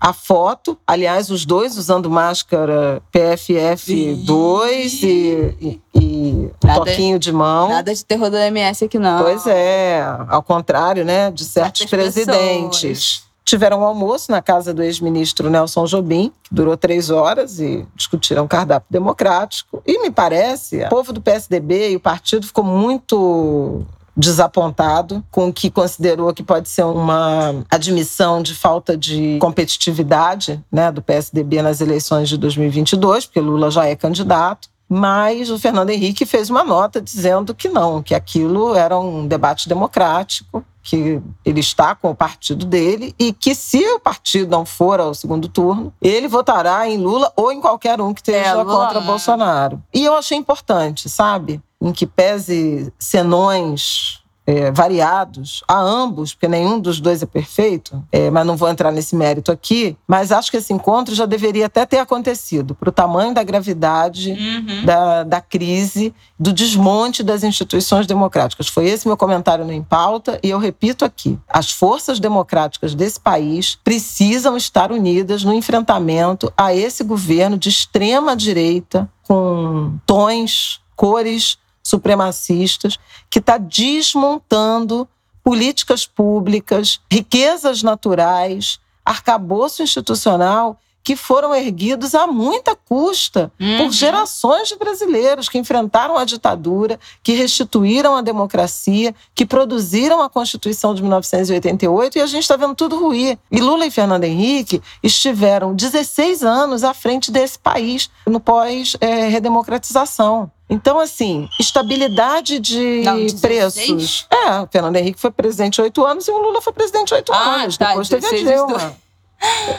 a 0.00 0.12
foto. 0.12 0.78
Aliás, 0.86 1.30
os 1.30 1.44
dois 1.44 1.76
usando 1.76 2.10
máscara 2.10 3.02
PFF2 3.12 5.02
e, 5.02 5.56
e, 5.60 5.80
e 5.94 6.50
nada, 6.62 6.80
toquinho 6.80 7.18
de 7.18 7.32
mão. 7.32 7.68
Nada 7.68 7.94
de 7.94 8.04
terror 8.04 8.30
do 8.30 8.36
MS 8.36 8.84
aqui, 8.84 8.98
não. 8.98 9.22
Pois 9.22 9.46
é, 9.46 10.04
ao 10.28 10.42
contrário, 10.42 11.04
né, 11.04 11.30
de 11.30 11.44
certos 11.44 11.88
Certas 11.88 11.98
presidentes. 11.98 12.80
Pessoas. 12.80 13.26
Tiveram 13.44 13.80
um 13.80 13.84
almoço 13.84 14.32
na 14.32 14.42
casa 14.42 14.74
do 14.74 14.82
ex-ministro 14.82 15.48
Nelson 15.48 15.84
Jobim, 15.86 16.32
que 16.42 16.52
durou 16.52 16.76
três 16.76 17.10
horas 17.10 17.60
e 17.60 17.86
discutiram 17.94 18.48
cardápio 18.48 18.88
democrático. 18.90 19.80
E 19.86 20.02
me 20.02 20.10
parece, 20.10 20.82
o 20.82 20.88
povo 20.88 21.12
do 21.12 21.20
PSDB 21.20 21.90
e 21.90 21.96
o 21.96 22.00
partido 22.00 22.44
ficou 22.44 22.64
muito 22.64 23.86
desapontado 24.16 25.22
com 25.30 25.48
o 25.48 25.52
que 25.52 25.70
considerou 25.70 26.32
que 26.32 26.42
pode 26.42 26.68
ser 26.68 26.84
uma 26.84 27.64
admissão 27.70 28.42
de 28.42 28.54
falta 28.54 28.96
de 28.96 29.38
competitividade 29.40 30.64
né, 30.72 30.90
do 30.90 31.02
PSDB 31.02 31.60
nas 31.60 31.80
eleições 31.80 32.28
de 32.28 32.38
2022, 32.38 33.26
porque 33.26 33.40
Lula 33.40 33.70
já 33.70 33.84
é 33.84 33.94
candidato. 33.94 34.68
Mas 34.88 35.50
o 35.50 35.58
Fernando 35.58 35.90
Henrique 35.90 36.24
fez 36.24 36.48
uma 36.48 36.62
nota 36.62 37.00
dizendo 37.00 37.52
que 37.52 37.68
não, 37.68 38.00
que 38.00 38.14
aquilo 38.14 38.76
era 38.76 38.96
um 38.96 39.26
debate 39.26 39.68
democrático, 39.68 40.64
que 40.86 41.20
ele 41.44 41.58
está 41.58 41.96
com 41.96 42.10
o 42.10 42.14
partido 42.14 42.64
dele 42.64 43.12
e 43.18 43.32
que 43.32 43.56
se 43.56 43.84
o 43.94 43.98
partido 43.98 44.48
não 44.48 44.64
for 44.64 45.00
ao 45.00 45.12
segundo 45.12 45.48
turno, 45.48 45.92
ele 46.00 46.28
votará 46.28 46.88
em 46.88 46.96
Lula 46.96 47.32
ou 47.34 47.50
em 47.50 47.60
qualquer 47.60 48.00
um 48.00 48.14
que 48.14 48.20
esteja 48.20 48.60
é, 48.60 48.64
contra 48.64 49.00
Bolsonaro. 49.00 49.82
E 49.92 50.04
eu 50.04 50.14
achei 50.14 50.38
importante, 50.38 51.08
sabe? 51.08 51.60
Em 51.80 51.92
que 51.92 52.06
pese 52.06 52.92
senões 52.98 54.24
é, 54.46 54.70
variados 54.70 55.64
a 55.66 55.78
ambos, 55.78 56.32
porque 56.32 56.46
nenhum 56.46 56.78
dos 56.78 57.00
dois 57.00 57.22
é 57.22 57.26
perfeito, 57.26 58.02
é, 58.12 58.30
mas 58.30 58.46
não 58.46 58.56
vou 58.56 58.68
entrar 58.68 58.92
nesse 58.92 59.16
mérito 59.16 59.50
aqui. 59.50 59.96
Mas 60.06 60.30
acho 60.30 60.50
que 60.50 60.58
esse 60.58 60.72
encontro 60.72 61.14
já 61.14 61.26
deveria 61.26 61.66
até 61.66 61.84
ter 61.84 61.98
acontecido, 61.98 62.74
para 62.74 62.88
o 62.88 62.92
tamanho 62.92 63.34
da 63.34 63.42
gravidade 63.42 64.30
uhum. 64.30 64.84
da, 64.84 65.24
da 65.24 65.40
crise, 65.40 66.14
do 66.38 66.52
desmonte 66.52 67.24
das 67.24 67.42
instituições 67.42 68.06
democráticas. 68.06 68.68
Foi 68.68 68.86
esse 68.86 69.08
meu 69.08 69.16
comentário 69.16 69.64
no 69.64 69.72
Em 69.72 69.82
Pauta, 69.82 70.38
e 70.42 70.50
eu 70.50 70.58
repito 70.58 71.04
aqui: 71.04 71.36
as 71.48 71.72
forças 71.72 72.20
democráticas 72.20 72.94
desse 72.94 73.18
país 73.18 73.76
precisam 73.82 74.56
estar 74.56 74.92
unidas 74.92 75.42
no 75.42 75.52
enfrentamento 75.52 76.52
a 76.56 76.72
esse 76.72 77.02
governo 77.02 77.58
de 77.58 77.68
extrema 77.68 78.36
direita, 78.36 79.10
com 79.24 79.98
tons, 80.06 80.80
cores 80.94 81.58
supremacistas, 81.86 82.98
que 83.30 83.38
está 83.38 83.58
desmontando 83.58 85.08
políticas 85.42 86.04
públicas, 86.04 87.00
riquezas 87.10 87.82
naturais, 87.82 88.80
arcabouço 89.04 89.82
institucional 89.82 90.78
que 91.06 91.14
foram 91.14 91.54
erguidos 91.54 92.16
a 92.16 92.26
muita 92.26 92.74
custa 92.74 93.52
uhum. 93.60 93.78
por 93.78 93.92
gerações 93.92 94.66
de 94.66 94.74
brasileiros 94.74 95.48
que 95.48 95.56
enfrentaram 95.56 96.18
a 96.18 96.24
ditadura, 96.24 96.98
que 97.22 97.34
restituíram 97.34 98.16
a 98.16 98.22
democracia, 98.22 99.14
que 99.32 99.46
produziram 99.46 100.20
a 100.20 100.28
Constituição 100.28 100.96
de 100.96 101.02
1988 101.02 102.18
e 102.18 102.20
a 102.20 102.26
gente 102.26 102.42
está 102.42 102.56
vendo 102.56 102.74
tudo 102.74 102.98
ruir. 102.98 103.38
E 103.52 103.60
Lula 103.60 103.86
e 103.86 103.90
Fernando 103.92 104.24
Henrique 104.24 104.82
estiveram 105.00 105.76
16 105.76 106.42
anos 106.42 106.82
à 106.82 106.92
frente 106.92 107.30
desse 107.30 107.56
país 107.56 108.10
no 108.26 108.40
pós-redemocratização. 108.40 110.50
Então, 110.68 110.98
assim, 110.98 111.48
estabilidade 111.60 112.58
de 112.58 113.02
Não, 113.04 113.24
preços. 113.40 114.26
É, 114.30 114.60
o 114.60 114.66
Fernando 114.66 114.96
Henrique 114.96 115.20
foi 115.20 115.30
presidente 115.30 115.80
oito 115.80 116.04
anos 116.04 116.26
e 116.26 116.30
o 116.30 116.38
Lula 116.38 116.60
foi 116.60 116.72
presidente 116.72 117.14
oito 117.14 117.32
ah, 117.32 117.62
anos. 117.62 117.76
Tá, 117.76 117.88
Depois 117.88 118.08
teve 118.08 118.26
a 118.26 118.30
Dilma. 118.30 118.96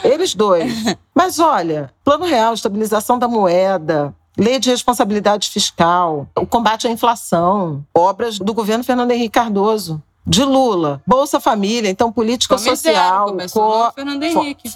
Eles 0.02 0.34
dois. 0.34 0.72
Mas 1.14 1.38
olha, 1.38 1.92
plano 2.02 2.24
real, 2.24 2.54
estabilização 2.54 3.18
da 3.18 3.28
moeda, 3.28 4.14
lei 4.36 4.58
de 4.58 4.70
responsabilidade 4.70 5.50
fiscal, 5.50 6.26
o 6.36 6.46
combate 6.46 6.86
à 6.86 6.90
inflação, 6.90 7.84
obras 7.94 8.38
do 8.38 8.54
governo 8.54 8.84
Fernando 8.84 9.10
Henrique 9.10 9.30
Cardoso, 9.30 10.02
de 10.26 10.44
Lula, 10.44 11.02
Bolsa 11.06 11.40
Família, 11.40 11.90
então 11.90 12.12
política 12.12 12.56
Fome 12.56 12.70
social. 12.70 13.26
Zero, 13.26 13.30
começou 13.30 13.86
co... 13.86 13.92
Fernando 13.92 14.22
Henrique. 14.22 14.70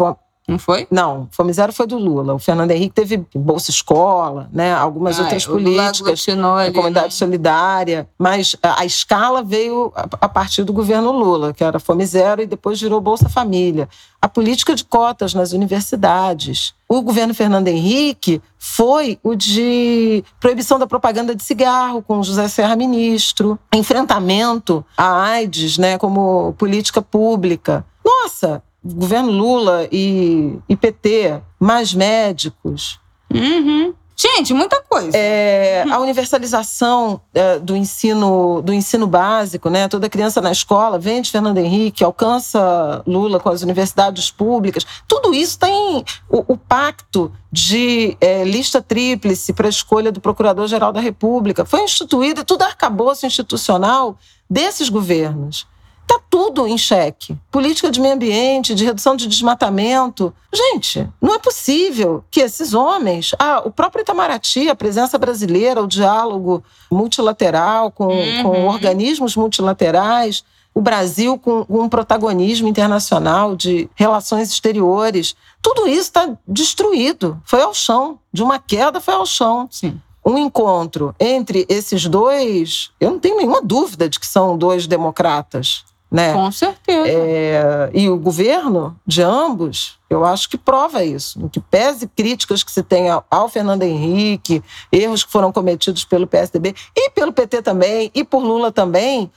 Não 0.52 0.58
foi? 0.58 0.86
Não, 0.90 1.28
Fome 1.30 1.52
Zero 1.52 1.72
foi 1.72 1.86
do 1.86 1.96
Lula. 1.96 2.34
O 2.34 2.38
Fernando 2.38 2.70
Henrique 2.72 2.94
teve 2.94 3.24
Bolsa 3.34 3.70
Escola, 3.70 4.50
né? 4.52 4.72
algumas 4.74 5.18
ah, 5.18 5.22
outras 5.22 5.46
políticas, 5.46 6.26
a 6.28 6.72
Comunidade 6.72 7.06
né? 7.06 7.10
Solidária, 7.10 8.08
mas 8.18 8.54
a, 8.62 8.80
a, 8.80 8.84
escala 8.84 9.42
veio 9.42 9.90
a, 9.96 10.02
a, 10.20 10.28
partir 10.28 10.62
do 10.64 10.72
governo 10.72 11.10
Lula, 11.10 11.54
que 11.54 11.64
era 11.64 11.80
Fome 11.80 12.04
Zero 12.04 12.42
e 12.42 12.46
depois 12.46 12.80
virou 12.80 13.00
Bolsa 13.00 13.30
Família. 13.30 13.88
A 14.20 14.28
política 14.28 14.74
de 14.74 14.84
cotas 14.84 15.32
nas 15.32 15.52
universidades. 15.52 16.74
O 16.86 17.00
governo 17.00 17.32
Fernando 17.32 17.68
Henrique 17.68 18.42
foi 18.58 19.18
o 19.22 19.34
de 19.34 20.22
proibição 20.38 20.78
da 20.78 20.86
propaganda 20.86 21.34
de 21.34 21.42
cigarro, 21.42 22.02
com 22.02 22.22
José 22.22 22.46
Serra 22.48 22.76
ministro, 22.76 23.58
enfrentamento 23.74 24.84
à 24.96 25.22
AIDS 25.22 25.78
né, 25.78 25.96
como 25.96 26.54
política 26.58 27.00
pública. 27.00 27.84
Nossa, 28.04 28.62
governo 28.84 29.30
Lula 29.30 29.88
e, 29.90 30.58
e 30.68 30.76
PT, 30.76 31.40
mais 31.58 31.94
médicos. 31.94 32.98
Uhum. 33.32 33.94
Gente, 34.14 34.52
muita 34.52 34.80
coisa. 34.82 35.16
É, 35.16 35.84
a 35.90 35.98
universalização 35.98 37.20
é, 37.34 37.58
do 37.58 37.74
ensino 37.74 38.62
do 38.62 38.72
ensino 38.72 39.06
básico, 39.06 39.68
né? 39.70 39.88
Toda 39.88 40.08
criança 40.08 40.40
na 40.40 40.52
escola 40.52 40.98
vem 40.98 41.22
de 41.22 41.30
Fernando 41.30 41.58
Henrique, 41.58 42.04
alcança 42.04 43.02
Lula 43.06 43.40
com 43.40 43.48
as 43.48 43.62
universidades 43.62 44.30
públicas. 44.30 44.86
Tudo 45.08 45.34
isso 45.34 45.58
tem 45.58 46.04
o, 46.28 46.52
o 46.52 46.56
pacto 46.56 47.32
de 47.50 48.16
é, 48.20 48.44
lista 48.44 48.80
tríplice 48.80 49.52
para 49.52 49.66
a 49.66 49.70
escolha 49.70 50.12
do 50.12 50.20
Procurador-Geral 50.20 50.92
da 50.92 51.00
República. 51.00 51.64
Foi 51.64 51.82
instituído 51.82 52.42
e 52.42 52.44
tudo 52.44 52.62
arcabouço 52.62 53.26
institucional 53.26 54.16
desses 54.48 54.88
governos. 54.88 55.66
Está 56.02 56.20
tudo 56.28 56.66
em 56.66 56.76
xeque. 56.76 57.36
Política 57.50 57.90
de 57.90 58.00
meio 58.00 58.14
ambiente, 58.14 58.74
de 58.74 58.84
redução 58.84 59.16
de 59.16 59.26
desmatamento. 59.26 60.34
Gente, 60.52 61.08
não 61.20 61.34
é 61.34 61.38
possível 61.38 62.24
que 62.30 62.40
esses 62.40 62.74
homens. 62.74 63.34
Ah, 63.38 63.62
o 63.64 63.70
próprio 63.70 64.02
Itamaraty, 64.02 64.68
a 64.68 64.74
presença 64.74 65.16
brasileira, 65.16 65.82
o 65.82 65.86
diálogo 65.86 66.62
multilateral 66.90 67.90
com, 67.90 68.08
uhum. 68.08 68.42
com 68.42 68.66
organismos 68.66 69.36
multilaterais, 69.36 70.44
o 70.74 70.80
Brasil 70.80 71.38
com 71.38 71.64
um 71.68 71.88
protagonismo 71.88 72.68
internacional 72.68 73.54
de 73.56 73.88
relações 73.94 74.50
exteriores. 74.50 75.34
Tudo 75.62 75.86
isso 75.86 76.00
está 76.00 76.36
destruído. 76.46 77.40
Foi 77.44 77.62
ao 77.62 77.72
chão. 77.72 78.18
De 78.32 78.42
uma 78.42 78.58
queda, 78.58 79.00
foi 79.00 79.14
ao 79.14 79.26
chão. 79.26 79.68
Sim 79.70 80.00
um 80.24 80.38
encontro 80.38 81.14
entre 81.18 81.66
esses 81.68 82.06
dois, 82.06 82.90
eu 83.00 83.10
não 83.10 83.18
tenho 83.18 83.36
nenhuma 83.38 83.60
dúvida 83.60 84.08
de 84.08 84.20
que 84.20 84.26
são 84.26 84.56
dois 84.56 84.86
democratas. 84.86 85.84
Né? 86.12 86.34
Com 86.34 86.52
certeza. 86.52 87.08
É, 87.08 87.90
e 87.94 88.10
o 88.10 88.18
governo 88.18 88.94
de 89.06 89.22
ambos, 89.22 89.98
eu 90.10 90.26
acho 90.26 90.46
que 90.46 90.58
prova 90.58 91.02
isso. 91.02 91.48
Que 91.48 91.58
pese 91.58 92.06
críticas 92.06 92.62
que 92.62 92.70
se 92.70 92.82
tem 92.82 93.06
ao 93.30 93.48
Fernando 93.48 93.82
Henrique, 93.82 94.62
erros 94.92 95.24
que 95.24 95.32
foram 95.32 95.50
cometidos 95.50 96.04
pelo 96.04 96.26
PSDB 96.26 96.74
e 96.94 97.08
pelo 97.10 97.32
PT 97.32 97.62
também, 97.62 98.10
e 98.14 98.22
por 98.22 98.44
Lula 98.44 98.70
também, 98.70 99.32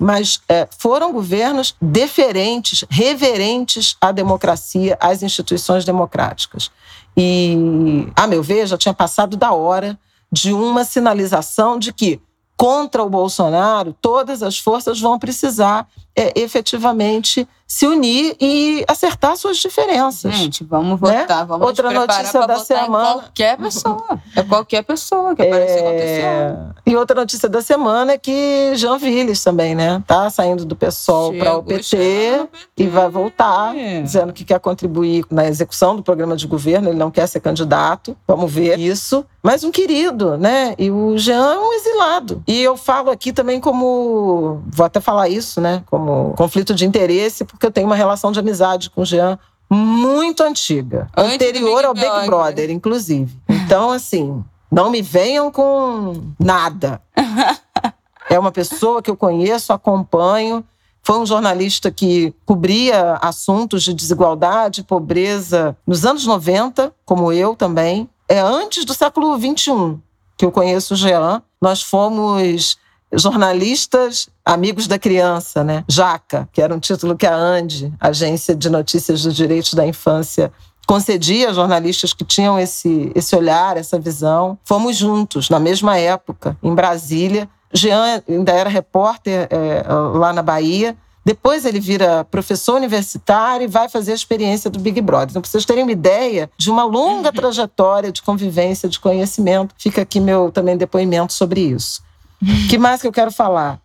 mas 0.00 0.40
é, 0.48 0.68
foram 0.76 1.12
governos 1.12 1.76
deferentes, 1.80 2.84
reverentes 2.90 3.96
à 4.00 4.10
democracia, 4.10 4.98
às 5.00 5.22
instituições 5.22 5.84
democráticas. 5.84 6.72
E, 7.16 8.08
a 8.16 8.26
meu 8.26 8.42
ver, 8.42 8.66
já 8.66 8.76
tinha 8.76 8.92
passado 8.92 9.36
da 9.36 9.52
hora 9.52 9.96
de 10.30 10.52
uma 10.52 10.84
sinalização 10.84 11.78
de 11.78 11.92
que 11.92 12.20
contra 12.56 13.02
o 13.04 13.10
Bolsonaro, 13.10 13.94
todas 14.00 14.42
as 14.42 14.58
forças 14.58 15.00
vão 15.00 15.18
precisar 15.18 15.86
é, 16.14 16.32
efetivamente 16.40 17.46
se 17.66 17.86
unir 17.86 18.36
e 18.40 18.84
acertar 18.86 19.36
suas 19.36 19.56
diferenças. 19.56 20.34
Gente, 20.34 20.62
vamos 20.62 21.00
né? 21.00 21.20
votar, 21.20 21.40
né? 21.40 21.44
vamos 21.46 21.66
Outra 21.66 21.90
notícia 21.90 22.46
da 22.46 22.58
semana. 22.58 23.14
qualquer 23.14 23.56
pessoa. 23.56 24.20
É 24.36 24.42
qualquer 24.42 24.82
pessoa 24.84 25.34
que 25.34 25.42
aparecer 25.42 25.84
é... 25.84 26.56
E 26.86 26.94
outra 26.94 27.16
notícia 27.20 27.48
da 27.48 27.60
semana 27.60 28.12
é 28.12 28.18
que 28.18 28.72
Jean 28.76 28.98
Villes 28.98 29.42
também, 29.42 29.74
né? 29.74 30.02
Tá 30.06 30.30
saindo 30.30 30.64
do 30.64 30.76
PSOL 30.76 31.34
para 31.34 31.56
o 31.56 31.62
PT, 31.62 31.96
PT, 31.96 32.48
e 32.76 32.86
vai 32.86 33.08
voltar, 33.08 33.74
dizendo 34.02 34.32
que 34.32 34.44
quer 34.44 34.60
contribuir 34.60 35.24
na 35.30 35.46
execução 35.46 35.96
do 35.96 36.02
programa 36.02 36.36
de 36.36 36.46
governo, 36.46 36.88
ele 36.88 36.98
não 36.98 37.10
quer 37.10 37.26
ser 37.26 37.40
candidato. 37.40 38.16
Vamos 38.26 38.52
ver 38.52 38.78
isso. 38.78 39.24
Mas 39.42 39.62
um 39.62 39.70
querido, 39.70 40.36
né? 40.36 40.74
E 40.76 40.90
o 40.90 41.16
Jean 41.16 41.54
é 41.54 41.58
um 41.58 41.72
exilado. 41.72 42.42
E 42.48 42.60
eu 42.60 42.76
falo 42.76 43.10
aqui 43.10 43.32
também 43.32 43.60
como. 43.60 44.60
Vou 44.66 44.84
até 44.84 45.00
falar 45.00 45.28
isso, 45.28 45.60
né? 45.60 45.84
Como 45.86 46.34
conflito 46.36 46.74
de 46.74 46.84
interesse, 46.84 47.44
porque 47.56 47.66
eu 47.66 47.70
tenho 47.70 47.86
uma 47.86 47.96
relação 47.96 48.30
de 48.30 48.38
amizade 48.38 48.90
com 48.90 49.00
o 49.00 49.04
Jean 49.04 49.38
muito 49.68 50.42
antiga. 50.42 51.08
Antes 51.16 51.34
anterior 51.34 51.84
ao 51.84 51.94
Big 51.94 52.26
Brother, 52.26 52.70
inclusive. 52.70 53.34
Então, 53.48 53.90
assim, 53.90 54.44
Não 54.70 54.90
me 54.90 55.00
venham 55.00 55.50
com 55.50 56.32
nada. 56.38 57.00
é 58.28 58.38
uma 58.38 58.52
pessoa 58.52 59.00
que 59.00 59.10
eu 59.10 59.16
conheço, 59.16 59.72
acompanho. 59.72 60.64
Foi 61.02 61.18
um 61.18 61.24
jornalista 61.24 61.90
que 61.90 62.34
cobria 62.44 63.14
assuntos 63.22 63.84
de 63.84 63.94
desigualdade, 63.94 64.82
pobreza 64.82 65.76
nos 65.86 66.04
anos 66.04 66.26
90, 66.26 66.92
como 67.04 67.32
eu 67.32 67.54
também. 67.54 68.08
É 68.28 68.40
antes 68.40 68.84
do 68.84 68.92
século 68.92 69.38
21 69.38 70.00
que 70.36 70.44
eu 70.44 70.52
conheço 70.52 70.94
o 70.94 70.96
Jean. 70.96 71.42
Nós 71.60 71.80
fomos 71.80 72.76
jornalistas 73.12 74.28
amigos 74.44 74.86
da 74.86 74.98
criança, 74.98 75.62
né? 75.62 75.84
Jaca, 75.88 76.48
que 76.52 76.60
era 76.60 76.74
um 76.74 76.78
título 76.78 77.16
que 77.16 77.26
a 77.26 77.34
ANDE, 77.34 77.92
Agência 78.00 78.54
de 78.54 78.68
Notícias 78.68 79.22
dos 79.22 79.34
Direitos 79.34 79.74
da 79.74 79.86
Infância, 79.86 80.52
concedia 80.86 81.50
a 81.50 81.52
jornalistas 81.52 82.12
que 82.12 82.24
tinham 82.24 82.58
esse, 82.58 83.10
esse 83.14 83.34
olhar, 83.34 83.76
essa 83.76 83.98
visão. 83.98 84.58
Fomos 84.64 84.96
juntos, 84.96 85.50
na 85.50 85.58
mesma 85.58 85.98
época, 85.98 86.56
em 86.62 86.74
Brasília. 86.74 87.48
Jean 87.72 88.22
ainda 88.28 88.52
era 88.52 88.70
repórter 88.70 89.48
é, 89.50 89.84
lá 90.14 90.32
na 90.32 90.42
Bahia. 90.42 90.96
Depois 91.24 91.64
ele 91.64 91.80
vira 91.80 92.24
professor 92.24 92.76
universitário 92.76 93.64
e 93.64 93.66
vai 93.66 93.88
fazer 93.88 94.12
a 94.12 94.14
experiência 94.14 94.70
do 94.70 94.78
Big 94.78 95.00
Brother. 95.00 95.30
Então, 95.30 95.42
para 95.42 95.50
vocês 95.50 95.64
terem 95.64 95.82
uma 95.82 95.90
ideia 95.90 96.48
de 96.56 96.70
uma 96.70 96.84
longa 96.84 97.32
trajetória 97.32 98.12
de 98.12 98.22
convivência, 98.22 98.88
de 98.88 99.00
conhecimento, 99.00 99.74
fica 99.76 100.02
aqui 100.02 100.20
meu 100.20 100.52
também 100.52 100.76
depoimento 100.76 101.32
sobre 101.32 101.60
isso. 101.62 102.00
que 102.68 102.78
mais 102.78 103.00
que 103.00 103.06
eu 103.06 103.12
quero 103.12 103.30
falar? 103.30 103.80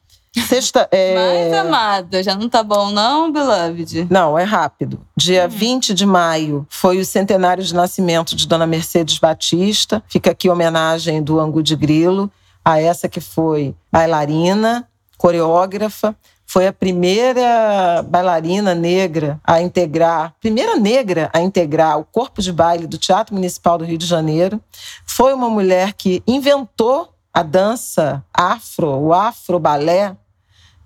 Sexta. 0.47 0.88
É... 0.91 1.16
Mais 1.16 1.54
amada, 1.66 2.24
já 2.24 2.36
não 2.36 2.47
tá 2.47 2.64
bom, 2.64 2.89
não, 2.89 3.32
Beloved? 3.32 4.08
Não, 4.10 4.39
é 4.39 4.43
rápido. 4.43 5.06
Dia 5.16 5.45
hum. 5.45 5.49
20 5.49 5.93
de 5.93 6.06
maio 6.06 6.66
foi 6.70 6.99
o 6.99 7.06
centenário 7.06 7.64
de 7.64 7.74
nascimento 7.74 8.36
de 8.36 8.47
Dona 8.47 8.66
Mercedes 8.66 9.18
Batista. 9.18 10.02
Fica 10.08 10.32
aqui 10.32 10.49
homenagem 10.49 11.22
do 11.22 11.39
Angu 11.39 11.62
de 11.62 11.76
Grilo 11.76 12.32
a 12.64 12.80
essa 12.80 13.10
que 13.10 13.20
foi 13.20 13.76
bailarina, 13.91 14.88
coreógrafa, 15.18 16.16
foi 16.52 16.68
a 16.68 16.74
primeira 16.74 18.04
bailarina 18.10 18.76
negra 18.76 19.39
a 19.41 19.62
integrar, 19.62 20.36
primeira 20.41 20.76
negra 20.76 21.30
a 21.32 21.39
integrar 21.39 21.97
o 21.97 22.04
corpo 22.04 22.41
de 22.41 22.52
baile 22.52 22.88
do 22.88 22.97
Teatro 22.97 23.34
Municipal 23.34 23.78
do 23.78 23.86
Rio 23.86 23.97
de 23.97 24.06
Janeiro. 24.06 24.62
Foi 25.06 25.34
uma 25.34 25.49
mulher 25.49 25.93
que 25.93 26.22
inventou 26.28 27.11
a 27.34 27.43
dança 27.43 28.23
afro, 28.34 28.88
o 28.88 29.13
afro-balé, 29.13 30.15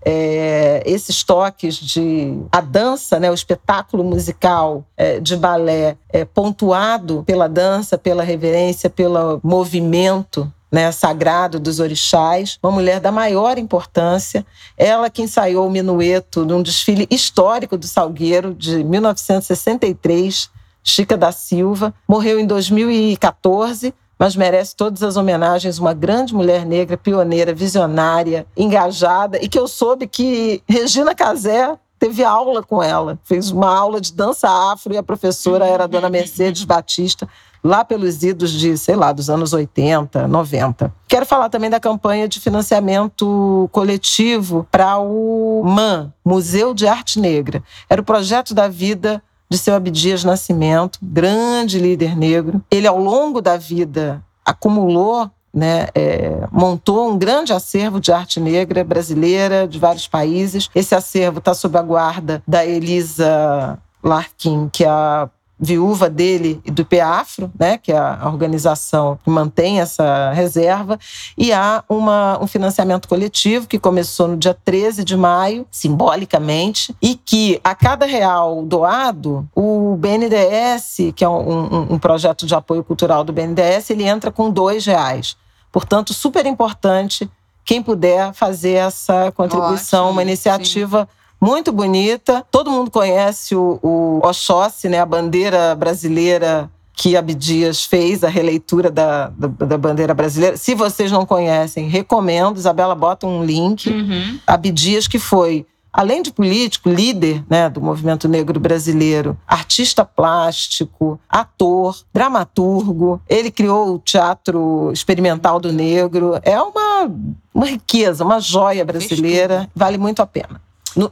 é, 0.07 0.83
esses 0.85 1.23
toques 1.23 1.75
de 1.75 2.37
a 2.51 2.61
dança, 2.61 3.19
né, 3.19 3.31
o 3.31 3.33
espetáculo 3.33 4.03
musical 4.03 4.85
é, 4.95 5.19
de 5.19 5.35
balé 5.35 5.97
é, 6.09 6.23
pontuado 6.23 7.23
pela 7.25 7.49
dança, 7.49 7.97
pela 7.97 8.23
reverência, 8.23 8.87
pelo 8.87 9.39
movimento 9.43 10.51
né, 10.71 10.91
sagrado 10.91 11.59
dos 11.59 11.79
orixás, 11.79 12.59
uma 12.61 12.71
mulher 12.71 12.99
da 12.99 13.11
maior 13.11 13.57
importância. 13.57 14.45
Ela 14.77 15.09
que 15.09 15.23
ensaiou 15.23 15.65
o 15.65 15.71
minueto 15.71 16.45
num 16.45 16.61
desfile 16.61 17.07
histórico 17.09 17.77
do 17.77 17.87
Salgueiro 17.87 18.53
de 18.53 18.83
1963, 18.83 20.51
Chica 20.83 21.17
da 21.17 21.31
Silva, 21.31 21.95
morreu 22.07 22.39
em 22.39 22.45
2014 22.45 23.91
mas 24.17 24.35
merece 24.35 24.75
todas 24.75 25.03
as 25.03 25.17
homenagens. 25.17 25.79
Uma 25.79 25.93
grande 25.93 26.33
mulher 26.33 26.65
negra, 26.65 26.97
pioneira, 26.97 27.53
visionária, 27.53 28.45
engajada, 28.55 29.37
e 29.41 29.47
que 29.47 29.59
eu 29.59 29.67
soube 29.67 30.07
que 30.07 30.61
Regina 30.67 31.13
Casé 31.13 31.77
teve 31.97 32.23
aula 32.23 32.61
com 32.61 32.83
ela, 32.83 33.17
fez 33.23 33.49
uma 33.49 33.73
aula 33.73 33.99
de 34.01 34.13
dança 34.13 34.49
afro 34.71 34.93
e 34.93 34.97
a 34.97 35.03
professora 35.03 35.65
era 35.65 35.85
a 35.85 35.87
dona 35.87 36.09
Mercedes 36.09 36.63
Batista, 36.63 37.27
lá 37.63 37.83
pelos 37.83 38.21
idos 38.21 38.51
de, 38.51 38.77
sei 38.77 38.95
lá, 38.95 39.11
dos 39.11 39.27
anos 39.29 39.53
80, 39.53 40.27
90. 40.27 40.93
Quero 41.07 41.25
falar 41.25 41.49
também 41.49 41.69
da 41.69 41.79
campanha 41.79 42.27
de 42.27 42.39
financiamento 42.39 43.67
coletivo 43.71 44.67
para 44.69 44.99
o 44.99 45.63
MAN, 45.65 46.13
Museu 46.23 46.75
de 46.75 46.87
Arte 46.87 47.19
Negra. 47.19 47.63
Era 47.89 48.01
o 48.01 48.05
projeto 48.05 48.53
da 48.53 48.67
vida 48.67 49.21
de 49.49 49.57
seu 49.57 49.75
Abdias 49.75 50.23
Nascimento, 50.23 50.99
grande 51.01 51.79
líder 51.79 52.15
negro. 52.15 52.63
Ele, 52.71 52.87
ao 52.87 52.99
longo 52.99 53.41
da 53.41 53.57
vida, 53.57 54.23
acumulou 54.45 55.29
né, 55.55 55.87
é, 55.95 56.45
montou 56.51 57.09
um 57.09 57.17
grande 57.17 57.53
acervo 57.53 57.97
de 58.01 58.11
arte 58.11 58.41
negra 58.41 58.83
brasileira 58.83 59.65
de 59.65 59.79
vários 59.79 60.05
países. 60.05 60.69
Esse 60.75 60.93
acervo 60.93 61.39
está 61.39 61.53
sob 61.53 61.77
a 61.77 61.81
guarda 61.81 62.43
da 62.45 62.65
Elisa 62.65 63.79
Larkin, 64.03 64.69
que 64.71 64.83
é 64.83 64.89
a 64.89 65.29
viúva 65.59 66.09
dele 66.09 66.61
e 66.65 66.71
do 66.71 66.85
PEAFRO, 66.85 67.51
né, 67.57 67.77
que 67.77 67.91
é 67.91 67.97
a 67.97 68.27
organização 68.27 69.17
que 69.23 69.29
mantém 69.29 69.79
essa 69.79 70.31
reserva, 70.31 70.99
e 71.37 71.53
há 71.53 71.83
uma, 71.87 72.37
um 72.41 72.47
financiamento 72.47 73.07
coletivo 73.07 73.67
que 73.67 73.79
começou 73.79 74.27
no 74.27 74.37
dia 74.37 74.53
13 74.53 75.03
de 75.03 75.15
maio, 75.15 75.65
simbolicamente, 75.71 76.95
e 77.01 77.15
que 77.15 77.59
a 77.63 77.73
cada 77.73 78.05
real 78.05 78.63
doado, 78.63 79.47
o 79.55 79.95
BNDES, 79.97 81.13
que 81.15 81.23
é 81.23 81.29
um, 81.29 81.49
um, 81.49 81.93
um 81.93 81.99
projeto 81.99 82.45
de 82.45 82.53
apoio 82.53 82.83
cultural 82.83 83.23
do 83.23 83.31
BNDES, 83.31 83.89
ele 83.89 84.03
entra 84.03 84.31
com 84.31 84.49
dois 84.49 84.85
reais. 84.85 85.37
Portanto, 85.71 86.13
super 86.13 86.45
importante 86.45 87.29
quem 87.63 87.81
puder 87.81 88.33
fazer 88.33 88.73
essa 88.73 89.31
contribuição, 89.31 90.03
Ótimo, 90.03 90.11
uma 90.11 90.21
iniciativa 90.21 91.07
sim 91.11 91.24
muito 91.45 91.71
bonita. 91.71 92.43
Todo 92.49 92.71
mundo 92.71 92.89
conhece 92.89 93.55
o, 93.55 93.79
o 93.83 94.19
Oxóssi, 94.23 94.89
né, 94.89 94.99
a 94.99 95.05
bandeira 95.05 95.75
brasileira 95.75 96.71
que 96.91 97.15
Abdias 97.15 97.83
fez, 97.83 98.23
a 98.23 98.29
releitura 98.29 98.89
da, 98.89 99.27
da, 99.27 99.47
da, 99.47 99.77
bandeira 99.77 100.13
brasileira. 100.13 100.57
Se 100.57 100.73
vocês 100.73 101.11
não 101.11 101.25
conhecem, 101.25 101.87
recomendo. 101.87 102.57
Isabela 102.57 102.95
bota 102.95 103.27
um 103.27 103.43
link. 103.43 103.89
Uhum. 103.89 104.39
Abdias, 104.47 105.07
que 105.07 105.19
foi, 105.19 105.67
além 105.91 106.23
de 106.23 106.31
político, 106.31 106.89
líder 106.89 107.43
né, 107.49 107.69
do 107.69 107.81
movimento 107.81 108.29
negro 108.29 108.59
brasileiro, 108.59 109.37
artista 109.45 110.05
plástico, 110.05 111.19
ator, 111.29 111.97
dramaturgo. 112.13 113.21
Ele 113.27 113.51
criou 113.51 113.93
o 113.93 113.99
Teatro 113.99 114.89
Experimental 114.93 115.59
do 115.59 115.71
Negro. 115.71 116.39
É 116.41 116.59
uma, 116.59 117.11
uma 117.53 117.65
riqueza, 117.65 118.23
uma 118.23 118.39
joia 118.39 118.85
brasileira. 118.85 119.69
Vale 119.75 119.97
muito 119.97 120.21
a 120.21 120.25
pena 120.25 120.65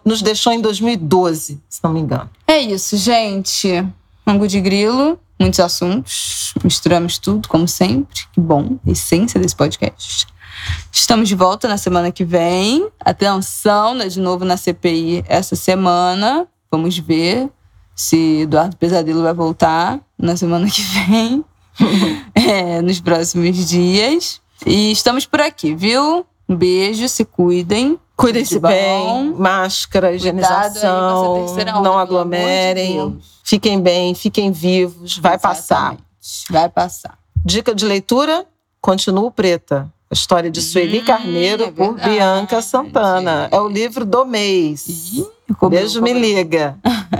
nos 0.04 0.22
deixou 0.22 0.54
em 0.54 0.62
2012, 0.62 1.62
se 1.70 1.84
não 1.84 1.92
me 1.92 2.00
engano. 2.00 2.30
É 2.48 2.60
isso, 2.60 2.98
gente. 2.98 3.86
Mango 4.26 4.48
de 4.48 4.62
grilo, 4.62 5.20
muitos 5.40 5.60
assuntos, 5.60 6.54
misturamos 6.64 7.18
tudo, 7.18 7.48
como 7.48 7.68
sempre. 7.68 8.22
Que 8.32 8.40
bom, 8.40 8.78
essência 8.88 9.40
desse 9.40 9.56
podcast. 9.56 10.28
Estamos 10.92 11.28
de 11.28 11.36
volta 11.36 11.68
na 11.68 11.78
semana 11.78 12.12
que 12.12 12.24
vem. 12.24 12.88
Atenção, 13.00 13.96
né, 13.96 14.08
de 14.08 14.20
novo 14.20 14.46
na 14.46 14.56
CPI 14.56 15.24
essa 15.28 15.56
semana. 15.56 16.48
Vamos 16.72 16.98
ver 16.98 17.50
se 17.96 18.42
Eduardo 18.42 18.78
Pesadelo 18.78 19.24
vai 19.24 19.34
voltar 19.34 20.00
na 20.18 20.36
semana 20.36 20.68
que 20.70 20.82
vem, 20.82 21.44
é, 22.34 22.82
nos 22.82 23.00
próximos 23.00 23.68
dias. 23.68 24.42
E 24.66 24.92
estamos 24.92 25.26
por 25.26 25.42
aqui, 25.42 25.76
viu? 25.76 26.26
Um 26.48 26.56
beijo, 26.56 27.08
se 27.08 27.26
cuidem. 27.26 28.00
Cuidem-se 28.16 28.60
bem, 28.60 29.34
máscara, 29.38 30.14
higienização, 30.14 31.46
não 31.82 31.98
aglomerem. 31.98 33.20
Fiquem 33.44 33.82
bem, 33.82 34.14
fiquem 34.14 34.52
vivos, 34.52 35.18
vai 35.18 35.38
passar. 35.38 35.98
Vai 36.50 36.70
passar. 36.70 37.18
Dica 37.44 37.76
de 37.76 37.86
leitura: 37.86 38.46
Continuo 38.80 39.32
Preta. 39.32 39.92
A 40.10 40.14
história 40.14 40.52
de 40.52 40.62
Sueli 40.62 41.00
hum, 41.00 41.06
Carneiro 41.06 41.64
é 41.64 41.72
por 41.72 41.96
Bianca 41.96 42.62
Santana. 42.62 43.50
É 43.52 43.60
o 43.60 43.68
livro 43.68 44.06
do 44.06 44.24
mês. 44.24 44.88
Ih, 44.88 45.26
beijo, 45.70 46.04
me 46.04 46.14
liga. 46.14 46.78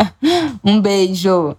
um 0.64 0.80
beijo. 0.80 1.58